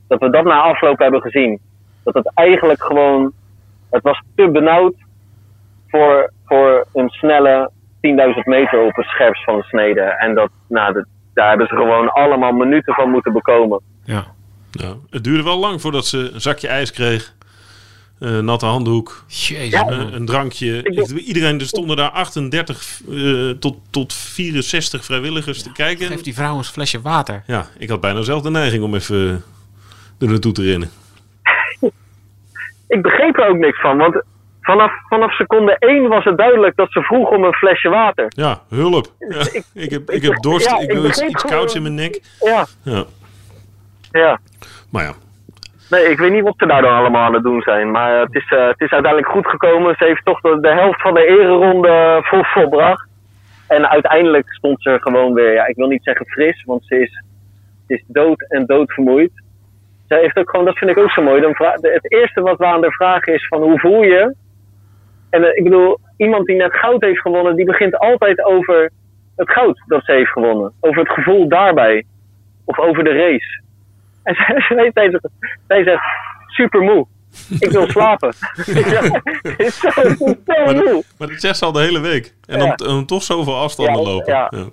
dat 0.08 0.20
we 0.20 0.30
dat 0.30 0.44
na 0.44 0.62
afloop 0.62 1.00
hebben 1.00 1.22
gezien. 1.22 1.60
Dat 2.04 2.14
het 2.14 2.32
eigenlijk 2.34 2.84
gewoon... 2.84 3.32
Het 3.90 4.04
was 4.04 4.22
te 4.36 4.50
benauwd 4.50 4.94
voor, 5.88 6.32
voor 6.46 6.88
een 6.94 7.10
snelle 7.10 7.72
10.000 7.92 8.44
meter 8.44 8.86
op 8.86 8.96
het 8.96 9.06
scherpst 9.06 9.44
van 9.44 9.58
de 9.58 9.64
snede. 9.64 10.02
En 10.02 10.36
dat, 10.36 10.50
nou, 10.68 10.94
dat, 10.94 11.06
daar 11.34 11.50
hebben 11.50 11.68
ze 11.68 11.76
gewoon 11.76 12.10
allemaal 12.10 12.52
minuten 12.52 12.94
van 12.94 13.10
moeten 13.10 13.34
bekomen. 13.34 13.82
Ja. 14.04 14.24
Nou, 14.72 14.96
het 15.10 15.24
duurde 15.24 15.44
wel 15.44 15.60
lang 15.60 15.82
voordat 15.82 16.06
ze 16.06 16.32
een 16.34 16.42
zakje 16.42 16.68
ijs 16.68 16.92
kreeg. 16.92 17.36
Eh, 18.20 18.38
natte 18.40 18.66
handdoek, 18.66 19.24
Jezus, 19.28 19.70
Ja. 19.70 19.88
eh, 19.88 19.98
een 20.12 20.26
drankje. 20.26 20.78
Ik- 20.84 21.08
Iedereen, 21.10 21.60
er 21.60 21.66
stonden 21.68 21.98
daar 21.98 22.10
38 22.10 23.02
eh, 23.12 23.50
tot, 23.50 23.78
tot 23.90 24.14
64 24.14 25.06
vrijwilligers 25.06 25.62
te 25.64 25.72
kijken. 25.72 26.08
Geef 26.08 26.22
die 26.22 26.34
vrouw 26.34 26.58
een 26.58 26.64
flesje 26.64 27.02
water. 27.02 27.44
Ja, 27.48 27.68
ik 27.78 27.90
had 27.90 28.02
bijna 28.02 28.22
zelf 28.22 28.42
de 28.42 28.50
neiging 28.52 28.84
om 28.84 28.96
even 28.96 29.44
er 30.20 30.28
naartoe 30.28 30.52
te 30.52 30.64
rennen. 30.64 30.90
Ik 32.88 33.02
begreep 33.02 33.38
er 33.38 33.48
ook 33.50 33.58
niks 33.58 33.80
van, 33.82 33.98
want 33.98 34.24
vanaf, 34.62 34.92
vanaf 35.10 35.32
seconde 35.36 35.76
1 35.80 36.08
was 36.08 36.24
het 36.24 36.38
duidelijk 36.38 36.76
dat 36.76 36.92
ze 36.92 37.02
vroeg 37.02 37.30
om 37.30 37.44
een 37.44 37.54
flesje 37.54 37.90
water. 37.90 38.26
Ja, 38.36 38.62
hulp. 38.70 39.14
Ja, 39.30 39.40
Ik- 39.40 39.64
ik, 39.74 39.90
heb, 39.90 40.10
ik- 40.10 40.16
ik 40.16 40.22
heb 40.22 40.42
dorst, 40.42 40.66
ja, 40.70 40.76
ik 40.80 40.82
ik 40.82 40.92
wil 40.92 41.06
iets, 41.06 41.44
kouds 41.44 41.76
in 41.76 41.82
mijn 41.82 41.94
nek. 41.96 42.22
Ja, 42.40 42.66
Ja, 42.84 43.06
ja. 44.12 44.40
maar 44.90 45.04
ja. 45.04 45.14
Nee, 45.90 46.04
ik 46.10 46.18
weet 46.20 46.32
niet 46.32 46.44
wat 46.44 46.54
ze 46.58 46.66
daar 46.66 46.82
dan 46.82 46.94
allemaal 46.96 47.26
aan 47.26 47.34
het 47.34 47.44
doen 47.44 47.62
zijn. 47.62 47.92
Maar 47.92 48.20
het 48.20 48.36
is, 48.36 48.52
eh, 48.52 48.68
het 48.68 48.82
is 48.82 48.92
uiteindelijk 48.92 49.32
goed 49.32 49.48
gekomen. 49.48 49.96
Ze 49.98 50.06
heeft 50.06 50.26
toch 50.26 50.42
de, 50.42 50.58
de 50.62 50.74
helft 50.74 51.02
van 51.02 51.14
de 51.14 51.26
ereronde 51.28 52.20
vol, 52.22 52.44
volbracht. 52.44 53.08
En 53.68 53.90
uiteindelijk 53.90 54.54
stond 54.54 54.82
ze 54.82 54.98
gewoon 55.02 55.34
weer, 55.34 55.54
ja, 55.54 55.66
ik 55.66 55.76
wil 55.76 55.88
niet 55.88 56.04
zeggen 56.04 56.26
fris, 56.26 56.64
want 56.66 56.86
ze 56.86 57.00
is, 57.02 57.24
is 57.88 58.04
dood 58.08 58.42
en 58.50 58.66
doodvermoeid. 58.66 59.32
Ze 60.08 60.16
heeft 60.16 60.38
ook 60.38 60.50
gewoon, 60.50 60.66
dat 60.66 60.78
vind 60.78 60.92
ik 60.92 60.98
ook 60.98 61.12
zo 61.12 61.22
mooi. 61.22 61.42
Dan 61.42 61.52
de- 61.52 61.92
het 61.94 62.12
eerste 62.14 62.42
wat 62.42 62.58
we 62.58 62.66
aan 62.66 62.82
haar 62.82 62.92
vragen 62.92 63.34
is 63.34 63.48
van 63.48 63.62
hoe 63.62 63.80
voel 63.80 64.04
je? 64.04 64.36
En 65.30 65.44
eh, 65.44 65.58
ik 65.58 65.64
bedoel, 65.64 65.98
iemand 66.18 66.46
die 66.46 66.56
net 66.56 66.74
goud 66.74 67.02
heeft 67.02 67.22
gewonnen, 67.22 67.56
die 67.56 67.66
begint 67.66 67.98
altijd 68.00 68.44
over 68.44 68.92
het 69.36 69.52
goud 69.52 69.84
dat 69.88 70.04
ze 70.06 70.12
heeft 70.12 70.32
gewonnen. 70.32 70.72
Over 70.80 71.00
het 71.02 71.12
gevoel 71.12 71.48
daarbij. 71.48 72.04
Of 72.66 72.80
over 72.80 73.04
de 73.04 73.14
race. 73.14 73.62
En 74.36 74.92
zij 75.68 75.84
zegt, 75.84 76.04
super 76.48 76.82
moe. 76.82 77.08
Ik 77.60 77.70
wil 77.72 77.88
slapen. 77.90 78.30
is 79.58 79.80
zo, 79.80 79.90
zo 79.92 80.36
Maar, 80.46 80.74
moe. 80.76 81.04
maar 81.18 81.28
dat 81.28 81.40
zegt 81.42 81.58
ze 81.58 81.66
al 81.66 81.72
de 81.72 81.80
hele 81.82 82.00
week. 82.00 82.34
En 82.46 82.60
dan, 82.60 82.74
dan 82.76 83.06
toch 83.06 83.24
zoveel 83.24 83.56
afstanden 83.56 83.96
Ja, 84.02 84.02
lopen. 84.10 84.34
ja. 84.34 84.48
Ja. 84.56 84.66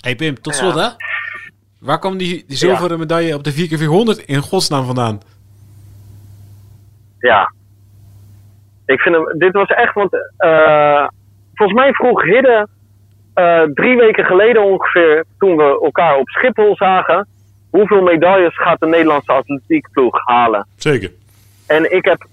hey 0.00 0.16
Pim, 0.16 0.40
tot 0.40 0.54
slot 0.54 0.74
hè. 0.74 0.88
Waar 1.80 1.98
kwam 1.98 2.16
die, 2.16 2.44
die 2.46 2.56
zilveren 2.56 2.98
medaille 2.98 3.34
op 3.34 3.44
de 3.44 3.52
4x400 4.20 4.24
in 4.24 4.40
godsnaam 4.40 4.84
vandaan? 4.86 5.20
Ja. 7.18 7.52
Ik 8.86 9.00
vind 9.00 9.14
hem, 9.14 9.38
dit 9.38 9.52
was 9.52 9.68
echt, 9.68 9.94
want 9.94 10.12
eh, 10.36 11.06
volgens 11.54 11.78
mij 11.78 11.92
vroeg 11.92 12.22
Hidde 12.22 12.68
eh, 13.34 13.62
drie 13.62 13.96
weken 13.96 14.24
geleden 14.24 14.64
ongeveer, 14.64 15.24
toen 15.38 15.56
we 15.56 15.80
elkaar 15.82 16.16
op 16.16 16.28
Schiphol 16.28 16.76
zagen, 16.76 17.26
hoeveel 17.76 18.02
medailles 18.02 18.56
gaat 18.56 18.80
de 18.80 18.86
Nederlandse 18.86 19.32
atletiekploeg 19.32 20.20
halen? 20.24 20.66
Zeker. 20.76 21.10
En 21.66 21.94
ik 21.94 22.04
heb, 22.04 22.26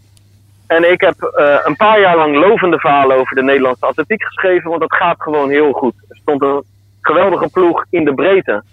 en 0.68 0.92
ik 0.92 1.02
heb 1.02 1.22
eh, 1.22 1.60
een 1.64 1.76
paar 1.76 2.00
jaar 2.00 2.18
lang 2.18 2.36
lovende 2.36 2.80
verhalen 2.80 3.18
over 3.18 3.36
de 3.36 3.44
Nederlandse 3.44 3.86
atletiek 3.86 4.24
geschreven, 4.24 4.70
want 4.70 4.82
dat 4.82 4.96
gaat 4.96 5.22
gewoon 5.22 5.50
heel 5.50 5.72
goed. 5.72 5.94
Er 6.10 6.16
stond 6.16 6.42
een 6.42 6.64
geweldige 7.02 7.50
ploeg 7.50 7.86
in 7.90 8.06
de 8.06 8.14
breedte. 8.14 8.64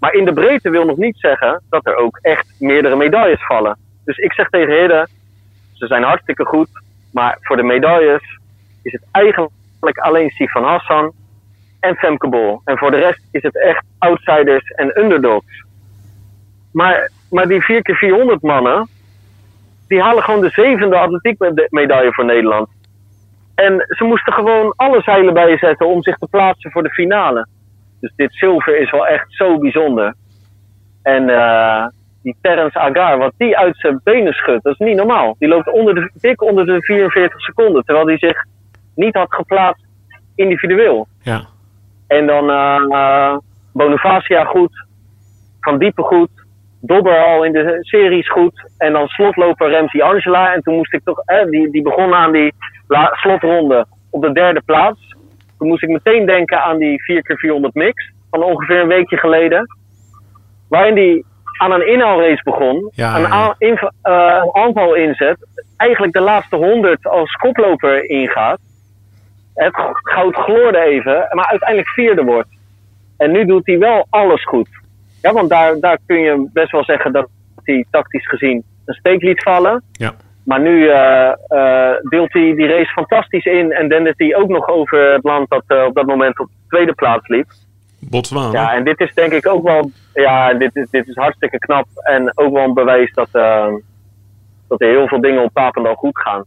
Maar 0.00 0.12
in 0.12 0.24
de 0.24 0.32
breedte 0.32 0.70
wil 0.70 0.84
nog 0.84 0.96
niet 0.96 1.16
zeggen 1.18 1.62
dat 1.70 1.86
er 1.86 1.96
ook 1.96 2.18
echt 2.22 2.46
meerdere 2.58 2.96
medailles 2.96 3.46
vallen. 3.46 3.78
Dus 4.04 4.16
ik 4.16 4.32
zeg 4.32 4.48
tegen 4.48 4.80
Hidde, 4.80 5.08
ze 5.72 5.86
zijn 5.86 6.02
hartstikke 6.02 6.44
goed, 6.44 6.68
maar 7.12 7.38
voor 7.40 7.56
de 7.56 7.62
medailles 7.62 8.38
is 8.82 8.92
het 8.92 9.02
eigenlijk 9.12 9.98
alleen 9.98 10.30
Sifan 10.30 10.64
Hassan 10.64 11.12
en 11.80 11.96
Femke 11.96 12.28
Bol. 12.28 12.60
En 12.64 12.78
voor 12.78 12.90
de 12.90 12.96
rest 12.96 13.20
is 13.30 13.42
het 13.42 13.62
echt 13.62 13.84
outsiders 13.98 14.70
en 14.70 15.00
underdogs. 15.00 15.66
Maar, 16.78 17.10
maar 17.30 17.48
die 17.48 17.62
4x400 17.62 18.40
mannen, 18.40 18.88
die 19.88 20.00
halen 20.02 20.22
gewoon 20.22 20.40
de 20.40 20.50
zevende 20.50 20.96
atletiekmedaille 20.96 22.12
voor 22.12 22.24
Nederland. 22.24 22.68
En 23.54 23.84
ze 23.88 24.04
moesten 24.04 24.32
gewoon 24.32 24.72
alle 24.76 25.02
zeilen 25.02 25.34
bijzetten 25.34 25.86
om 25.86 26.02
zich 26.02 26.18
te 26.18 26.26
plaatsen 26.30 26.70
voor 26.70 26.82
de 26.82 26.90
finale. 26.90 27.46
Dus 28.00 28.12
dit 28.16 28.34
zilver 28.34 28.80
is 28.80 28.90
wel 28.90 29.06
echt 29.06 29.26
zo 29.28 29.58
bijzonder. 29.58 30.14
En 31.02 31.28
eh, 31.28 31.86
die 32.22 32.36
Terence 32.40 32.78
Agar, 32.78 33.18
wat 33.18 33.32
die 33.36 33.58
uit 33.58 33.76
zijn 33.76 34.00
benen 34.04 34.32
schudt, 34.32 34.62
dat 34.62 34.72
is 34.72 34.86
niet 34.86 34.96
normaal. 34.96 35.36
Die 35.38 35.48
loopt 35.48 35.72
onder 35.72 35.94
de, 35.94 36.10
dik 36.14 36.42
onder 36.42 36.66
de 36.66 36.82
44 36.82 37.40
seconden, 37.40 37.84
terwijl 37.84 38.06
hij 38.06 38.18
zich 38.18 38.44
niet 38.94 39.14
had 39.14 39.34
geplaatst 39.34 39.84
individueel. 40.34 41.06
Ja. 41.22 41.40
En 42.06 42.26
dan 42.26 42.50
eh, 42.50 43.36
Bonifacia 43.72 44.44
goed, 44.44 44.86
Van 45.60 45.78
Diepen 45.78 46.04
goed, 46.04 46.46
Dobber 46.80 47.24
al 47.24 47.44
in 47.44 47.52
de 47.52 47.76
series 47.80 48.30
goed. 48.30 48.70
En 48.78 48.92
dan 48.92 49.08
slotloper 49.08 49.70
Ramsey 49.70 50.02
Angela. 50.02 50.54
En 50.54 50.62
toen 50.62 50.74
moest 50.74 50.92
ik 50.94 51.00
toch, 51.04 51.22
eh, 51.24 51.44
die, 51.44 51.70
die 51.70 51.82
begon 51.82 52.14
aan 52.14 52.32
die 52.32 52.52
la- 52.88 53.12
slotronde 53.14 53.86
op 54.10 54.22
de 54.22 54.32
derde 54.32 54.60
plaats. 54.64 55.16
Toen 55.58 55.68
moest 55.68 55.82
ik 55.82 55.88
meteen 55.88 56.26
denken 56.26 56.62
aan 56.62 56.78
die 56.78 57.02
4x400 57.02 57.72
mix 57.72 58.12
van 58.30 58.42
ongeveer 58.42 58.80
een 58.80 58.88
weekje 58.88 59.16
geleden. 59.16 59.66
Waarin 60.68 60.94
die 60.94 61.24
aan 61.58 61.72
een 61.72 61.88
inhaalrace 61.88 62.42
begon, 62.44 62.90
Ja, 62.94 63.14
een, 63.16 63.20
ja. 63.20 63.32
a- 63.32 63.54
inv- 63.58 63.82
eh, 64.02 64.40
een 64.42 64.62
aanval 64.62 64.94
inzet. 64.94 65.36
Eigenlijk 65.76 66.12
de 66.12 66.20
laatste 66.20 66.56
100 66.56 67.06
als 67.06 67.32
koploper 67.32 68.10
ingaat. 68.10 68.58
Het 69.54 69.74
goud 70.02 70.34
gloorde 70.34 70.78
even, 70.80 71.26
maar 71.30 71.46
uiteindelijk 71.46 71.88
vierde 71.90 72.22
wordt. 72.24 72.48
En 73.16 73.30
nu 73.30 73.44
doet 73.44 73.66
hij 73.66 73.78
wel 73.78 74.06
alles 74.10 74.44
goed. 74.44 74.68
Ja, 75.22 75.32
want 75.32 75.50
daar, 75.50 75.80
daar 75.80 75.98
kun 76.06 76.18
je 76.18 76.48
best 76.52 76.70
wel 76.70 76.84
zeggen 76.84 77.12
dat 77.12 77.28
hij 77.64 77.84
tactisch 77.90 78.28
gezien 78.28 78.64
een 78.84 78.94
steek 78.94 79.22
liet 79.22 79.42
vallen. 79.42 79.82
Ja. 79.92 80.14
Maar 80.48 80.60
nu 80.60 80.88
eh, 80.88 81.32
eh, 81.46 81.96
deelt 82.02 82.32
hij 82.32 82.54
die 82.54 82.66
race 82.66 82.92
fantastisch 82.92 83.44
in 83.44 83.72
en 83.72 83.88
dendert 83.88 84.18
hij 84.18 84.36
ook 84.36 84.48
nog 84.48 84.68
over 84.68 85.12
het 85.12 85.24
land 85.24 85.50
dat 85.50 85.64
eh, 85.66 85.84
op 85.84 85.94
dat 85.94 86.06
moment 86.06 86.38
op 86.38 86.46
de 86.46 86.68
tweede 86.68 86.92
plaats 86.92 87.28
liep. 87.28 87.46
Botswana. 88.00 88.52
Ja, 88.52 88.74
en 88.74 88.84
dit 88.84 89.00
is 89.00 89.14
denk 89.14 89.32
ik 89.32 89.46
ook 89.46 89.62
wel, 89.62 89.90
ja, 90.14 90.54
dit 90.54 90.76
is, 90.76 90.90
dit 90.90 91.08
is 91.08 91.14
hartstikke 91.14 91.58
knap 91.58 91.86
en 91.94 92.32
ook 92.34 92.52
wel 92.52 92.64
een 92.64 92.74
bewijs 92.74 93.12
dat, 93.12 93.28
dat 94.68 94.80
er 94.80 94.88
heel 94.88 95.08
veel 95.08 95.20
dingen 95.20 95.42
op 95.42 95.52
Papendal 95.52 95.94
goed 95.94 96.18
gaan. 96.18 96.44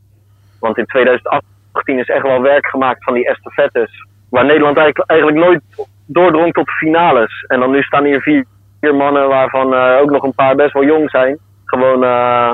Want 0.60 0.78
in 0.78 0.86
2018 0.86 2.00
is 2.00 2.08
echt 2.08 2.22
wel 2.22 2.42
werk 2.42 2.66
gemaakt 2.66 3.04
van 3.04 3.14
die 3.14 3.28
estafettes, 3.28 4.06
waar 4.30 4.46
Nederland 4.46 4.78
eigenlijk, 4.78 5.10
eigenlijk 5.10 5.46
nooit 5.46 5.62
doordrong 6.06 6.54
tot 6.54 6.66
de 6.66 6.72
finales. 6.72 7.46
En 7.48 7.60
dan 7.60 7.72
nu 7.72 7.82
staan 7.82 8.06
hier 8.06 8.22
vier, 8.22 8.46
vier 8.82 8.96
mannen 8.96 9.28
waarvan 9.28 9.74
eh, 9.74 9.98
ook 10.02 10.10
nog 10.10 10.24
een 10.24 10.34
paar 10.34 10.56
best 10.56 10.74
wel 10.74 10.86
jong 10.86 11.10
zijn. 11.10 11.38
Gewoon 11.66 12.04
eh, 12.04 12.54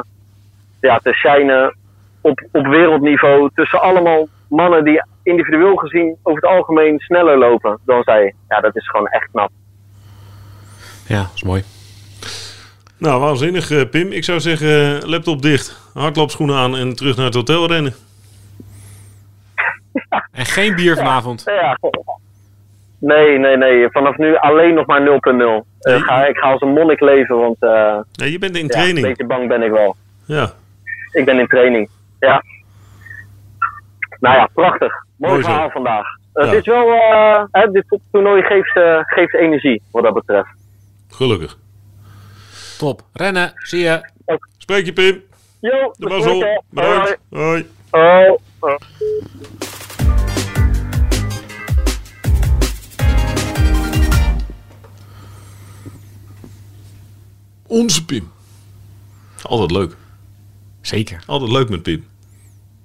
ja, 0.81 0.97
te 1.03 1.13
shinen 1.13 1.75
op, 2.21 2.47
op 2.51 2.65
wereldniveau 2.65 3.49
tussen 3.53 3.81
allemaal 3.81 4.27
mannen 4.49 4.83
die 4.83 5.03
individueel 5.23 5.75
gezien 5.75 6.17
over 6.23 6.41
het 6.41 6.51
algemeen 6.51 6.99
sneller 6.99 7.37
lopen 7.37 7.79
dan 7.85 8.03
zij. 8.03 8.33
Ja, 8.49 8.59
dat 8.59 8.75
is 8.75 8.89
gewoon 8.89 9.07
echt 9.07 9.27
knap. 9.31 9.49
Ja, 11.07 11.21
dat 11.21 11.31
is 11.35 11.43
mooi. 11.43 11.63
Nou, 12.97 13.21
waanzinnig, 13.21 13.71
eh, 13.71 13.89
Pim. 13.89 14.11
Ik 14.11 14.23
zou 14.23 14.39
zeggen, 14.39 14.99
laptop 15.09 15.41
dicht, 15.41 15.91
hardloopschoenen 15.93 16.55
aan 16.55 16.77
en 16.77 16.95
terug 16.95 17.15
naar 17.15 17.25
het 17.25 17.35
hotel 17.35 17.67
rennen. 17.67 17.93
En 20.31 20.45
geen 20.45 20.75
bier 20.75 20.95
vanavond. 20.95 21.43
Ja. 21.45 21.77
Nee, 22.99 23.37
nee, 23.39 23.57
nee. 23.57 23.89
Vanaf 23.91 24.17
nu 24.17 24.35
alleen 24.35 24.73
nog 24.73 24.85
maar 24.85 25.01
0.0. 25.01 25.35
Nee. 25.35 25.63
Eh, 25.79 26.01
ga, 26.01 26.25
ik 26.25 26.37
ga 26.37 26.51
als 26.51 26.61
een 26.61 26.73
monnik 26.73 26.99
leven, 26.99 27.37
want 27.37 27.55
eh, 27.59 27.97
Nee, 28.13 28.31
je 28.31 28.39
bent 28.39 28.51
in 28.55 28.57
ja, 28.57 28.63
een 28.63 28.69
training. 28.69 29.07
beetje 29.07 29.25
bang 29.25 29.47
ben 29.47 29.61
ik 29.61 29.71
wel. 29.71 29.95
Ja, 30.25 30.51
Ik 31.11 31.25
ben 31.25 31.39
in 31.39 31.47
training. 31.47 31.89
Ja. 32.19 32.43
Nou 34.19 34.35
ja, 34.35 34.49
prachtig. 34.53 34.93
Mooi, 35.17 35.31
Mooi 35.33 35.43
zo. 35.43 35.49
verhaal 35.49 35.69
vandaag. 35.69 36.05
Het 36.33 36.49
Ja. 36.51 36.57
is 36.57 36.65
wel, 36.65 36.91
eh, 36.91 37.43
hè, 37.51 37.71
dit 37.71 37.99
toernooi 38.11 38.41
geeft, 38.41 38.75
eh, 38.75 38.99
geeft 39.01 39.33
energie, 39.35 39.81
wat 39.91 40.03
dat 40.03 40.13
betreft. 40.13 40.49
gelukkig. 41.09 41.57
Top. 42.77 43.01
Rennen. 43.13 43.51
Zie 43.55 43.79
je. 43.83 44.09
Spreek 44.57 44.85
je, 44.85 44.93
Pim. 44.93 45.23
Jo, 45.59 45.93
De. 45.97 46.59
Bedankt. 46.69 47.17
Hoi. 47.29 47.65
Hoi. 47.91 48.35
Oh, 48.59 48.75
Onze 57.67 58.05
Pim. 58.05 58.31
Altijd 59.41 59.71
leuk. 59.71 59.95
Zeker. 60.81 61.23
Altijd 61.25 61.51
leuk 61.51 61.69
met 61.69 61.83
Pim. 61.83 62.05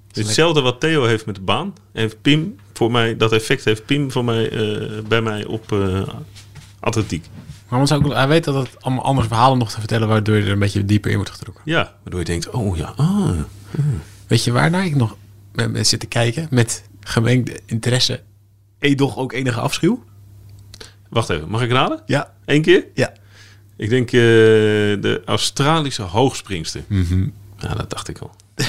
Het 0.07 0.25
hetzelfde 0.25 0.61
wat 0.61 0.79
Theo 0.79 1.03
heeft 1.03 1.25
met 1.25 1.35
de 1.35 1.41
baan. 1.41 1.73
En 1.91 2.11
Pim, 2.21 2.59
voor 2.73 2.91
mij, 2.91 3.17
dat 3.17 3.31
effect 3.31 3.65
heeft 3.65 3.85
Pim 3.85 4.11
voor 4.11 4.23
mij, 4.25 4.49
eh, 4.49 5.03
bij 5.07 5.21
mij 5.21 5.45
op 5.45 5.71
eh, 5.71 6.07
atletiek. 6.79 7.25
Maar 7.67 7.79
want 7.79 7.93
ook, 7.93 8.13
hij 8.13 8.27
weet 8.27 8.43
dat 8.43 8.55
het 8.55 8.81
allemaal 8.81 9.03
andere 9.03 9.27
verhalen 9.27 9.57
nog 9.57 9.71
te 9.71 9.79
vertellen... 9.79 10.07
waardoor 10.07 10.35
je 10.35 10.43
er 10.43 10.51
een 10.51 10.59
beetje 10.59 10.85
dieper 10.85 11.09
in 11.09 11.15
wordt 11.15 11.31
getrokken. 11.31 11.63
Ja, 11.65 11.95
waardoor 12.03 12.19
je 12.19 12.25
denkt, 12.25 12.49
oh 12.49 12.77
ja, 12.77 12.93
ah. 12.95 13.29
Weet 14.27 14.43
je 14.43 14.51
waarnaar 14.51 14.85
ik 14.85 14.95
nog 14.95 15.17
met, 15.51 15.71
met 15.71 15.87
zit 15.87 15.99
te 15.99 16.05
kijken? 16.05 16.47
Met 16.49 16.83
gemengde 16.99 17.59
interesse. 17.65 18.21
Edoch 18.79 19.17
ook 19.17 19.31
enige 19.33 19.59
afschuw? 19.59 20.03
Wacht 21.09 21.29
even, 21.29 21.49
mag 21.49 21.61
ik 21.61 21.71
raden? 21.71 22.01
Ja. 22.05 22.33
Eén 22.45 22.61
keer? 22.61 22.85
Ja. 22.93 23.13
Ik 23.77 23.89
denk 23.89 24.07
eh, 24.07 24.11
de 25.01 25.21
Australische 25.25 26.01
hoogspringster. 26.01 26.83
Mhm. 26.87 27.27
Ja, 27.57 27.73
dat 27.73 27.89
dacht 27.89 28.07
ik 28.07 28.17
al. 28.19 28.35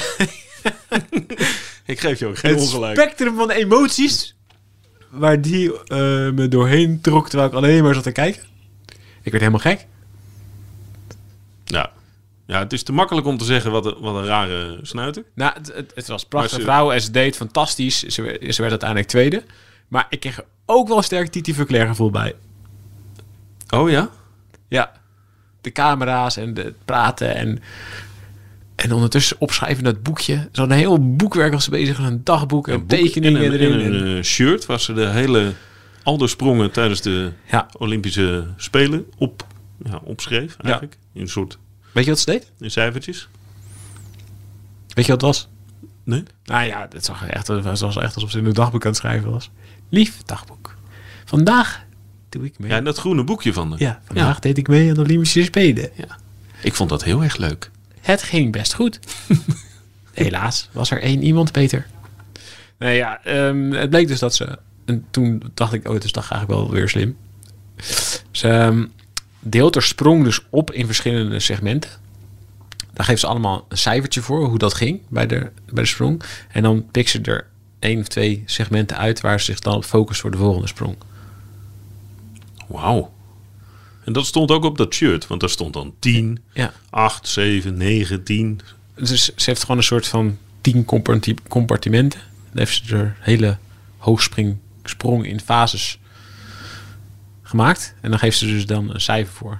ik 1.85 1.99
geef 1.99 2.19
je 2.19 2.25
ook 2.27 2.37
geen 2.37 2.51
Het 2.51 2.61
ongelijk. 2.61 2.99
spectrum 2.99 3.35
van 3.35 3.49
emoties... 3.51 4.35
waar 5.09 5.41
die 5.41 5.83
eh, 5.83 5.97
me 6.31 6.47
doorheen 6.49 7.01
trok... 7.01 7.29
terwijl 7.29 7.49
ik 7.49 7.55
alleen 7.55 7.83
maar 7.83 7.93
zat 7.93 8.03
te 8.03 8.11
kijken. 8.11 8.43
Ik 9.21 9.31
werd 9.31 9.43
helemaal 9.43 9.59
gek. 9.59 9.85
Ja, 11.65 11.91
Ja, 12.47 12.59
het 12.59 12.73
is 12.73 12.83
te 12.83 12.91
makkelijk 12.91 13.27
om 13.27 13.37
te 13.37 13.45
zeggen 13.45 13.71
wat 13.71 13.85
een, 13.85 13.95
wat 13.99 14.15
een 14.15 14.25
rare 14.25 14.79
snuiter. 14.81 15.23
Nou, 15.35 15.53
het, 15.53 15.71
het, 15.75 15.91
het 15.95 16.07
was 16.07 16.23
prachtig 16.25 16.57
ze- 16.57 16.61
vrouw 16.61 16.91
en 16.91 17.01
ze 17.01 17.11
deed 17.11 17.35
fantastisch. 17.35 18.03
Ze, 18.03 18.21
werd- 18.21 18.39
ze 18.55 18.59
werd 18.61 18.71
uiteindelijk 18.71 19.09
tweede. 19.09 19.43
Maar 19.87 20.05
ik 20.09 20.19
kreeg 20.19 20.37
er 20.37 20.45
ook 20.65 20.87
wel 20.87 20.97
een 20.97 21.03
sterk 21.03 21.27
Titi 21.31 21.53
Verclair 21.53 21.87
gevoel 21.87 22.11
bij. 22.11 22.35
Oh 23.69 23.89
ja? 23.89 24.09
Ja, 24.67 24.91
de 25.61 25.71
camera's 25.71 26.37
en 26.37 26.55
het 26.57 26.85
praten 26.85 27.35
en, 27.35 27.59
en 28.75 28.91
ondertussen 28.93 29.39
opschrijven 29.39 29.77
in 29.77 29.83
dat 29.93 30.03
boekje. 30.03 30.49
Zo'n 30.51 30.71
heel 30.71 31.15
boekwerk 31.15 31.53
was 31.53 31.63
ze 31.63 31.69
bezig, 31.69 31.97
een 31.97 32.23
dagboek 32.23 32.67
en 32.67 32.73
Een 32.73 32.85
tekeningen 32.87 33.41
en 33.41 33.53
een, 33.53 33.59
erin. 33.59 33.79
en 33.79 33.93
een 34.07 34.17
eh, 34.17 34.23
shirt 34.23 34.65
waar 34.65 34.79
ze 34.79 34.93
de 34.93 35.07
hele 35.07 35.53
Alder 36.03 36.29
sprongen 36.29 36.71
tijdens 36.71 37.01
de 37.01 37.31
Ja. 37.51 37.67
Olympische 37.77 38.47
Spelen 38.57 39.05
op, 39.17 39.45
ja, 39.83 39.99
opschreef 40.03 40.55
eigenlijk. 40.61 40.97
In 41.13 41.21
een 41.21 41.27
soort 41.29 41.57
Weet 41.91 42.03
je 42.03 42.09
wat 42.09 42.19
ze 42.19 42.25
deed? 42.25 42.51
in 42.59 42.71
cijfertjes. 42.71 43.27
Weet 44.87 45.05
je 45.05 45.11
wat 45.11 45.21
het 45.21 45.29
was? 45.29 45.47
Nee? 46.03 46.23
Nou 46.43 46.65
ja, 46.65 46.87
het 46.91 47.05
zag 47.05 47.27
echt, 47.27 47.47
het 47.47 47.63
was 47.79 47.95
echt 47.97 48.15
alsof 48.15 48.31
ze 48.31 48.37
in 48.37 48.45
een 48.45 48.53
dagboek 48.53 48.83
aan 48.83 48.89
het 48.91 48.99
schrijven 48.99 49.31
was. 49.31 49.49
Lief 49.89 50.23
dagboek. 50.23 50.75
Vandaag 51.25 51.84
doe 52.35 52.45
ik 52.45 52.59
mee. 52.59 52.69
Ja, 52.69 52.77
en 52.77 52.83
dat 52.83 52.97
groene 52.97 53.23
boekje 53.23 53.53
van 53.53 53.69
de. 53.69 53.75
Ja, 53.79 54.01
vandaag 54.05 54.39
deed 54.39 54.57
ik 54.57 54.67
mee 54.67 54.89
aan 54.89 54.95
de 54.95 55.01
Olympische 55.01 55.43
Spelen. 55.43 55.89
Ja. 55.93 56.17
Ik 56.61 56.73
vond 56.73 56.89
dat 56.89 57.03
heel 57.03 57.23
erg 57.23 57.37
leuk. 57.37 57.71
Het 58.01 58.23
ging 58.23 58.51
best 58.51 58.73
goed. 58.73 58.99
Helaas 60.13 60.69
was 60.71 60.91
er 60.91 61.01
één 61.01 61.23
iemand 61.23 61.51
beter. 61.51 61.87
Nee, 62.77 62.97
ja, 62.97 63.23
ehm, 63.23 63.71
het 63.71 63.89
bleek 63.89 64.07
dus 64.07 64.19
dat 64.19 64.35
ze... 64.35 64.59
En 64.85 65.05
toen 65.11 65.43
dacht 65.53 65.73
ik, 65.73 65.87
oh, 65.87 65.93
het 65.93 66.03
is 66.03 66.11
toch 66.11 66.31
eigenlijk 66.31 66.61
wel 66.61 66.71
weer 66.71 66.89
slim. 66.89 67.17
Ze 68.31 68.47
ehm, 68.47 68.85
deelt 69.39 69.73
haar 69.73 69.83
sprong 69.83 70.23
dus 70.23 70.41
op 70.49 70.71
in 70.71 70.85
verschillende 70.85 71.39
segmenten. 71.39 71.89
Daar 72.93 73.05
geeft 73.05 73.19
ze 73.19 73.27
allemaal 73.27 73.65
een 73.69 73.77
cijfertje 73.77 74.21
voor, 74.21 74.45
hoe 74.45 74.57
dat 74.57 74.73
ging 74.73 75.01
bij 75.07 75.27
de, 75.27 75.51
bij 75.65 75.83
de 75.83 75.85
sprong. 75.85 76.21
En 76.51 76.63
dan 76.63 76.85
pikt 76.91 77.09
ze 77.09 77.21
er 77.21 77.47
één 77.79 77.99
of 77.99 78.07
twee 78.07 78.43
segmenten 78.45 78.97
uit... 78.97 79.21
waar 79.21 79.39
ze 79.39 79.45
zich 79.45 79.59
dan 79.59 79.75
op 79.75 79.85
focust 79.85 80.21
voor 80.21 80.31
de 80.31 80.37
volgende 80.37 80.67
sprong. 80.67 80.95
Wauw. 82.67 83.13
En 84.03 84.13
dat 84.13 84.25
stond 84.25 84.51
ook 84.51 84.63
op 84.63 84.77
dat 84.77 84.93
shirt, 84.93 85.27
want 85.27 85.39
daar 85.41 85.49
stond 85.49 85.73
dan 85.73 85.93
10, 85.99 86.39
Ja. 86.53 86.73
8, 86.89 87.27
7, 87.27 87.77
9, 87.77 88.23
10. 88.23 88.59
Dus 88.95 89.25
ze 89.25 89.43
heeft 89.45 89.61
gewoon 89.61 89.77
een 89.77 89.83
soort 89.83 90.07
van 90.07 90.37
tien 90.61 90.85
comparti- 90.85 91.35
compartimenten. 91.47 92.19
Dan 92.51 92.57
heeft 92.57 92.85
ze 92.85 92.95
er 92.95 93.15
hele 93.19 93.57
hoogspring 93.97 94.57
sprong 94.83 95.25
in 95.25 95.39
fases 95.39 95.99
gemaakt. 97.43 97.93
En 98.01 98.09
dan 98.09 98.19
geeft 98.19 98.37
ze 98.37 98.45
dus 98.45 98.65
dan 98.65 98.93
een 98.93 99.01
cijfer 99.01 99.33
voor. 99.33 99.59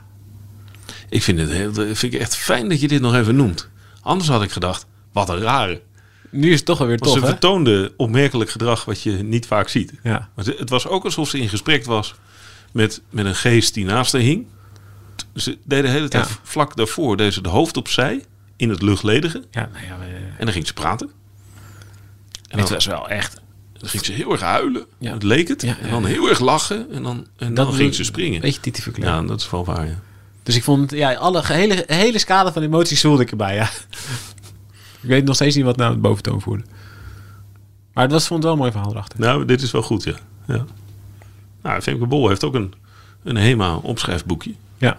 Ik 1.09 1.23
vind 1.23 1.39
het 1.39 1.49
heel, 1.49 1.73
vind 1.73 2.03
ik 2.13 2.13
echt 2.13 2.35
fijn 2.37 2.69
dat 2.69 2.81
je 2.81 2.87
dit 2.87 3.01
nog 3.01 3.15
even 3.15 3.35
noemt. 3.35 3.69
Anders 4.01 4.29
had 4.29 4.43
ik 4.43 4.51
gedacht, 4.51 4.85
wat 5.11 5.29
een 5.29 5.39
rare. 5.39 5.81
Nu 6.29 6.49
is 6.51 6.55
het 6.57 6.65
toch 6.65 6.77
wel 6.77 6.87
weer 6.87 6.97
Want 6.97 7.11
tof, 7.11 7.19
ze 7.19 7.25
hè? 7.25 7.31
vertoonde 7.31 7.93
opmerkelijk 7.97 8.49
gedrag 8.49 8.85
wat 8.85 9.01
je 9.01 9.11
niet 9.11 9.45
vaak 9.45 9.69
ziet. 9.69 9.93
Ja. 10.03 10.29
Maar 10.35 10.45
het 10.45 10.69
was 10.69 10.87
ook 10.87 11.03
alsof 11.03 11.29
ze 11.29 11.39
in 11.39 11.49
gesprek 11.49 11.85
was 11.85 12.15
met, 12.75 13.01
met 13.09 13.25
een 13.25 13.35
geest 13.35 13.73
die 13.73 13.85
naast 13.85 14.11
haar 14.11 14.21
hing. 14.21 14.45
Ze 15.35 15.57
deed 15.63 15.83
de 15.83 15.89
hele 15.89 16.07
tijd 16.07 16.27
Ja. 16.27 16.35
vlak 16.43 16.75
daarvoor 16.75 17.17
deed 17.17 17.33
ze 17.33 17.41
de 17.41 17.49
hoofd 17.49 17.77
opzij 17.77 18.25
in 18.55 18.69
het 18.69 18.81
luchtledige. 18.81 19.43
Ja, 19.51 19.69
nou 19.73 19.85
ja, 19.85 19.97
we- 19.97 20.05
En 20.37 20.45
dan 20.45 20.53
ging 20.53 20.67
ze 20.67 20.73
praten. 20.73 21.09
En 22.49 22.59
het 22.59 22.67
dan, 22.67 22.75
was 22.75 22.85
wel 22.85 23.09
echt... 23.09 23.41
dan 23.73 23.89
ging 23.89 24.05
ze 24.05 24.11
heel 24.11 24.31
erg 24.31 24.41
huilen. 24.41 24.85
Ja. 24.97 25.13
Het 25.13 25.23
leek 25.23 25.47
het. 25.47 25.61
Ja, 25.61 25.77
en 25.79 25.89
dan 25.89 26.05
heel 26.05 26.29
erg 26.29 26.39
lachen. 26.39 26.91
En 26.91 27.03
dan, 27.03 27.27
en 27.37 27.53
dan 27.53 27.73
ging 27.73 27.95
ze 27.95 28.03
springen. 28.03 28.41
Beetje 28.41 28.59
Titi 28.61 28.81
Verclair. 28.81 29.11
Ja, 29.13 29.21
dat 29.21 29.39
is 29.41 29.49
wel 29.49 29.65
waar. 29.65 29.87
Ja. 29.87 29.99
Dus 30.43 30.55
ik 30.55 30.63
vond, 30.63 30.91
ja, 30.91 31.13
alle 31.13 31.41
hele, 31.45 31.83
hele 31.87 32.19
scala 32.19 32.53
van 32.53 32.61
emoties 32.61 33.01
voelde 33.01 33.21
ik 33.23 33.31
erbij, 33.31 33.55
ja. 33.55 33.69
ik 35.01 35.09
weet 35.09 35.25
nog 35.25 35.35
steeds 35.35 35.55
niet 35.55 35.65
wat 35.65 35.77
nou 35.77 35.91
het 35.91 36.01
boventoon 36.01 36.41
voerde. 36.41 36.63
Maar 37.93 38.03
het 38.03 38.13
was, 38.13 38.27
vond 38.27 38.33
het 38.43 38.43
wel 38.43 38.51
een 38.53 38.59
mooi 38.59 38.71
verhaal 38.71 38.91
erachter. 38.91 39.19
Nou, 39.19 39.45
dit 39.45 39.61
is 39.61 39.71
wel 39.71 39.81
goed, 39.81 40.03
ja. 40.03 40.15
ja. 40.47 40.65
Nou, 41.65 41.81
Femke 41.81 42.05
Bol 42.05 42.27
heeft 42.27 42.43
ook 42.43 42.53
een, 42.55 42.73
een 43.23 43.35
HEMA-opschrijfboekje. 43.35 44.53
Ja. 44.77 44.97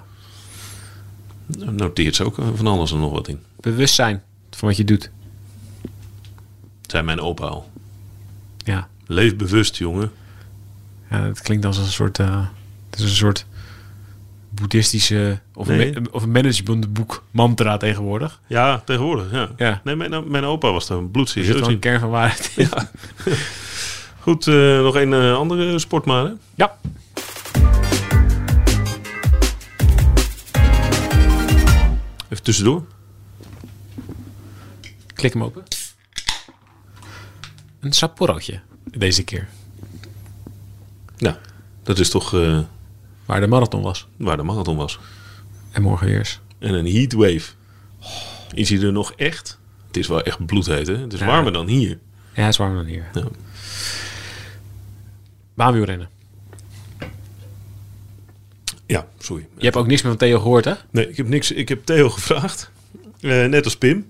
Daar 1.47 1.73
noteert 1.73 2.15
ze 2.15 2.25
ook 2.25 2.39
eh, 2.39 2.45
van 2.55 2.67
alles 2.67 2.93
en 2.93 2.99
nog 2.99 3.13
wat 3.13 3.29
in. 3.29 3.41
Bewustzijn 3.61 4.23
van 4.51 4.69
wat 4.69 4.77
je 4.77 4.85
doet. 4.85 5.11
Zei 6.87 7.03
mijn 7.03 7.21
opa 7.21 7.47
al. 7.47 7.71
Ja. 8.65 8.89
Leef 9.07 9.37
bewust, 9.37 9.77
jongen. 9.77 10.13
Ja, 11.11 11.23
het 11.23 11.41
klinkt 11.41 11.65
als 11.65 11.79
een 11.79 11.87
soort, 11.87 12.19
eh, 12.19 12.47
het 12.91 12.99
is 12.99 13.05
een 13.05 13.17
soort 13.17 13.47
boeddhistische 14.49 15.41
of, 15.55 15.67
Nee. 15.69 15.97
een, 15.97 16.03
ma- 16.03 16.09
of 16.13 16.23
een 16.23 16.31
managementboek 16.33 17.25
mantra 17.31 17.77
tegenwoordig. 17.77 18.41
Ja, 18.47 18.79
tegenwoordig, 18.79 19.33
ja. 19.33 19.49
Ja. 19.57 19.81
Nee, 19.85 19.97
mijn, 19.97 20.31
mijn 20.31 20.45
opa 20.45 20.73
was 20.73 20.87
daar 20.87 20.97
Er 20.97 21.03
zit 21.03 21.13
bloedserieus 21.13 21.55
wel 21.59 21.65
een 21.69 21.71
in. 21.75 21.79
kern 21.79 22.01
van 22.01 22.11
waarheid 22.11 22.53
in. 22.57 22.69
Goed, 24.27 24.47
eh, 24.47 24.81
nog 24.81 24.95
een 24.95 25.13
eh, 25.13 25.35
andere 25.37 25.79
sportmaat? 25.79 26.33
Ja. 26.55 26.77
Even 32.29 32.43
tussendoor. 32.45 32.85
Klik 35.15 35.33
hem 35.33 35.43
open. 35.43 35.63
Een 37.81 37.93
Sapporootje 37.93 38.61
deze 38.85 39.25
keer. 39.25 39.49
Ja, 41.17 41.39
dat 41.83 41.99
is 41.99 42.11
toch 42.11 42.35
eh, 42.35 42.61
Waar 43.25 43.41
de 43.41 43.47
marathon 43.47 43.83
was. 43.83 44.07
waar 44.17 44.37
de 44.37 44.43
marathon 44.43 44.77
was. 44.77 44.99
En 45.71 45.83
morgen 45.83 46.09
eerst. 46.09 46.41
En 46.59 46.75
een 46.75 46.87
heatwave. 46.87 47.53
Is 48.55 48.69
hij 48.69 48.81
er 48.81 48.93
nog 48.93 49.13
echt? 49.13 49.59
Het 49.87 49.97
is 49.97 50.07
wel 50.07 50.23
echt 50.23 50.47
bloedheet, 50.47 50.87
hè? 50.87 50.97
Het 50.97 51.13
is 51.13 51.21
Ja. 51.21 51.27
warmer 51.27 51.53
dan 51.53 51.67
hier. 51.67 51.99
Ja, 52.35 52.43
het 52.43 52.53
is 52.53 52.57
warmer 52.57 52.77
dan 52.77 52.87
hier. 52.87 53.05
Ja. 53.15 53.23
Baanwielrennen. 55.57 56.09
Ja, 58.87 59.07
sorry. 59.19 59.47
Je 59.57 59.65
hebt 59.65 59.77
ook 59.77 59.87
niks 59.87 60.03
meer 60.03 60.11
van 60.11 60.21
Theo 60.21 60.39
gehoord, 60.41 60.65
hè? 60.65 60.73
Nee, 60.91 61.09
ik 61.09 61.17
heb 61.17 61.29
niks. 61.29 61.51
Ik 61.53 61.69
heb 61.69 61.85
Theo 61.85 62.11
gevraagd. 62.11 62.71
Eh, 63.21 63.45
net 63.45 63.65
als 63.65 63.77
Pim. 63.77 64.07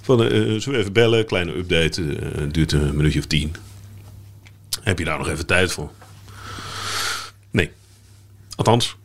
Van, 0.00 0.22
eh 0.22 0.28
zullen 0.30 0.70
we 0.70 0.76
even 0.78 0.92
bellen? 0.92 1.26
Kleine 1.26 1.56
update. 1.56 2.16
eh, 2.16 2.42
duurt 2.50 2.72
een 2.72 2.96
minuutje 2.96 3.18
of 3.18 3.26
tien. 3.26 3.54
Heb 4.82 4.98
je 4.98 5.04
daar 5.04 5.18
nog 5.18 5.28
even 5.28 5.46
tijd 5.46 5.72
voor? 5.72 5.90
Nee. 7.50 7.70
Althans, 8.56 8.96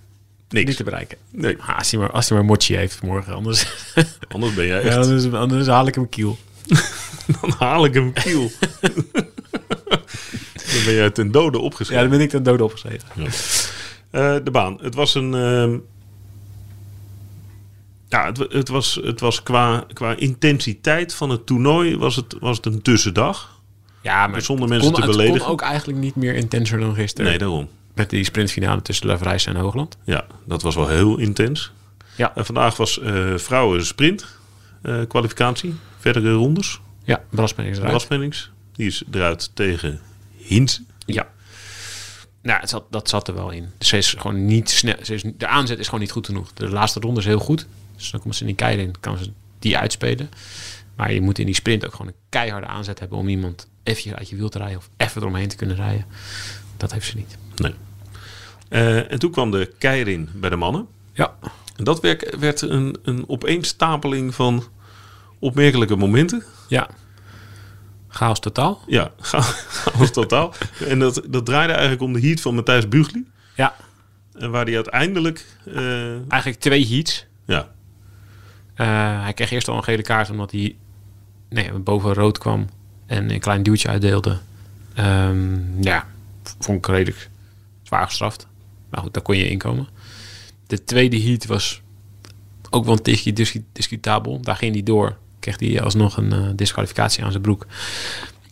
niks. 0.50 0.66
Niet 0.68 0.78
te 0.78 0.84
bereiken. 0.84 1.18
Nee, 1.30 1.58
Ah, 1.60 1.78
als, 1.78 1.92
hij 1.92 2.00
maar, 2.00 2.12
als 2.12 2.30
hij 2.30 2.38
maar 2.38 2.48
mochi 2.48 2.76
heeft 2.76 3.02
morgen. 3.02 3.34
Anders, 3.34 3.66
anders 4.28 4.54
ben 4.54 4.66
jij 4.66 4.84
ja, 4.84 4.88
echt... 4.90 4.98
anders, 4.98 5.32
anders 5.32 5.68
haal 5.68 5.88
ik 5.88 5.96
hem 5.96 6.10
kiel. 6.10 6.38
Dan 7.42 7.54
haal 7.58 7.86
ik 7.86 7.94
hem 7.94 8.14
kiel. 8.14 8.52
dan 10.74 10.84
ben 10.86 10.94
jij 10.94 11.10
ten 11.10 11.32
dode 11.32 11.58
Ja, 11.58 11.64
opgeschreven. 11.64 12.04
dan 12.04 12.12
ben 12.18 12.22
ik 12.22 12.30
ten 12.30 12.44
dood 12.44 12.62
opgeschreven. 12.62 13.08
Eh, 14.10 14.36
de 14.44 14.52
baan. 14.52 14.78
Het 14.82 14.96
was 14.96 15.16
een... 15.16 15.34
ehm, 15.34 15.78
ja, 18.10 18.26
het, 18.26 18.38
wa- 18.38 18.46
het 18.50 18.70
was, 18.70 19.00
het 19.04 19.20
was 19.20 19.44
qua, 19.44 19.86
qua 19.94 20.16
intensiteit 20.16 21.14
van 21.14 21.30
het 21.30 21.46
toernooi 21.46 21.98
was 21.98 22.16
het, 22.16 22.36
was 22.40 22.58
het 22.58 22.66
een 22.66 22.82
tussendag. 22.82 23.62
Ja, 24.02 24.28
maar 24.28 24.42
Zonder 24.42 24.64
het 24.64 24.74
mensen 24.74 24.92
kon, 24.92 25.02
te 25.02 25.08
Het 25.08 25.18
beledigen. 25.18 25.42
kon 25.46 25.52
ook 25.52 25.62
eigenlijk 25.62 26.00
niet 26.00 26.16
meer 26.16 26.36
intenser 26.36 26.80
dan 26.80 26.96
gisteren. 26.96 27.30
Nee, 27.30 27.38
daarom. 27.40 27.70
Met 27.96 28.10
die 28.10 28.24
sprintfinale 28.24 28.82
tussen 28.82 29.08
La 29.08 29.18
Vrijs 29.18 29.46
en 29.46 29.56
Hoogland. 29.56 29.98
Ja, 30.04 30.26
dat 30.46 30.62
was 30.62 30.76
wel 30.76 30.88
heel 30.88 31.18
intens. 31.18 31.72
Ja. 32.16 32.36
En 32.36 32.46
vandaag 32.46 32.78
was 32.78 33.00
eh, 33.00 33.34
vrouwen 33.36 33.86
sprint 33.86 34.26
eh, 34.82 34.96
kwalificatie. 35.08 35.76
Verdere 36.00 36.34
rondes. 36.34 36.80
Ja, 37.04 37.22
Braspen 37.30 37.66
is 37.66 37.78
eruit. 37.78 38.50
Die 38.74 38.88
is 38.88 39.04
eruit 39.12 39.52
tegen 39.54 40.00
Hintz. 40.44 40.80
Ja. 41.06 41.28
Nou, 42.41 42.60
het 42.60 42.70
zat, 42.70 42.84
dat 42.89 43.10
zat 43.10 43.28
er 43.28 43.34
wel 43.34 43.50
in. 43.50 43.70
Dus 43.78 43.88
ze 43.88 43.98
is 43.98 44.14
gewoon 44.14 44.46
niet 44.46 44.70
snel. 44.70 44.96
Ze 45.02 45.14
is, 45.14 45.24
de 45.38 45.48
aanzet 45.48 45.80
is 45.80 45.86
gewoon 45.86 46.00
niet 46.00 46.12
goed 46.12 46.26
genoeg. 46.26 46.54
De 46.54 46.70
laatste 46.70 47.00
ronde 47.00 47.20
is 47.20 47.26
heel 47.26 47.39
goed. 47.39 47.68
Dus 47.96 48.12
dan 48.12 48.20
komt 48.20 48.36
ze 48.36 48.41
in 48.41 48.48
die 48.48 48.56
kei 48.56 48.78
in, 48.78 49.00
kan 49.00 49.18
ze 49.18 49.32
die 49.60 49.78
uitspelen. 49.78 50.30
Maar 50.96 51.14
je 51.14 51.22
moet 51.22 51.39
in 51.39 51.46
die 51.46 51.56
sprint 51.56 51.86
ook 51.86 51.91
gewoon 51.91 52.08
een 52.08 52.20
keiharde 52.30 52.68
aanzet 52.68 53.00
hebben 53.00 53.18
om 53.18 53.28
iemand 53.28 53.68
even 53.84 54.16
uit 54.16 54.30
je 54.30 54.36
wiel 54.36 54.50
te 54.50 54.58
rijden 54.58 54.78
of 54.78 54.89
even 54.98 55.22
eromheen 55.22 55.48
te 55.48 55.56
kunnen 55.56 55.76
rijden. 55.76 56.06
Dat 56.78 56.91
heeft 56.91 57.08
ze 57.08 57.16
niet. 57.16 57.38
Nee. 57.56 57.74
Eh, 58.70 59.12
en 59.12 59.20
toen 59.20 59.32
kwam 59.32 59.52
de 59.52 59.74
Keirin 59.78 60.30
bij 60.34 60.50
de 60.50 60.56
mannen. 60.56 60.88
Ja. 61.14 61.36
En 61.76 61.84
dat 61.84 62.00
werd, 62.00 62.36
werd 62.39 62.62
een, 62.62 62.98
een 63.04 63.30
opeenstapeling 63.30 64.36
van 64.36 64.64
opmerkelijke 65.39 65.96
momenten. 65.96 66.44
Ja. 66.68 66.89
Chaos 68.14 68.39
totaal. 68.39 68.82
Ja, 68.88 69.11
chaos 69.22 70.11
totaal. 70.11 70.53
En 70.88 70.99
dat, 70.99 71.22
dat 71.30 71.45
draaide 71.45 71.74
eigenlijk 71.74 72.01
om 72.01 72.14
de 72.14 72.20
heat 72.20 72.41
van 72.41 72.55
Matthijs 72.55 72.88
Bugli. 72.88 73.26
Ja. 73.55 73.76
En 74.34 74.51
waar 74.51 74.66
hij 74.66 74.76
uiteindelijk... 74.76 75.45
eh, 75.66 76.32
Eigenlijk 76.32 76.59
twee 76.61 76.88
heats. 76.88 77.26
ja, 77.45 77.72
Eh, 78.76 79.22
hij 79.24 79.34
kreeg 79.34 79.51
eerst 79.51 79.68
al 79.68 79.78
een 79.78 79.84
gele 79.84 80.01
kaart 80.01 80.30
omdat 80.30 80.51
hij 80.51 80.76
nee, 81.49 81.72
boven 81.74 82.14
rood 82.14 82.38
kwam 82.38 82.70
en 83.05 83.30
een 83.32 83.39
klein 83.39 83.64
duwtje 83.64 83.88
uitdeelde. 83.88 84.38
Ehm, 84.93 85.84
ja, 85.84 86.07
vond 86.59 86.78
ik 86.78 86.88
redelijk 86.88 87.30
zwaar 87.84 88.05
gestraft. 88.05 88.47
Maar 88.89 89.01
goed, 89.01 89.14
daar 89.14 89.24
kon 89.24 89.38
je 89.38 89.49
inkomen. 89.49 89.88
De 90.68 90.84
tweede 90.84 91.22
heat 91.22 91.45
was 91.45 91.82
ook 92.70 92.86
wel 92.86 92.99
een 93.03 93.66
discutabel. 93.72 94.41
Daar 94.41 94.55
ging 94.55 94.74
hij 94.74 94.84
door. 94.84 95.18
Kreeg 95.44 95.60
hij 95.60 95.82
alsnog 95.82 96.18
een 96.18 96.32
eh, 96.34 96.48
disqualificatie 96.56 97.24
aan 97.24 97.32
zijn 97.32 97.44
broek. 97.44 97.66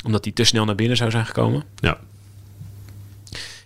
Omdat 0.05 0.23
hij 0.23 0.33
te 0.33 0.43
snel 0.43 0.65
naar 0.65 0.75
binnen 0.75 0.97
zou 0.97 1.11
zijn 1.11 1.25
gekomen. 1.25 1.63
Ja. 1.75 1.97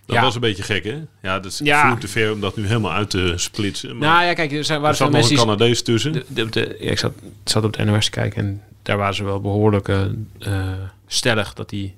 Dat 0.06 0.16
Ja. 0.16 0.22
was 0.22 0.34
een 0.34 0.40
beetje 0.40 0.62
gek, 0.62 0.84
hè? 0.84 0.98
Ja, 1.22 1.40
dat 1.40 1.52
is 1.52 1.60
Ja. 1.62 1.96
te 1.96 2.08
ver 2.08 2.32
om 2.32 2.40
dat 2.40 2.56
nu 2.56 2.66
helemaal 2.66 2.92
uit 2.92 3.10
te 3.10 3.32
splitsen. 3.36 3.96
Maar 3.96 4.08
Nou 4.08 4.24
ja, 4.24 4.32
kijk, 4.32 4.52
er 4.52 4.64
zijn, 4.64 4.76
er 4.76 4.82
waren 4.82 4.96
veel 4.96 5.06
zat 5.12 5.20
nog 5.22 5.30
een 5.30 5.36
Canadees 5.36 5.82
tussen. 5.82 6.12
de, 6.12 6.24
de, 6.28 6.48
de- 6.48 6.76
ja, 6.80 6.90
ik 6.90 6.98
zat, 6.98 7.12
zat 7.44 7.64
op 7.64 7.72
de 7.76 7.84
NOS 7.84 8.04
te 8.04 8.10
kijken 8.10 8.42
en 8.46 8.62
daar 8.82 8.96
waren 8.96 9.14
ze 9.14 9.24
wel 9.24 9.40
behoorlijk 9.40 9.88
eh, 9.88 10.02
eh, 10.38 10.68
stellig 11.06 11.54
dat 11.54 11.70
hij 11.70 11.94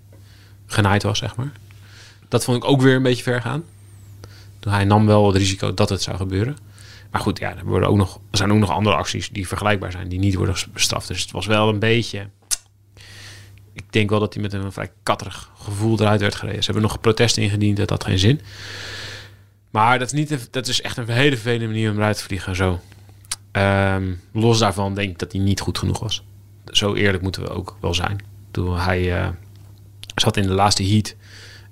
genaaid 0.66 1.02
was, 1.02 1.18
zeg 1.18 1.36
maar. 1.36 1.52
Dat 2.28 2.44
vond 2.44 2.56
ik 2.56 2.64
ook 2.70 2.80
weer 2.82 2.94
een 2.94 3.02
beetje 3.02 3.22
ver 3.22 3.40
gaan. 3.40 3.64
Hij 4.68 4.84
nam 4.84 5.06
wel 5.06 5.26
het 5.26 5.36
risico 5.36 5.74
dat 5.74 5.88
het 5.88 6.02
zou 6.02 6.16
gebeuren. 6.16 6.56
Maar 7.10 7.20
goed, 7.20 7.38
ja, 7.38 7.56
er, 7.56 7.64
worden 7.64 7.88
ook 7.88 7.96
nog, 7.96 8.20
er 8.30 8.36
zijn 8.36 8.52
ook 8.52 8.58
nog 8.58 8.70
andere 8.70 8.96
acties 8.96 9.28
die 9.30 9.48
vergelijkbaar 9.48 9.92
zijn, 9.92 10.08
die 10.08 10.18
niet 10.18 10.34
worden 10.34 10.56
bestraft. 10.72 11.08
Dus 11.08 11.22
het 11.22 11.30
was 11.30 11.46
wel 11.46 11.68
een 11.68 11.78
beetje... 11.78 12.28
Ik 13.72 13.92
denk 13.92 14.10
wel 14.10 14.20
dat 14.20 14.34
hij 14.34 14.42
met 14.42 14.52
een 14.52 14.72
vrij 14.72 14.90
katterig 15.02 15.50
gevoel 15.58 16.00
eruit 16.00 16.20
werd 16.20 16.34
gereden. 16.34 16.62
Ze 16.62 16.70
hebben 16.70 16.90
nog 16.90 17.00
protesten 17.00 17.42
ingediend, 17.42 17.76
dat 17.76 17.90
had 17.90 18.04
geen 18.04 18.18
zin. 18.18 18.40
Maar 19.70 19.98
dat 19.98 20.12
is, 20.12 20.12
niet, 20.12 20.48
dat 20.52 20.66
is 20.66 20.80
echt 20.80 20.96
een 20.96 21.08
hele 21.08 21.34
vervelende 21.34 21.66
manier 21.66 21.90
om 21.90 21.96
eruit 21.96 22.16
te 22.16 22.22
vliegen. 22.22 22.56
Zo. 22.56 22.80
Ehm, 23.52 24.14
los 24.32 24.58
daarvan 24.58 24.94
denk 24.94 25.10
ik 25.10 25.18
dat 25.18 25.32
hij 25.32 25.40
niet 25.40 25.60
goed 25.60 25.78
genoeg 25.78 25.98
was. 25.98 26.24
Zo 26.66 26.94
eerlijk 26.94 27.22
moeten 27.22 27.42
we 27.42 27.48
ook 27.48 27.76
wel 27.80 27.94
zijn. 27.94 28.18
Toen 28.50 28.78
hij 28.78 29.20
eh, 29.20 29.28
zat 30.14 30.36
in 30.36 30.46
de 30.46 30.52
laatste 30.52 30.84
heat. 30.84 31.14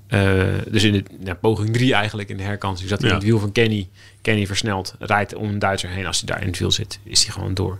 Eh, 0.07 0.44
dus 0.70 0.82
in 0.84 0.92
de 0.92 1.02
ja, 1.24 1.34
poging 1.34 1.72
3 1.72 1.94
eigenlijk 1.94 2.28
in 2.28 2.36
de 2.36 2.42
herkansing. 2.42 2.88
Zat 2.88 2.98
hij 3.00 3.09
Ja. 3.09 3.14
in 3.14 3.20
het 3.20 3.30
wiel 3.30 3.40
van 3.40 3.52
Kenny. 3.52 3.88
Kenny 4.22 4.46
versnelt, 4.46 4.94
rijdt 4.98 5.34
om 5.34 5.48
een 5.48 5.59
Duitser 5.59 5.90
heen. 5.90 6.07
Als 6.07 6.18
hij 6.18 6.26
daar 6.28 6.40
in 6.40 6.46
het 6.46 6.59
wiel 6.59 6.70
zit, 6.70 6.98
is 7.02 7.24
hij 7.24 7.32
gewoon 7.32 7.54
door. 7.54 7.78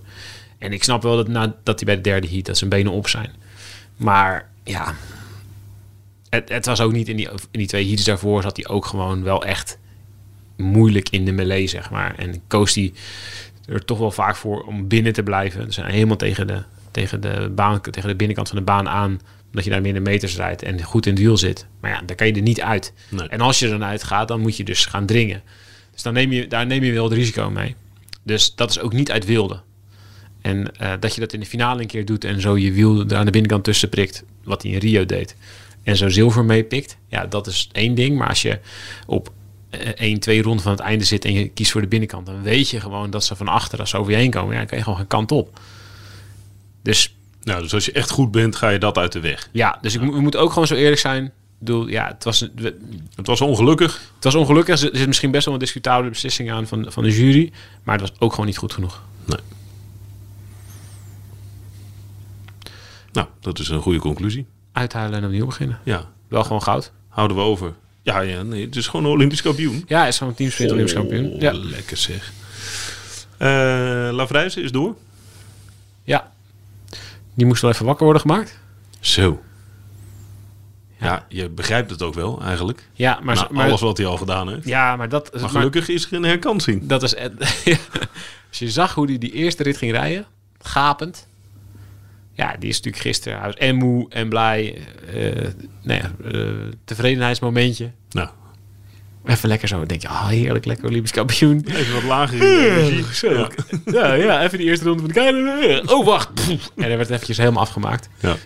En 0.59 0.73
ik 0.73 0.83
snap 0.85 1.03
wel 1.03 1.17
dat, 1.17 1.29
na, 1.29 1.55
dat 1.63 1.77
hij 1.81 1.85
bij 1.87 1.97
de 1.97 2.01
derde 2.11 2.29
heat, 2.29 2.45
dat 2.45 2.59
zijn 2.59 2.71
benen 2.71 2.93
op 2.93 3.09
zijn. 3.09 3.31
Maar 3.97 4.49
ja, 4.65 4.95
het, 6.31 6.49
het 6.49 6.67
was 6.67 6.81
ook 6.81 6.93
niet 6.93 7.09
in 7.09 7.17
die, 7.17 7.29
in 7.31 7.59
die 7.59 7.67
twee 7.67 7.89
heats 7.89 8.05
daarvoor 8.05 8.43
zat 8.43 8.57
hij 8.57 8.69
ook 8.69 8.85
gewoon 8.87 9.23
wel 9.23 9.45
echt 9.45 9.79
moeilijk 10.57 11.09
in 11.09 11.25
de 11.25 11.33
melee, 11.33 11.67
zeg 11.67 11.91
maar. 11.91 12.15
En 12.19 12.41
koos 12.47 12.75
hij 12.75 12.93
er 13.69 13.85
toch 13.85 13.99
wel 13.99 14.11
vaak 14.11 14.37
voor 14.37 14.63
om 14.63 14.89
binnen 14.89 15.13
te 15.13 15.23
blijven. 15.23 15.65
Dus 15.65 15.77
helemaal 15.77 16.17
tegen 16.17 16.47
de, 16.47 16.63
tegen, 16.91 17.21
de 17.21 17.51
baan, 17.55 17.81
tegen 17.81 18.09
de 18.09 18.17
binnenkant 18.17 18.49
van 18.49 18.59
de 18.59 18.65
baan 18.65 18.89
aan. 18.89 19.21
Omdat 19.57 19.71
je 19.73 19.77
daar 19.81 19.93
minder 19.93 20.13
meters 20.13 20.37
rijdt 20.37 20.63
en 20.63 20.83
goed 20.83 21.07
in 21.07 21.13
het 21.13 21.23
wiel 21.23 21.37
zit. 21.37 21.67
Maar 21.81 21.91
ja, 21.91 22.03
daar 22.07 22.17
kan 22.17 22.27
je 22.27 22.33
er 22.33 22.43
niet 22.43 22.61
uit. 22.61 22.93
Nee. 23.09 23.29
En 23.29 23.41
als 23.41 23.59
je 23.59 23.65
er 23.65 23.71
dan 23.71 23.85
uit 23.85 24.03
gaat, 24.03 24.29
dan 24.29 24.41
moet 24.41 24.57
je 24.57 24.65
dus 24.65 24.87
gaan 24.87 25.07
dringen. 25.07 25.43
Dus 25.93 26.03
dan 26.03 26.13
neem 26.13 26.33
je, 26.33 26.47
daar 26.47 26.67
neem 26.67 26.85
je 26.85 26.93
wel 26.93 27.05
het 27.05 27.13
risico 27.13 27.51
mee. 27.51 27.75
Dus 28.23 28.55
dat 28.55 28.71
is 28.71 28.81
ook 28.81 28.93
niet 28.93 29.11
uit 29.11 29.25
wilde. 29.25 29.61
En 30.41 30.77
eh, 30.77 30.93
dat 31.01 31.15
je 31.15 31.21
dat 31.21 31.33
in 31.33 31.41
de 31.41 31.47
finale 31.47 31.81
een 31.81 31.87
keer 31.87 32.05
doet 32.05 32.25
en 32.25 32.41
zo 32.41 32.57
je 32.57 32.73
wiel 32.73 33.07
er 33.09 33.17
aan 33.17 33.25
de 33.25 33.31
binnenkant 33.31 33.65
tussen 33.65 33.89
prikt, 33.89 34.25
wat 34.45 34.63
hij 34.63 34.73
in 34.73 34.79
Rio 34.79 35.07
deed, 35.07 35.37
en 35.83 35.97
zo 35.97 36.09
zilver 36.09 36.45
meepikt, 36.45 36.97
ja, 37.09 37.27
dat 37.27 37.47
is 37.47 37.69
één 37.73 37.95
ding. 37.95 38.19
Maar 38.19 38.29
als 38.29 38.43
je 38.43 38.59
op 39.07 39.33
eh, 39.71 39.89
één, 39.89 40.21
twee 40.21 40.43
ronden 40.43 40.63
van 40.63 40.73
het 40.73 40.81
einde 40.81 41.05
zit 41.05 41.25
en 41.25 41.33
je 41.33 41.49
kiest 41.49 41.71
voor 41.71 41.81
de 41.81 41.87
binnenkant, 41.87 42.27
dan 42.27 42.43
weet 42.43 42.71
je 42.71 42.81
gewoon 42.81 43.11
dat 43.11 43.25
ze 43.25 43.37
van 43.37 43.49
achter, 43.49 43.79
als 43.79 43.91
ze 43.91 43.97
over 43.97 44.13
je 44.13 44.19
heen 44.19 44.31
komen, 44.31 44.53
ja, 44.53 44.59
dan 44.59 44.67
kan 44.67 44.79
je 44.79 44.85
gewoon 44.85 44.99
geen 44.99 45.09
kant 45.09 45.33
op. 45.33 45.61
Dus 46.83 47.16
Nou, 47.47 47.63
dus 47.63 47.75
als 47.75 47.85
je 47.85 47.93
echt 47.93 48.11
goed 48.11 48.31
bent, 48.31 48.57
ga 48.57 48.69
je 48.69 48.79
dat 48.79 48.99
uit 48.99 49.13
de 49.13 49.21
weg. 49.21 49.49
ja, 49.53 49.79
dus 49.81 49.95
ik, 49.95 50.01
we 50.01 50.21
moeten 50.21 50.41
ook 50.41 50.53
gewoon 50.53 50.67
zo 50.67 50.75
eerlijk 50.75 51.01
zijn. 51.01 51.25
Ik 51.25 51.33
bedoel, 51.59 51.89
ja, 51.89 52.07
het 52.07 52.25
was, 52.25 52.49
we- 52.55 52.79
Het 53.15 53.27
was 53.27 53.41
ongelukkig. 53.41 54.01
het 54.15 54.25
was 54.25 54.35
ongelukkig. 54.35 54.81
Er 54.83 54.91
zit 54.97 55.07
misschien 55.07 55.31
best 55.31 55.45
wel 55.45 55.55
een 55.55 55.61
discutabele 55.61 56.09
beslissing 56.11 56.51
aan 56.51 56.67
van, 56.67 56.87
van 56.89 57.03
de 57.03 57.11
jury. 57.11 57.53
Maar 57.83 57.99
het 57.99 58.09
was 58.09 58.19
ook 58.21 58.31
gewoon 58.31 58.47
niet 58.47 58.57
goed 58.59 58.73
genoeg. 58.73 59.03
Nee. 59.25 59.39
Nou, 63.13 63.27
dat 63.41 63.59
is 63.59 63.69
een 63.69 63.81
goede 63.81 63.99
conclusie. 63.99 64.47
Uithuilen 64.73 65.19
en 65.19 65.25
opnieuw 65.25 65.47
beginnen. 65.47 65.79
Ja, 65.85 66.09
Wel 66.29 66.43
gewoon 66.45 66.63
goud. 66.63 66.93
houden 67.09 67.37
we 67.37 67.43
over. 67.43 67.75
Ja, 68.03 68.21
ja 68.21 68.43
nee, 68.43 68.65
het 68.65 68.77
is 68.77 68.87
gewoon 68.87 69.07
een 69.07 69.13
Olympisch 69.13 69.43
kampioen. 69.43 69.85
Ja, 69.89 70.07
is 70.07 70.19
gewoon 70.19 70.35
teamsprint 70.35 70.71
Olympisch 70.71 70.95
kampioen. 70.95 71.33
Oh, 71.33 71.41
Ja. 71.41 71.53
Lekker 71.53 71.97
zeg. 71.97 72.33
Eh 73.39 73.49
Lavrijzen 74.13 74.63
is 74.63 74.73
door. 74.73 74.97
ja. 76.05 76.35
Die 77.37 77.47
moest 77.47 77.63
wel 77.63 77.71
even 77.71 77.87
wakker 77.87 78.05
worden 78.05 78.23
gemaakt. 78.23 78.59
Zo. 79.01 79.43
Ja, 81.01 81.27
je 81.29 81.49
begrijpt 81.49 81.91
het 81.91 82.03
ook 82.03 82.15
wel 82.15 82.43
eigenlijk. 82.43 82.89
Ja, 82.93 83.19
maar... 83.23 83.35
Maar, 83.37 83.49
maar 83.51 83.67
alles 83.69 83.81
wat 83.81 83.97
hij 83.97 84.07
al 84.07 84.17
gedaan 84.17 84.49
heeft. 84.49 84.67
ja, 84.67 84.97
maar 84.97 85.09
dat... 85.09 85.41
Maar 85.41 85.49
gelukkig 85.49 85.89
is 85.89 86.07
er 86.07 86.13
een 86.13 86.23
herkansing. 86.23 86.87
dat 86.87 87.03
is... 87.03 87.15
Als 88.49 88.59
je 88.59 88.71
zag 88.71 88.95
hoe 88.95 89.07
hij 89.07 89.19
die 89.19 89.33
eerste 89.33 89.63
rit 89.63 89.77
ging 89.77 89.93
rijden, 89.93 90.27
gapend. 90.59 91.27
Ja, 92.33 92.57
die 92.59 92.69
is 92.69 92.77
natuurlijk 92.77 93.03
gisteren. 93.03 93.39
Hij 93.39 93.47
was 93.47 93.57
en 93.57 93.77
moe 93.77 94.07
en 94.09 94.29
blij. 94.29 94.79
eh 95.15 95.49
nou 95.83 96.01
ja, 96.01 96.11
tevredenheidsmomentje. 96.85 97.91
Nou, 98.11 98.29
Even 99.27 99.49
lekker 99.49 99.69
zo. 99.69 99.77
Dan 99.77 99.87
denk 99.87 100.03
je, 100.03 100.09
ah, 100.09 100.27
heerlijk, 100.27 100.65
lekker 100.65 100.87
Olympisch 100.87 101.11
kampioen. 101.11 101.65
even 101.69 101.95
wat 101.95 102.03
lager 102.03 102.35
in 102.35 102.41
de 102.41 102.81
energie. 102.81 103.15
Zo. 103.15 103.33
Ja. 103.33 103.49
Ja, 103.85 104.13
ja, 104.13 104.43
even 104.43 104.59
die 104.59 104.67
eerste 104.67 104.85
ronde 104.85 105.01
van 105.01 105.09
de 105.09 105.15
keizer. 105.15 105.95
Oh, 105.95 106.05
wacht. 106.05 106.35
Pff. 106.35 106.71
En 106.77 106.91
er 106.91 106.97
werd 106.97 107.11
eventjes 107.11 107.37
helemaal 107.37 107.63
afgemaakt. 107.63 108.09
Ja. 108.21 108.37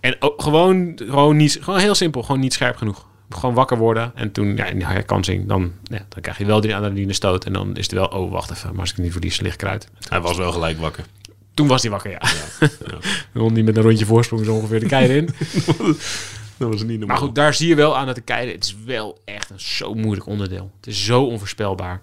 En 0.00 0.16
ook 0.18 0.42
gewoon, 0.42 0.92
gewoon, 0.96 1.36
niet, 1.36 1.58
gewoon 1.60 1.80
heel 1.80 1.94
simpel, 1.94 2.22
gewoon 2.22 2.40
niet 2.40 2.52
scherp 2.52 2.76
genoeg. 2.76 3.06
Gewoon 3.30 3.54
wakker 3.54 3.78
worden. 3.78 4.12
En 4.14 4.32
toen, 4.32 4.56
ja, 4.56 4.64
in 4.64 4.78
die 4.78 4.86
herkansing, 4.86 5.48
dan, 5.48 5.72
ja, 5.84 6.04
dan 6.08 6.22
krijg 6.22 6.38
je 6.38 6.44
wel 6.44 6.60
die 6.60 6.74
adrenaline 6.74 7.12
stoot. 7.12 7.44
En 7.44 7.52
dan 7.52 7.76
is 7.76 7.82
het 7.82 7.92
wel, 7.92 8.06
oh, 8.06 8.30
wacht 8.30 8.50
even. 8.50 8.70
Maar 8.70 8.80
als 8.80 8.90
ik 8.90 8.98
niet 8.98 9.12
verlies, 9.12 9.40
ligt 9.40 9.62
eruit. 9.62 9.88
Hij 10.08 10.20
was 10.20 10.36
wel 10.36 10.52
gelijk 10.52 10.78
wakker. 10.78 11.04
Toen 11.54 11.66
was 11.66 11.82
hij 11.82 11.90
wakker, 11.90 12.10
ja. 12.10 12.20
Dan 13.32 13.54
die 13.54 13.64
met 13.64 13.76
een 13.76 13.82
rondje 13.82 14.06
voorsprong 14.06 14.44
zo 14.44 14.54
ongeveer 14.54 14.80
de 14.80 14.86
keizer 14.86 15.16
in. 15.16 15.28
Dat 16.70 16.72
was 16.80 16.82
niet 16.82 16.98
normaal. 16.98 17.16
Maar 17.16 17.26
goed, 17.26 17.34
daar 17.34 17.54
zie 17.54 17.68
je 17.68 17.74
wel 17.74 17.96
aan 17.96 18.06
dat 18.06 18.14
de 18.14 18.20
keizer... 18.20 18.54
Het 18.54 18.64
is 18.64 18.76
wel 18.84 19.20
echt 19.24 19.50
een 19.50 19.60
zo 19.60 19.94
moeilijk 19.94 20.26
onderdeel. 20.26 20.70
Het 20.76 20.86
is 20.86 21.04
zo 21.04 21.22
onvoorspelbaar. 21.24 22.00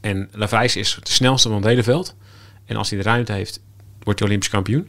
En 0.00 0.28
Lavrijs 0.32 0.76
is 0.76 0.98
de 1.02 1.12
snelste 1.12 1.48
van 1.48 1.56
het 1.56 1.66
hele 1.66 1.82
veld. 1.82 2.16
En 2.64 2.76
als 2.76 2.90
hij 2.90 2.98
de 2.98 3.04
ruimte 3.04 3.32
heeft, 3.32 3.60
wordt 4.02 4.18
hij 4.18 4.28
Olympisch 4.28 4.50
kampioen. 4.50 4.88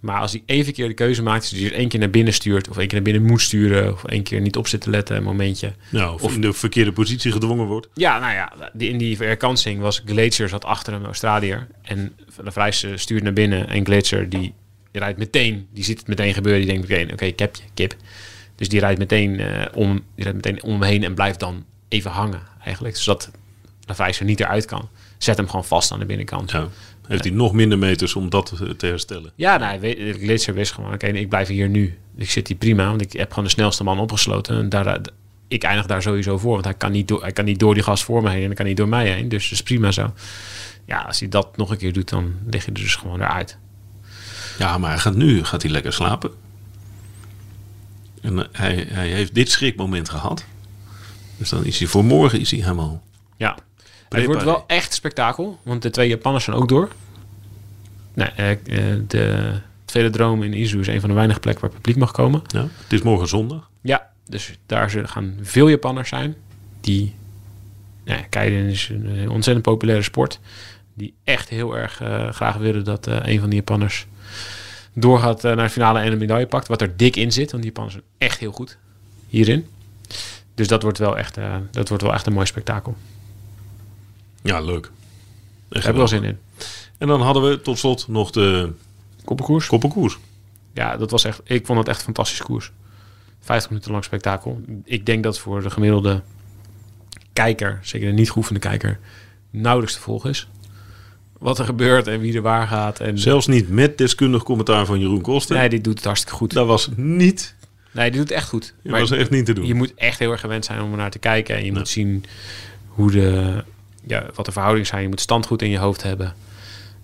Maar 0.00 0.20
als 0.20 0.32
hij 0.32 0.42
één 0.46 0.72
keer 0.72 0.88
de 0.88 0.94
keuze 0.94 1.22
maakt... 1.22 1.50
dus 1.50 1.60
hij 1.60 1.70
er 1.70 1.76
één 1.76 1.88
keer 1.88 2.00
naar 2.00 2.10
binnen 2.10 2.32
stuurt... 2.32 2.68
of 2.68 2.76
één 2.76 2.86
keer 2.86 2.94
naar 2.94 3.12
binnen 3.12 3.30
moet 3.30 3.40
sturen... 3.40 3.92
of 3.92 4.04
één 4.04 4.22
keer 4.22 4.40
niet 4.40 4.56
op 4.56 4.66
zit 4.66 4.80
te 4.80 4.90
letten, 4.90 5.16
een 5.16 5.22
momentje... 5.22 5.72
Nou, 5.90 6.22
of, 6.22 6.34
in 6.34 6.40
de 6.40 6.52
verkeerde 6.52 6.92
positie 6.92 7.32
gedwongen 7.32 7.66
wordt. 7.66 7.88
Ja, 7.94 8.18
nou 8.18 8.32
ja, 8.32 8.70
die, 8.72 8.90
in 8.90 8.98
die 8.98 9.16
herkansing 9.16 9.80
was 9.80 10.02
Glacier 10.04 10.48
zat 10.48 10.64
achter 10.64 10.92
hem, 10.92 11.04
Australiër. 11.04 11.66
En 11.82 12.16
Lavrijs 12.36 12.82
eh, 12.82 12.90
stuurt 12.94 13.22
naar 13.22 13.32
binnen 13.32 13.68
en 13.68 13.84
Glacier 13.84 14.28
die, 14.28 14.54
die 14.98 15.06
rijdt 15.06 15.18
meteen, 15.18 15.66
die 15.72 15.84
ziet 15.84 15.98
het 15.98 16.08
meteen 16.08 16.34
gebeuren. 16.34 16.60
Die 16.60 16.70
denkt 16.70 16.88
meteen, 16.88 17.12
oké, 17.12 17.24
ik 17.24 17.38
heb 17.38 17.56
je, 17.56 17.62
kip. 17.74 17.94
Dus 18.54 18.68
die 18.68 18.80
rijdt 18.80 18.98
meteen, 18.98 19.40
eh, 19.40 19.66
om, 19.74 19.92
die 20.14 20.24
rijdt 20.24 20.44
meteen 20.44 20.62
om 20.62 20.70
hem 20.70 20.82
heen 20.82 21.04
en 21.04 21.14
blijft 21.14 21.40
dan 21.40 21.64
even 21.88 22.10
hangen 22.10 22.42
eigenlijk. 22.64 22.96
Zodat 22.96 23.30
Lavrijs 23.86 24.18
er 24.18 24.24
niet 24.24 24.40
eruit 24.40 24.64
kan. 24.64 24.88
Zet 25.18 25.36
hem 25.36 25.46
gewoon 25.46 25.64
vast 25.64 25.92
aan 25.92 25.98
de 25.98 26.06
binnenkant. 26.06 26.50
Ja. 26.50 26.68
Heeft 27.06 27.24
hij 27.24 27.32
nog 27.32 27.52
minder 27.52 27.78
meters 27.78 28.14
om 28.14 28.30
dat 28.30 28.52
eh, 28.52 28.70
te 28.70 28.86
herstellen. 28.86 29.32
Ja, 29.34 29.56
nou, 29.56 29.70
hij 29.70 29.80
weet, 29.80 30.16
Glitzer 30.16 30.54
wist 30.54 30.72
gewoon, 30.72 30.92
oké, 30.92 31.06
ik 31.06 31.28
blijf 31.28 31.48
hier 31.48 31.68
nu. 31.68 31.98
Ik 32.16 32.30
zit 32.30 32.48
hier 32.48 32.56
prima, 32.56 32.88
want 32.88 33.00
ik 33.00 33.12
heb 33.12 33.28
gewoon 33.28 33.44
de 33.44 33.50
snelste 33.50 33.84
man 33.84 33.98
opgesloten. 33.98 34.58
En 34.58 34.68
daar, 34.68 35.00
ik 35.48 35.62
eindig 35.62 35.86
daar 35.86 36.02
sowieso 36.02 36.38
voor, 36.38 36.52
want 36.52 36.64
hij 36.64 36.74
kan, 36.74 36.92
niet 36.92 37.08
door, 37.08 37.22
hij 37.22 37.32
kan 37.32 37.44
niet 37.44 37.58
door 37.58 37.74
die 37.74 37.82
gast 37.82 38.04
voor 38.04 38.22
me 38.22 38.30
heen 38.30 38.40
en 38.40 38.46
hij 38.46 38.54
kan 38.54 38.66
niet 38.66 38.76
door 38.76 38.88
mij 38.88 39.12
heen. 39.12 39.28
Dus 39.28 39.42
dat 39.42 39.52
is 39.52 39.62
prima 39.62 39.92
zo. 39.92 40.12
Ja, 40.84 41.00
als 41.00 41.20
hij 41.20 41.28
dat 41.28 41.56
nog 41.56 41.70
een 41.70 41.76
keer 41.76 41.92
doet, 41.92 42.08
dan 42.08 42.34
lig 42.50 42.64
je 42.64 42.72
er 42.72 42.80
dus 42.80 42.96
gewoon 42.96 43.20
eruit. 43.20 43.58
Ja, 44.58 44.78
maar 44.78 44.90
hij 44.90 44.98
gaat 44.98 45.14
nu 45.14 45.44
gaat 45.44 45.62
hij 45.62 45.70
lekker 45.70 45.92
slapen. 45.92 46.30
En 48.20 48.48
hij, 48.52 48.86
hij 48.88 49.08
heeft 49.08 49.34
dit 49.34 49.50
schrikmoment 49.50 50.08
gehad. 50.08 50.44
Dus 51.36 51.48
dan 51.48 51.64
is 51.64 51.78
hij 51.78 51.88
voor 51.88 52.04
morgen 52.04 52.40
is 52.40 52.50
hij 52.50 52.60
helemaal. 52.60 53.02
Ja, 53.36 53.56
het 54.08 54.24
wordt 54.24 54.44
wel 54.44 54.64
echt 54.66 54.94
spektakel, 54.94 55.58
want 55.62 55.82
de 55.82 55.90
twee 55.90 56.08
Japanners 56.08 56.44
zijn 56.44 56.56
ook 56.56 56.68
door. 56.68 56.88
Nee, 58.14 58.28
eh, 58.28 58.56
de 59.06 59.52
tweede 59.84 60.10
droom 60.10 60.42
in 60.42 60.52
Izu 60.52 60.80
is 60.80 60.86
een 60.86 61.00
van 61.00 61.08
de 61.08 61.14
weinige 61.14 61.40
plekken 61.40 61.64
waar 61.64 61.74
publiek 61.74 61.96
mag 61.96 62.12
komen. 62.12 62.42
Ja, 62.46 62.60
het 62.60 62.92
is 62.92 63.02
morgen 63.02 63.28
zondag. 63.28 63.70
Ja, 63.80 64.10
dus 64.26 64.58
daar 64.66 64.90
zullen 64.90 65.08
gaan 65.08 65.36
veel 65.40 65.68
Japanners 65.68 66.08
zijn. 66.08 66.36
Die, 66.80 67.14
nou 68.04 68.20
is 68.50 68.88
een 68.88 69.18
eh, 69.18 69.30
ontzettend 69.30 69.66
populaire 69.66 70.04
sport. 70.04 70.40
Die 70.94 71.14
echt 71.24 71.48
heel 71.48 71.76
erg 71.76 72.00
graag 72.30 72.56
willen 72.56 72.84
dat 72.84 73.06
eh, 73.06 73.16
een 73.22 73.40
van 73.40 73.48
die 73.48 73.58
Japanners 73.58 74.06
doorgaat 74.92 75.44
eh, 75.44 75.54
naar 75.54 75.64
de 75.64 75.72
finale 75.72 75.98
en 76.00 76.12
een 76.12 76.18
medaille 76.18 76.46
pakt. 76.46 76.68
Wat 76.68 76.80
er 76.80 76.96
dik 76.96 77.16
in 77.16 77.32
zit, 77.32 77.50
want 77.50 77.62
die 77.62 77.72
Japanners 77.72 77.94
zijn 77.94 78.06
echt 78.18 78.38
heel 78.38 78.52
goed 78.52 78.78
hierin. 79.28 79.66
Dus 80.54 80.68
dat 80.68 80.82
wordt 80.82 80.98
wel 80.98 81.18
echt, 81.18 81.36
eh, 81.36 81.56
dat 81.70 81.88
wordt 81.88 82.02
wel 82.02 82.12
echt 82.12 82.26
een 82.26 82.32
mooi 82.32 82.46
spektakel. 82.46 82.96
Ja, 84.42 84.60
leuk. 84.60 84.90
Daar 85.68 85.82
heb 85.82 85.90
ik 85.90 85.96
wel 85.96 86.08
zin 86.08 86.24
in. 86.24 86.38
En 86.98 87.08
dan 87.08 87.20
hadden 87.20 87.50
we 87.50 87.60
tot 87.60 87.78
slot 87.78 88.08
nog 88.08 88.30
de 88.30 88.72
Koppenkoers? 89.24 89.66
koppenkoers. 89.66 90.18
Ja, 90.72 90.96
dat 90.96 91.10
was 91.10 91.24
echt, 91.24 91.40
ik 91.44 91.66
vond 91.66 91.78
het 91.78 91.88
echt 91.88 91.98
een 91.98 92.04
fantastisch 92.04 92.42
koers. 92.42 92.72
50 93.40 93.70
minuten 93.70 93.90
lang 93.92 94.04
spektakel. 94.04 94.60
Ik 94.84 95.06
denk 95.06 95.22
dat 95.22 95.38
voor 95.38 95.62
de 95.62 95.70
gemiddelde 95.70 96.22
kijker, 97.32 97.78
zeker 97.82 98.06
de 98.08 98.12
niet 98.12 98.30
geoefende 98.30 98.60
kijker, 98.60 98.98
nauwelijks 99.50 99.94
te 99.94 100.00
volgen 100.00 100.30
is. 100.30 100.48
Wat 101.38 101.58
er 101.58 101.64
gebeurt 101.64 102.06
en 102.06 102.20
wie 102.20 102.34
er 102.34 102.42
waar 102.42 102.66
gaat. 102.66 103.00
En, 103.00 103.18
Zelfs 103.18 103.46
niet 103.46 103.68
met 103.68 103.98
deskundig 103.98 104.42
commentaar 104.42 104.86
van 104.86 105.00
Jeroen 105.00 105.20
Koster. 105.20 105.56
nee, 105.56 105.68
die 105.68 105.80
doet 105.80 105.96
het 105.96 106.04
hartstikke 106.04 106.36
goed. 106.36 106.52
Dat 106.52 106.66
was 106.66 106.88
niet. 106.96 107.54
Nee, 107.90 108.10
die 108.10 108.20
doet 108.20 108.30
echt 108.30 108.48
goed. 108.48 108.74
Dat 108.82 109.00
was 109.00 109.10
echt 109.10 109.30
niet 109.30 109.46
te 109.46 109.52
doen. 109.52 109.66
je 109.66 109.74
moet 109.74 109.94
echt 109.94 110.18
heel 110.18 110.30
erg 110.30 110.40
gewend 110.40 110.64
zijn 110.64 110.80
om 110.80 110.90
er 110.90 110.96
naar 110.96 111.10
te 111.10 111.18
kijken. 111.18 111.56
En 111.56 111.64
je 111.64 111.72
moet 111.72 111.88
zien 111.88 112.24
hoe 112.86 113.10
de, 113.10 113.64
ja, 114.06 114.26
wat 114.34 114.44
de 114.44 114.52
verhoudingen 114.52 114.88
zijn. 114.88 115.02
Je 115.02 115.08
moet 115.08 115.20
stand 115.20 115.46
goed 115.46 115.62
in 115.62 115.70
je 115.70 115.78
hoofd 115.78 116.02
hebben. 116.02 116.34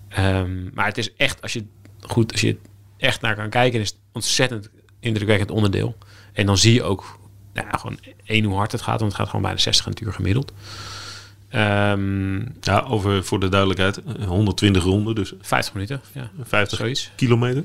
Ehm, 0.09 0.73
maar 0.73 0.85
het 0.85 0.97
is 0.97 1.13
echt, 1.13 1.41
als 1.41 1.53
je, 1.53 1.63
goed, 1.99 2.31
als 2.31 2.41
je 2.41 2.57
echt 2.97 3.21
naar 3.21 3.35
kan 3.35 3.49
kijken, 3.49 3.79
is 3.79 3.87
het 3.87 3.97
ontzettend 4.11 4.69
indrukwekkend 4.99 5.51
onderdeel. 5.51 5.97
En 6.33 6.45
dan 6.45 6.57
zie 6.57 6.73
je 6.73 6.83
ook 6.83 7.19
nou, 7.53 7.67
ja, 7.71 7.77
gewoon 7.77 7.99
één 8.25 8.43
hoe 8.43 8.55
hard 8.55 8.71
het 8.71 8.81
gaat. 8.81 8.99
Want 8.99 9.11
het 9.11 9.19
gaat 9.19 9.29
gewoon 9.29 9.41
bijna 9.41 9.59
60 9.59 9.85
aan 9.85 9.91
het 9.91 10.01
uur 10.01 10.13
gemiddeld. 10.13 10.53
Ehm, 11.49 12.39
Ja, 12.61 12.79
over 12.87 13.23
voor 13.23 13.39
de 13.39 13.49
duidelijkheid. 13.49 14.01
eh, 14.03 14.25
120 14.27 14.83
ronden, 14.83 15.15
dus 15.15 15.33
50 15.41 15.73
minuten, 15.73 16.01
ja. 16.11 16.29
50 16.43 16.77
Zoiets. 16.77 17.11
kilometer. 17.15 17.63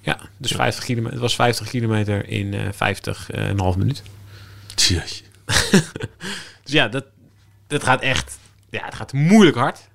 Ja, 0.00 0.18
dus 0.36 0.50
50 0.50 0.84
kilometer, 0.84 1.12
het 1.12 1.20
was 1.22 1.34
50 1.34 1.68
kilometer 1.68 2.28
in 2.28 2.54
eh 2.54 2.60
50 2.72 3.30
en 3.30 3.48
een 3.50 3.60
half 3.60 3.76
minuut. 3.76 4.02
Dus 6.64 6.72
ja, 6.72 6.88
dat, 6.88 7.04
dat 7.66 7.82
gaat 7.84 8.00
echt... 8.00 8.38
Ja, 8.70 8.84
het 8.84 8.94
gaat 8.94 9.12
moeilijk 9.12 9.56
hard. 9.56 9.88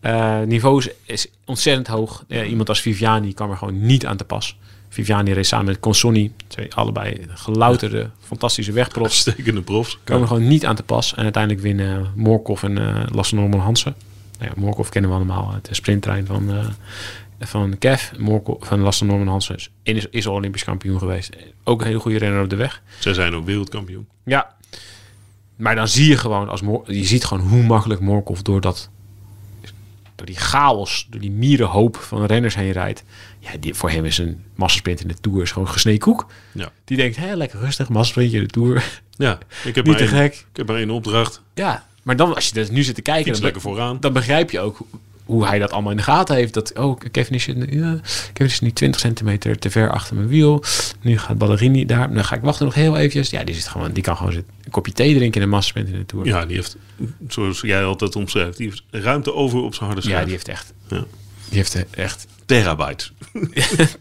Eh 0.00 0.40
niveau 0.40 0.78
is, 0.78 0.88
is 1.04 1.26
ontzettend 1.44 1.86
hoog. 1.86 2.24
Iemand 2.28 2.68
als 2.68 2.80
Viviani 2.80 3.32
kwam 3.34 3.50
er 3.50 3.56
gewoon 3.56 3.86
niet 3.86 4.06
aan 4.06 4.16
te 4.16 4.24
pas. 4.24 4.58
Viviani 4.88 5.32
reed 5.32 5.46
samen 5.46 5.66
met 5.66 5.80
Consonni. 5.80 6.32
Twee 6.46 6.74
allebei 6.74 7.26
gelouterde, 7.28 8.10
fantastische 8.20 8.72
wegprofs. 8.72 9.18
Stekende 9.18 9.62
profs. 9.62 9.98
Komen 10.04 10.22
er 10.22 10.28
gewoon 10.28 10.48
niet 10.48 10.66
aan 10.66 10.76
te 10.76 10.82
pas. 10.82 11.14
En 11.14 11.22
uiteindelijk 11.22 11.62
winnen 11.62 12.12
Morkov 12.14 12.62
en 12.62 12.78
eh 12.78 13.02
Lasse 13.12 13.34
Norman 13.34 13.60
Hansen. 13.60 13.94
Nou 14.38 14.52
ja, 14.54 14.60
Morkov 14.60 14.88
kennen 14.88 15.10
we 15.10 15.16
allemaal. 15.16 15.52
Het 15.52 15.68
sprinttrein 15.70 16.26
van, 16.26 16.50
eh 16.50 16.66
van 17.40 17.78
Kev. 17.78 18.10
Morkov 18.16 18.66
van 18.66 18.80
Lasse 18.80 19.04
Norman 19.04 19.28
Hansen 19.28 19.56
is, 19.82 20.06
is, 20.10 20.26
al 20.26 20.34
Olympisch 20.34 20.64
kampioen 20.64 20.98
geweest. 20.98 21.36
Ook 21.64 21.80
een 21.80 21.86
hele 21.86 21.98
goede 21.98 22.18
renner 22.18 22.42
op 22.42 22.50
de 22.50 22.56
weg. 22.56 22.82
Zij 22.98 23.14
zijn 23.14 23.34
ook 23.34 23.44
wereldkampioen. 23.44 24.06
Ja. 24.24 24.54
Maar 25.56 25.74
dan 25.74 25.88
zie 25.88 26.08
je 26.08 26.16
gewoon, 26.16 26.48
als 26.48 26.62
Mor- 26.62 26.92
je 26.92 27.04
ziet 27.04 27.24
gewoon 27.24 27.48
hoe 27.48 27.62
makkelijk 27.62 28.00
Morkov 28.00 28.40
door 28.40 28.60
dat, 28.60 28.90
door 30.18 30.26
die 30.26 30.36
chaos, 30.36 31.06
door 31.10 31.20
die 31.20 31.30
mierenhoop 31.30 31.96
van 31.96 32.24
renners 32.24 32.54
heen 32.54 32.72
rijdt. 32.72 33.04
Ja, 33.38 33.50
die, 33.60 33.74
voor 33.74 33.90
hem 33.90 34.04
is 34.04 34.18
een 34.18 34.44
massasprint 34.54 35.00
in 35.00 35.08
de 35.08 35.14
Tour 35.20 35.42
is 35.42 35.52
gewoon 35.52 35.68
gesneden 35.68 36.00
koek. 36.00 36.26
Ja. 36.52 36.72
Die 36.84 36.96
denkt, 36.96 37.16
hé, 37.16 37.34
lekker 37.34 37.60
rustig, 37.60 37.88
massasprintje 37.88 38.36
in 38.36 38.42
de 38.42 38.50
Tour. 38.50 39.00
Ja, 39.16 39.38
ik 39.64 39.74
heb, 39.74 39.84
Niet 39.84 39.86
maar 39.86 39.96
te 39.96 40.02
één, 40.02 40.22
gek. 40.22 40.34
ik 40.34 40.56
heb 40.56 40.66
maar 40.66 40.76
één 40.76 40.90
opdracht. 40.90 41.42
Ja, 41.54 41.86
maar 42.02 42.16
dan 42.16 42.34
als 42.34 42.48
je 42.48 42.54
dus 42.54 42.70
nu 42.70 42.82
zit 42.82 42.94
te 42.94 43.02
kijken, 43.02 43.32
dan, 43.32 43.42
lekker 43.42 43.60
vooraan. 43.60 44.00
dan 44.00 44.12
begrijp 44.12 44.50
je 44.50 44.60
ook 44.60 44.78
hoe- 45.28 45.46
hij 45.46 45.58
dat 45.58 45.70
allemaal 45.72 45.90
in 45.90 45.96
de 45.96 46.02
gaten 46.02 46.36
heeft. 46.36 46.54
Dat, 46.54 46.78
oh, 46.78 47.00
Kevin 47.10 47.34
is, 47.34 47.44
ja, 47.44 48.00
Kevin 48.32 48.46
is 48.52 48.60
nu 48.60 48.72
20 48.72 49.00
centimeter 49.00 49.58
te 49.58 49.70
ver 49.70 49.90
achter 49.90 50.14
mijn 50.16 50.28
wiel. 50.28 50.64
Nu 51.00 51.18
gaat 51.18 51.38
Ballerini 51.38 51.86
daar. 51.86 52.14
Dan 52.14 52.24
ga 52.24 52.34
ik 52.36 52.42
wachten 52.42 52.64
nog 52.64 52.74
heel 52.74 52.96
eventjes. 52.96 53.30
Ja, 53.30 53.44
die, 53.44 53.54
zit 53.54 53.68
gewoon, 53.68 53.92
die 53.92 54.02
kan 54.02 54.16
gewoon 54.16 54.32
zitten, 54.32 54.52
een 54.64 54.70
kopje 54.70 54.92
thee 54.92 55.14
drinken 55.14 55.40
in 55.40 55.46
een 55.46 55.52
massasprint 55.52 55.88
in 55.88 55.94
de 55.98 56.06
Tour. 56.06 56.26
Ja, 56.26 56.46
die 56.46 56.56
heeft, 56.56 56.76
zoals 57.28 57.60
jij 57.60 57.84
altijd 57.84 58.16
omschrijft, 58.16 58.56
die 58.56 58.68
heeft 58.68 59.04
ruimte 59.04 59.34
over 59.34 59.60
op 59.60 59.74
zijn 59.74 59.86
harde 59.86 60.02
schijf. 60.02 60.18
Ja, 60.18 60.24
die 60.24 60.32
heeft 60.32 60.48
echt. 60.48 60.72
Ja. 60.88 61.04
Die 61.48 61.58
heeft 61.58 61.84
echt 61.90 62.26
Terabyte. 62.46 63.08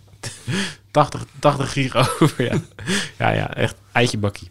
80, 0.91 1.25
80 1.39 1.71
gig 1.71 1.95
over. 2.21 2.43
Ja. 2.43 2.61
ja, 3.17 3.29
ja, 3.29 3.53
echt 3.53 3.75
eitje 3.91 4.17
bakkie. 4.17 4.49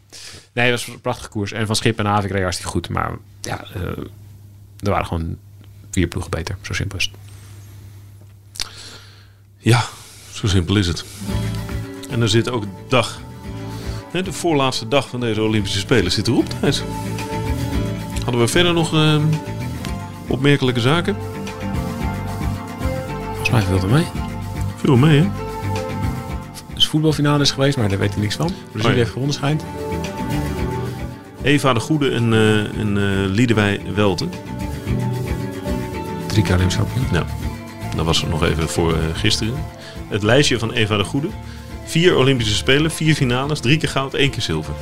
Nee, 0.52 0.70
dat 0.70 0.84
was 0.84 0.94
een 0.94 1.00
prachtige 1.00 1.28
koers. 1.28 1.52
En 1.52 1.66
van 1.66 1.76
Schip 1.76 1.98
en 1.98 2.06
Havik 2.06 2.30
reed 2.30 2.42
hartstikke 2.42 2.70
goed. 2.72 2.88
Maar 2.88 3.10
ja, 3.40 3.64
eh, 3.74 3.82
er 4.80 4.90
waren 4.90 5.06
gewoon 5.06 5.36
vier 5.96 6.06
ploegen 6.08 6.30
beter. 6.30 6.56
Zo 6.62 6.72
simpel 6.72 6.98
is 6.98 7.10
het. 7.12 7.14
Ja, 9.58 9.84
zo 10.32 10.46
simpel 10.46 10.76
is 10.76 10.86
het. 10.86 11.04
En 12.10 12.18
dan 12.18 12.28
zit 12.28 12.50
ook 12.50 12.62
de 12.62 12.68
dag, 12.88 13.20
hè, 14.10 14.22
de 14.22 14.32
voorlaatste 14.32 14.88
dag 14.88 15.08
van 15.08 15.20
deze 15.20 15.42
Olympische 15.42 15.78
Spelen 15.78 16.12
zit 16.12 16.28
erop, 16.28 16.46
Thijs. 16.60 16.82
Hadden 18.24 18.40
we 18.40 18.48
verder 18.48 18.72
nog 18.72 18.94
eh, 18.94 19.22
opmerkelijke 20.28 20.80
zaken? 20.80 21.16
Volgens 23.34 23.50
mij 23.50 23.62
viel 23.62 23.82
er 23.88 23.94
mee. 23.94 24.06
Veel 24.76 24.96
mee, 24.96 25.20
hè? 25.20 25.28
Dus 26.74 26.86
voetbalfinale 26.88 27.42
is 27.42 27.50
geweest, 27.50 27.76
maar 27.76 27.88
daar 27.88 27.98
weet 27.98 28.12
ik 28.12 28.16
niks 28.16 28.36
van. 28.36 28.50
Brazilië 28.72 28.84
Oh 28.84 28.90
ja. 28.90 28.96
heeft 28.98 29.10
gewonnen 29.10 29.34
schijnt. 29.34 29.64
Eva 31.42 31.72
de 31.72 31.80
Goede 31.80 32.10
en, 32.10 32.32
eh 32.32 32.78
en 32.80 32.96
eh, 32.96 33.30
Liedewij 33.30 33.80
Welten. 33.94 34.30
Drie 36.36 36.48
keer 36.48 36.56
Olympisch 36.56 36.76
kampioen. 36.76 37.06
Nou, 37.12 37.24
dat 37.96 38.04
was 38.04 38.22
nog 38.22 38.44
even 38.44 38.68
voor 38.68 38.92
eh, 38.92 39.00
gisteren. 39.14 39.54
Het 40.08 40.22
lijstje 40.22 40.58
van 40.58 40.72
Eva 40.72 40.96
de 40.96 41.04
Goede. 41.04 41.28
Vier 41.84 42.16
Olympische 42.16 42.54
Spelen, 42.54 42.90
vier 42.90 43.14
finales, 43.14 43.60
drie 43.60 43.78
keer 43.78 43.88
goud, 43.88 44.14
één 44.14 44.30
keer 44.30 44.42
zilver. 44.42 44.74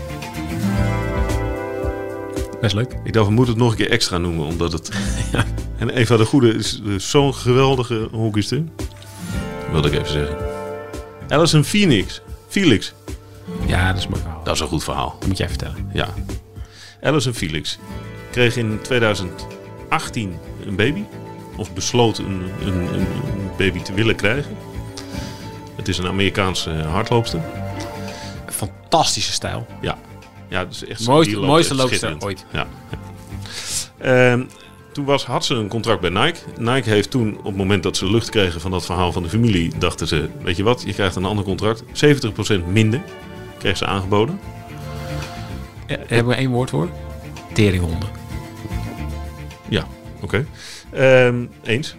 Best 2.60 2.74
leuk. 2.74 2.96
Ik 3.04 3.12
dacht, 3.12 3.26
we 3.26 3.32
moeten 3.32 3.54
het 3.54 3.62
nog 3.62 3.70
een 3.70 3.76
keer 3.76 3.90
extra 3.90 4.18
noemen, 4.18 4.46
omdat 4.46 4.72
het... 4.72 4.90
En 5.78 5.90
Eva 5.90 6.16
de 6.16 6.24
Goede 6.24 6.54
is 6.54 6.80
eh, 6.86 6.98
zo'n 6.98 7.34
geweldige 7.34 8.08
hockeyster. 8.12 8.62
Wilde 9.70 9.88
ik 9.88 9.94
even 9.94 10.12
zeggen. 10.12 10.36
Alison 11.28 11.64
Phoenix. 11.64 12.20
Felix. 12.48 12.92
Ja, 13.66 13.88
dat 13.88 13.96
is 13.96 14.04
een 14.04 14.10
mooi 14.10 14.22
verhaal. 14.22 14.44
Dat 14.44 14.54
is 14.54 14.60
een 14.60 14.66
goed 14.66 14.84
verhaal. 14.84 15.16
Dat 15.18 15.28
moet 15.28 15.38
jij 15.38 15.48
vertellen. 15.48 15.90
Ja. 15.92 16.08
Alison 17.02 17.34
Felix 17.34 17.78
kreeg 18.30 18.56
in 18.56 18.78
2018 18.82 20.38
een 20.66 20.76
baby. 20.76 21.04
Of 21.56 21.72
besloot 21.72 22.18
een, 22.18 22.42
een, 22.60 22.94
een, 22.94 23.06
baby 23.56 23.80
te 23.80 23.94
willen 23.94 24.16
krijgen. 24.16 24.56
Het 25.76 25.88
is 25.88 25.98
een 25.98 26.06
Amerikaanse 26.06 26.70
hardloopster. 26.70 27.40
Fantastische 28.46 29.32
stijl. 29.32 29.66
Ja. 29.80 29.98
Ja, 30.48 30.64
dat 30.64 30.72
is 30.72 30.84
echt 30.84 31.06
Mooiste- 31.06 31.38
mooiste 31.38 31.74
loopster 31.74 32.16
ooit. 32.18 32.44
Ja. 32.52 32.66
ja. 32.90 32.98
Ehm, 33.98 34.44
toen 34.92 35.04
was, 35.04 35.24
had 35.24 35.44
ze 35.44 35.54
een 35.54 35.68
contract 35.68 36.00
bij 36.00 36.10
Nike. 36.10 36.38
Nike 36.58 36.90
heeft 36.90 37.10
toen, 37.10 37.38
op 37.38 37.44
het 37.44 37.56
moment 37.56 37.82
dat 37.82 37.96
ze 37.96 38.10
lucht 38.10 38.30
kregen 38.30 38.60
van 38.60 38.70
dat 38.70 38.84
verhaal 38.84 39.12
van 39.12 39.22
de 39.22 39.28
familie, 39.28 39.72
dachten 39.78 40.06
ze: 40.06 40.28
Weet 40.42 40.56
je 40.56 40.62
wat, 40.62 40.82
je 40.86 40.92
krijgt 40.92 41.16
een 41.16 41.24
ander 41.24 41.44
contract. 41.44 41.82
70% 41.82 42.66
minder 42.66 43.02
kreeg 43.58 43.76
ze 43.76 43.86
aangeboden. 43.86 44.40
Ja, 45.86 45.96
daar 45.96 46.06
hebben 46.08 46.32
we 46.32 46.38
één 46.38 46.50
woord 46.50 46.70
voor. 46.70 46.88
Teringhonden. 47.52 48.08
Ja, 49.68 49.86
oké. 50.20 50.46
Ehm, 50.94 51.44
eens. 51.64 51.96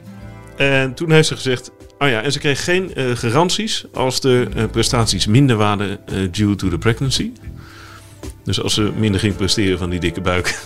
En 0.55 0.93
toen 0.93 1.11
heeft 1.11 1.27
ze 1.27 1.35
gezegd: 1.35 1.71
Oh 1.99 2.09
ja, 2.09 2.21
en 2.21 2.31
ze 2.31 2.39
kreeg 2.39 2.63
geen 2.63 2.95
eh, 2.95 3.11
garanties 3.11 3.85
als 3.93 4.21
de 4.21 4.47
eh, 4.55 4.63
prestaties 4.71 5.25
minder 5.25 5.55
waren 5.55 6.07
eh, 6.07 6.15
due 6.31 6.55
to 6.55 6.69
the 6.69 6.77
pregnancy. 6.77 7.31
Dus 8.43 8.61
als 8.61 8.73
ze 8.73 8.91
minder 8.97 9.19
ging 9.19 9.35
presteren 9.35 9.77
van 9.77 9.89
die 9.89 9.99
dikke 9.99 10.21
buik, 10.21 10.59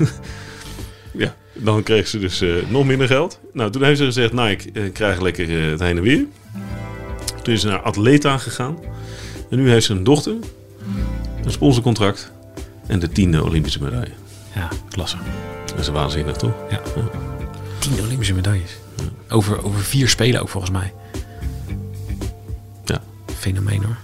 ja, 1.11 1.35
dan 1.53 1.83
kreeg 1.83 2.07
ze 2.07 2.19
dus 2.19 2.43
nog 2.69 2.85
minder 2.85 3.07
geld. 3.07 3.39
Nou, 3.53 3.71
toen 3.71 3.83
heeft 3.83 3.97
ze 3.97 4.05
gezegd: 4.05 4.33
Nike, 4.33 4.69
eh 4.73 4.83
krijg 4.93 5.21
lekker 5.21 5.69
het 5.69 5.79
heen 5.79 5.97
en 5.97 6.03
weer. 6.03 6.25
Toen 7.43 7.53
is 7.53 7.61
ze 7.61 7.67
naar 7.67 7.81
Atleta 7.81 8.37
gegaan. 8.37 8.77
En 9.49 9.57
nu 9.57 9.69
heeft 9.69 9.85
ze 9.85 9.93
een 9.93 10.03
dochter, 10.03 10.35
een 11.43 11.51
sponsorcontract 11.51 12.31
en 12.87 12.99
de 12.99 13.09
tiende 13.09 13.43
Olympische 13.43 13.83
medaille. 13.83 14.13
Ja, 14.55 14.69
klasse. 14.89 15.17
Dat 15.65 15.79
is 15.79 15.87
waanzinnig, 15.87 16.35
toch? 16.35 16.53
Ja 16.69 16.81
tien 17.79 18.01
Olympische 18.01 18.33
medailles. 18.33 18.77
Over, 19.29 19.63
over 19.63 19.79
vier 19.79 20.09
spelen 20.09 20.41
ook 20.41 20.49
volgens 20.49 20.71
mij. 20.71 20.93
Ja. 22.85 23.03
Fenomeen 23.37 23.83
hoor. 23.83 23.97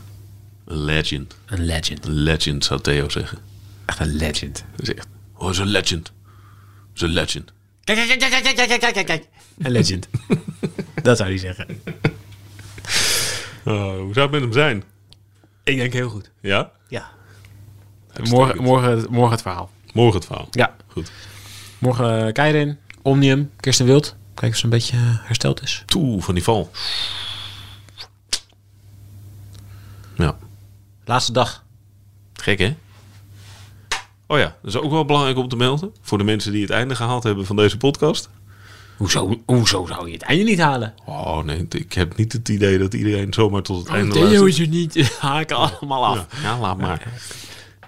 Een 0.65 0.78
legend. 0.78 1.36
Een 1.45 1.65
legend. 1.65 2.05
Een 2.05 2.13
legend 2.13 2.65
zou 2.65 2.82
Theo 2.82 3.09
zeggen. 3.09 3.38
Echt 3.86 3.99
een 3.99 4.15
legend. 4.15 4.65
Dat 4.76 4.88
is. 4.88 5.03
Oh, 5.34 5.49
is 5.49 5.57
een 5.57 5.67
legend. 5.67 6.11
Is 6.95 7.01
een 7.01 7.09
legend. 7.09 7.53
Kijk, 7.84 8.07
kijk, 8.07 8.19
kijk, 8.19 8.69
kijk, 8.69 8.93
kijk, 8.93 9.05
kijk. 9.05 9.28
Een 9.57 9.71
legend. 9.71 10.07
dat 11.03 11.17
zou 11.17 11.30
hij 11.30 11.38
zeggen. 11.38 11.67
Oh, 13.65 13.97
hoe 13.97 14.13
zou 14.13 14.19
het 14.19 14.32
met 14.32 14.41
hem 14.41 14.53
zijn? 14.53 14.84
Ik 15.63 15.78
denk 15.78 15.93
heel 15.93 16.09
goed. 16.09 16.32
Ja? 16.41 16.71
Ja. 16.88 17.11
Morgen, 18.23 18.63
morgen, 18.63 19.05
morgen 19.09 19.32
het 19.32 19.41
verhaal. 19.41 19.69
Morgen 19.93 20.15
het 20.15 20.26
verhaal. 20.26 20.47
Ja. 20.51 20.76
Goed. 20.88 21.11
Morgen 21.78 22.26
eh, 22.26 22.34
Keirin. 22.34 22.78
Omnium, 23.06 23.51
Kirsten 23.60 23.86
Wild. 23.86 24.16
Kijk 24.34 24.51
of 24.51 24.58
ze 24.58 24.64
een 24.64 24.70
beetje 24.70 24.97
uh, 24.97 25.01
hersteld 25.03 25.62
is. 25.62 25.84
Toe, 25.86 26.22
van 26.22 26.34
die 26.34 26.43
val. 26.43 26.72
Ja. 30.18 30.38
Laatste 31.06 31.32
dag. 31.32 31.64
Gek, 32.34 32.60
hè? 32.60 32.76
Oh 34.28 34.38
ja, 34.38 34.56
dat 34.62 34.74
is 34.74 34.80
ook 34.80 34.91
wel 34.91 35.06
belangrijk 35.06 35.38
om 35.38 35.47
te 35.47 35.56
melden. 35.56 35.93
Voor 36.01 36.18
de 36.18 36.24
mensen 36.24 36.51
die 36.51 36.62
het 36.62 36.70
einde 36.70 36.95
gehaald 36.95 37.24
hebben 37.24 37.45
van 37.45 37.56
deze 37.56 37.78
podcast. 37.78 38.30
Hoezo, 38.97 39.41
hoezo 39.45 39.86
zou 39.86 40.08
je 40.08 40.14
het 40.14 40.22
einde 40.22 40.43
niet 40.43 40.60
halen? 40.60 40.93
Oh 41.06 41.43
nee, 41.43 41.66
ik 41.70 41.93
heb 41.93 42.18
niet 42.18 42.34
het 42.34 42.49
idee 42.49 42.78
dat 42.78 42.93
iedereen 42.93 43.34
zomaar 43.34 43.62
tot 43.62 43.78
het 43.78 43.88
einde 43.88 44.16
Oh, 44.16 44.22
Theo 44.22 44.39
luistert. 44.41 44.47
is 44.47 44.60
er 44.60 44.68
niet. 44.68 45.18
Haken 45.20 45.56
allemaal 45.56 46.06
af. 46.06 46.26
Ja, 46.32 46.41
ja, 46.41 46.60
laat 46.60 46.78
maar. 46.78 47.08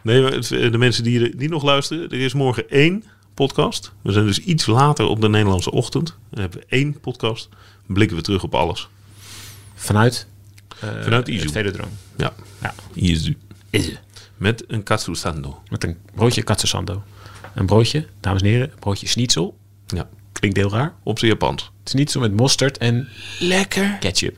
Nee, 0.02 0.22
maar 0.22 0.32
de 0.72 0.78
mensen 0.78 1.04
die, 1.04 1.36
die 1.36 1.50
nog 1.50 1.64
luisteren, 1.64 2.10
er 2.10 2.20
is 2.20 2.34
morgen 2.34 2.70
één 2.70 3.04
podcast. 3.38 3.92
We 4.02 4.12
zijn 4.12 4.26
dus 4.26 4.40
iets 4.40 4.66
later 4.66 5.06
op 5.06 5.22
de 5.22 5.30
Nederlandse 5.30 5.72
ochtend. 5.72 6.16
Dan 6.30 6.40
hebben 6.42 6.60
we 6.60 6.66
één 6.70 7.00
podcast. 7.00 7.50
Dan 7.86 7.94
blikken 7.96 8.18
we 8.18 8.24
terug 8.24 8.44
op 8.44 8.56
alles. 8.56 8.90
Vanuit? 9.76 10.28
eh, 10.80 10.90
Vanuit 11.04 11.28
Izu. 11.28 11.44
het 11.44 11.52
Velodroom. 11.52 11.90
Ja, 12.18 12.34
Ja. 12.62 12.74
hier 12.94 13.12
is 13.12 13.26
u. 13.28 13.38
Is 13.70 13.86
het. 13.86 14.00
Met 14.38 14.64
een 14.68 14.84
katsu 14.84 15.16
sando. 15.16 15.62
Met 15.70 15.84
een 15.84 15.98
broodje 16.16 16.44
katsusando. 16.44 17.04
Een 17.56 17.66
broodje, 17.66 18.08
dames 18.20 18.42
en 18.42 18.48
heren, 18.48 18.72
een 18.72 18.80
broodje 18.80 19.08
schnitzel. 19.08 19.58
Ja, 19.88 20.08
Klinkt 20.32 20.58
heel 20.58 20.70
raar. 20.72 20.94
op 21.04 21.20
zijn 21.20 21.32
Japans. 21.32 21.72
Schnitzel 21.84 22.22
met 22.22 22.34
mosterd 22.36 22.78
en 22.78 23.08
Lekker. 23.40 23.98
ketchup. 24.00 24.38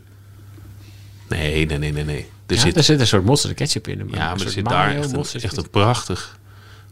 Nee, 1.29 1.65
nee, 1.65 1.77
nee, 1.77 1.91
nee, 1.91 2.03
nee. 2.05 2.29
Er 2.47 2.55
Ja, 2.55 2.61
zit, 2.61 2.75
er 2.77 2.83
zit 2.83 2.99
een 2.99 3.07
soort 3.07 3.25
mosterd 3.25 3.51
en 3.51 3.57
ketchup 3.57 3.87
in. 3.87 3.97
ja, 4.11 4.35
maar 4.35 4.41
er 4.45 4.49
zit 4.49 4.65
daar 4.65 4.95
echt 4.95 5.11
een, 5.11 5.41
echt 5.41 5.57
een 5.57 5.69
prachtig 5.69 6.38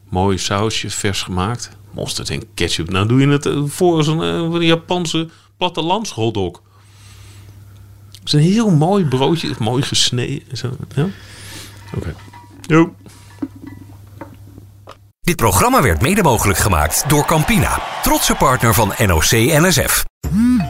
mooi 0.10 0.38
sausje, 0.38 0.90
vers 0.90 1.22
gemaakt. 1.22 1.70
Mosterd 1.92 2.30
en 2.30 2.54
ketchup. 2.54 2.90
Nou 2.90 3.08
doe 3.08 3.20
je 3.20 3.28
het 3.28 3.46
eh, 3.46 3.64
voor 3.66 4.04
zo'n 4.04 4.24
eh, 4.24 4.62
Japanse 4.62 5.30
plattelandshotdog. 5.58 6.62
Het 8.12 8.26
is 8.26 8.34
een 8.34 8.40
heel 8.40 8.70
mooi 8.70 9.06
broodje, 9.06 9.56
mooi 9.60 9.82
gesneden. 9.84 10.58
Zo? 10.58 10.72
Oké. 11.96 12.16
Jo. 12.62 12.96
Dit 15.28 15.36
programma 15.36 15.82
werd 15.82 16.02
mede 16.02 16.24
mogelijk 16.24 16.60
gemaakt 16.60 17.04
door 17.08 17.26
Campina, 17.26 17.82
trotse 18.02 18.36
partner 18.36 18.74
van 18.74 18.94
NOC 18.98 19.32
NSF. 19.32 20.04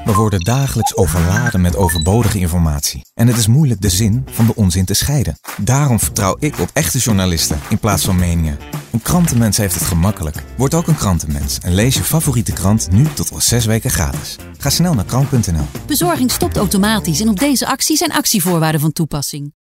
We 0.06 0.14
worden 0.14 0.40
dagelijks 0.40 0.96
overladen 0.96 1.62
met 1.62 1.76
overbodige 1.76 2.40
informatie. 2.40 3.02
En 3.14 3.28
het 3.28 3.38
is 3.38 3.48
moeilijk 3.48 3.82
de 3.82 3.90
zin 3.90 4.26
van 4.32 4.46
de 4.46 4.56
onzin 4.56 4.86
te 4.86 4.94
scheiden. 4.94 5.40
Daarom 5.58 6.00
vertrouw 6.00 6.36
ik 6.40 6.60
op 6.60 6.70
echte 6.74 6.98
journalisten 6.98 7.60
in 7.70 7.78
plaats 7.80 8.06
van 8.06 8.16
meningen. 8.16 8.58
Een 8.92 9.02
krantenmens 9.02 9.58
heeft 9.58 9.74
het 9.74 9.84
gemakkelijk. 9.84 10.44
Word 10.56 10.74
ook 10.74 10.88
een 10.88 10.98
krantenmens 10.98 11.60
en 11.60 11.74
lees 11.74 11.96
je 11.96 12.04
favoriete 12.04 12.54
krant 12.54 12.92
nu 12.92 13.04
tot 13.14 13.32
al 13.32 13.42
zes 13.42 13.66
weken 13.66 13.92
gratis. 13.92 14.36
Ga 14.58 14.70
snel 14.70 14.94
naar 14.94 15.06
krant.nl. 15.06 15.68
Bezorging 15.88 16.32
stopt 16.32 16.58
automatisch 16.58 17.22
en 17.22 17.30
op 17.30 17.40
deze 17.40 17.68
actie 17.68 17.98
zijn 17.98 18.12
actievoorwaarden 18.12 18.82
van 18.82 18.92
toepassing. 18.92 19.52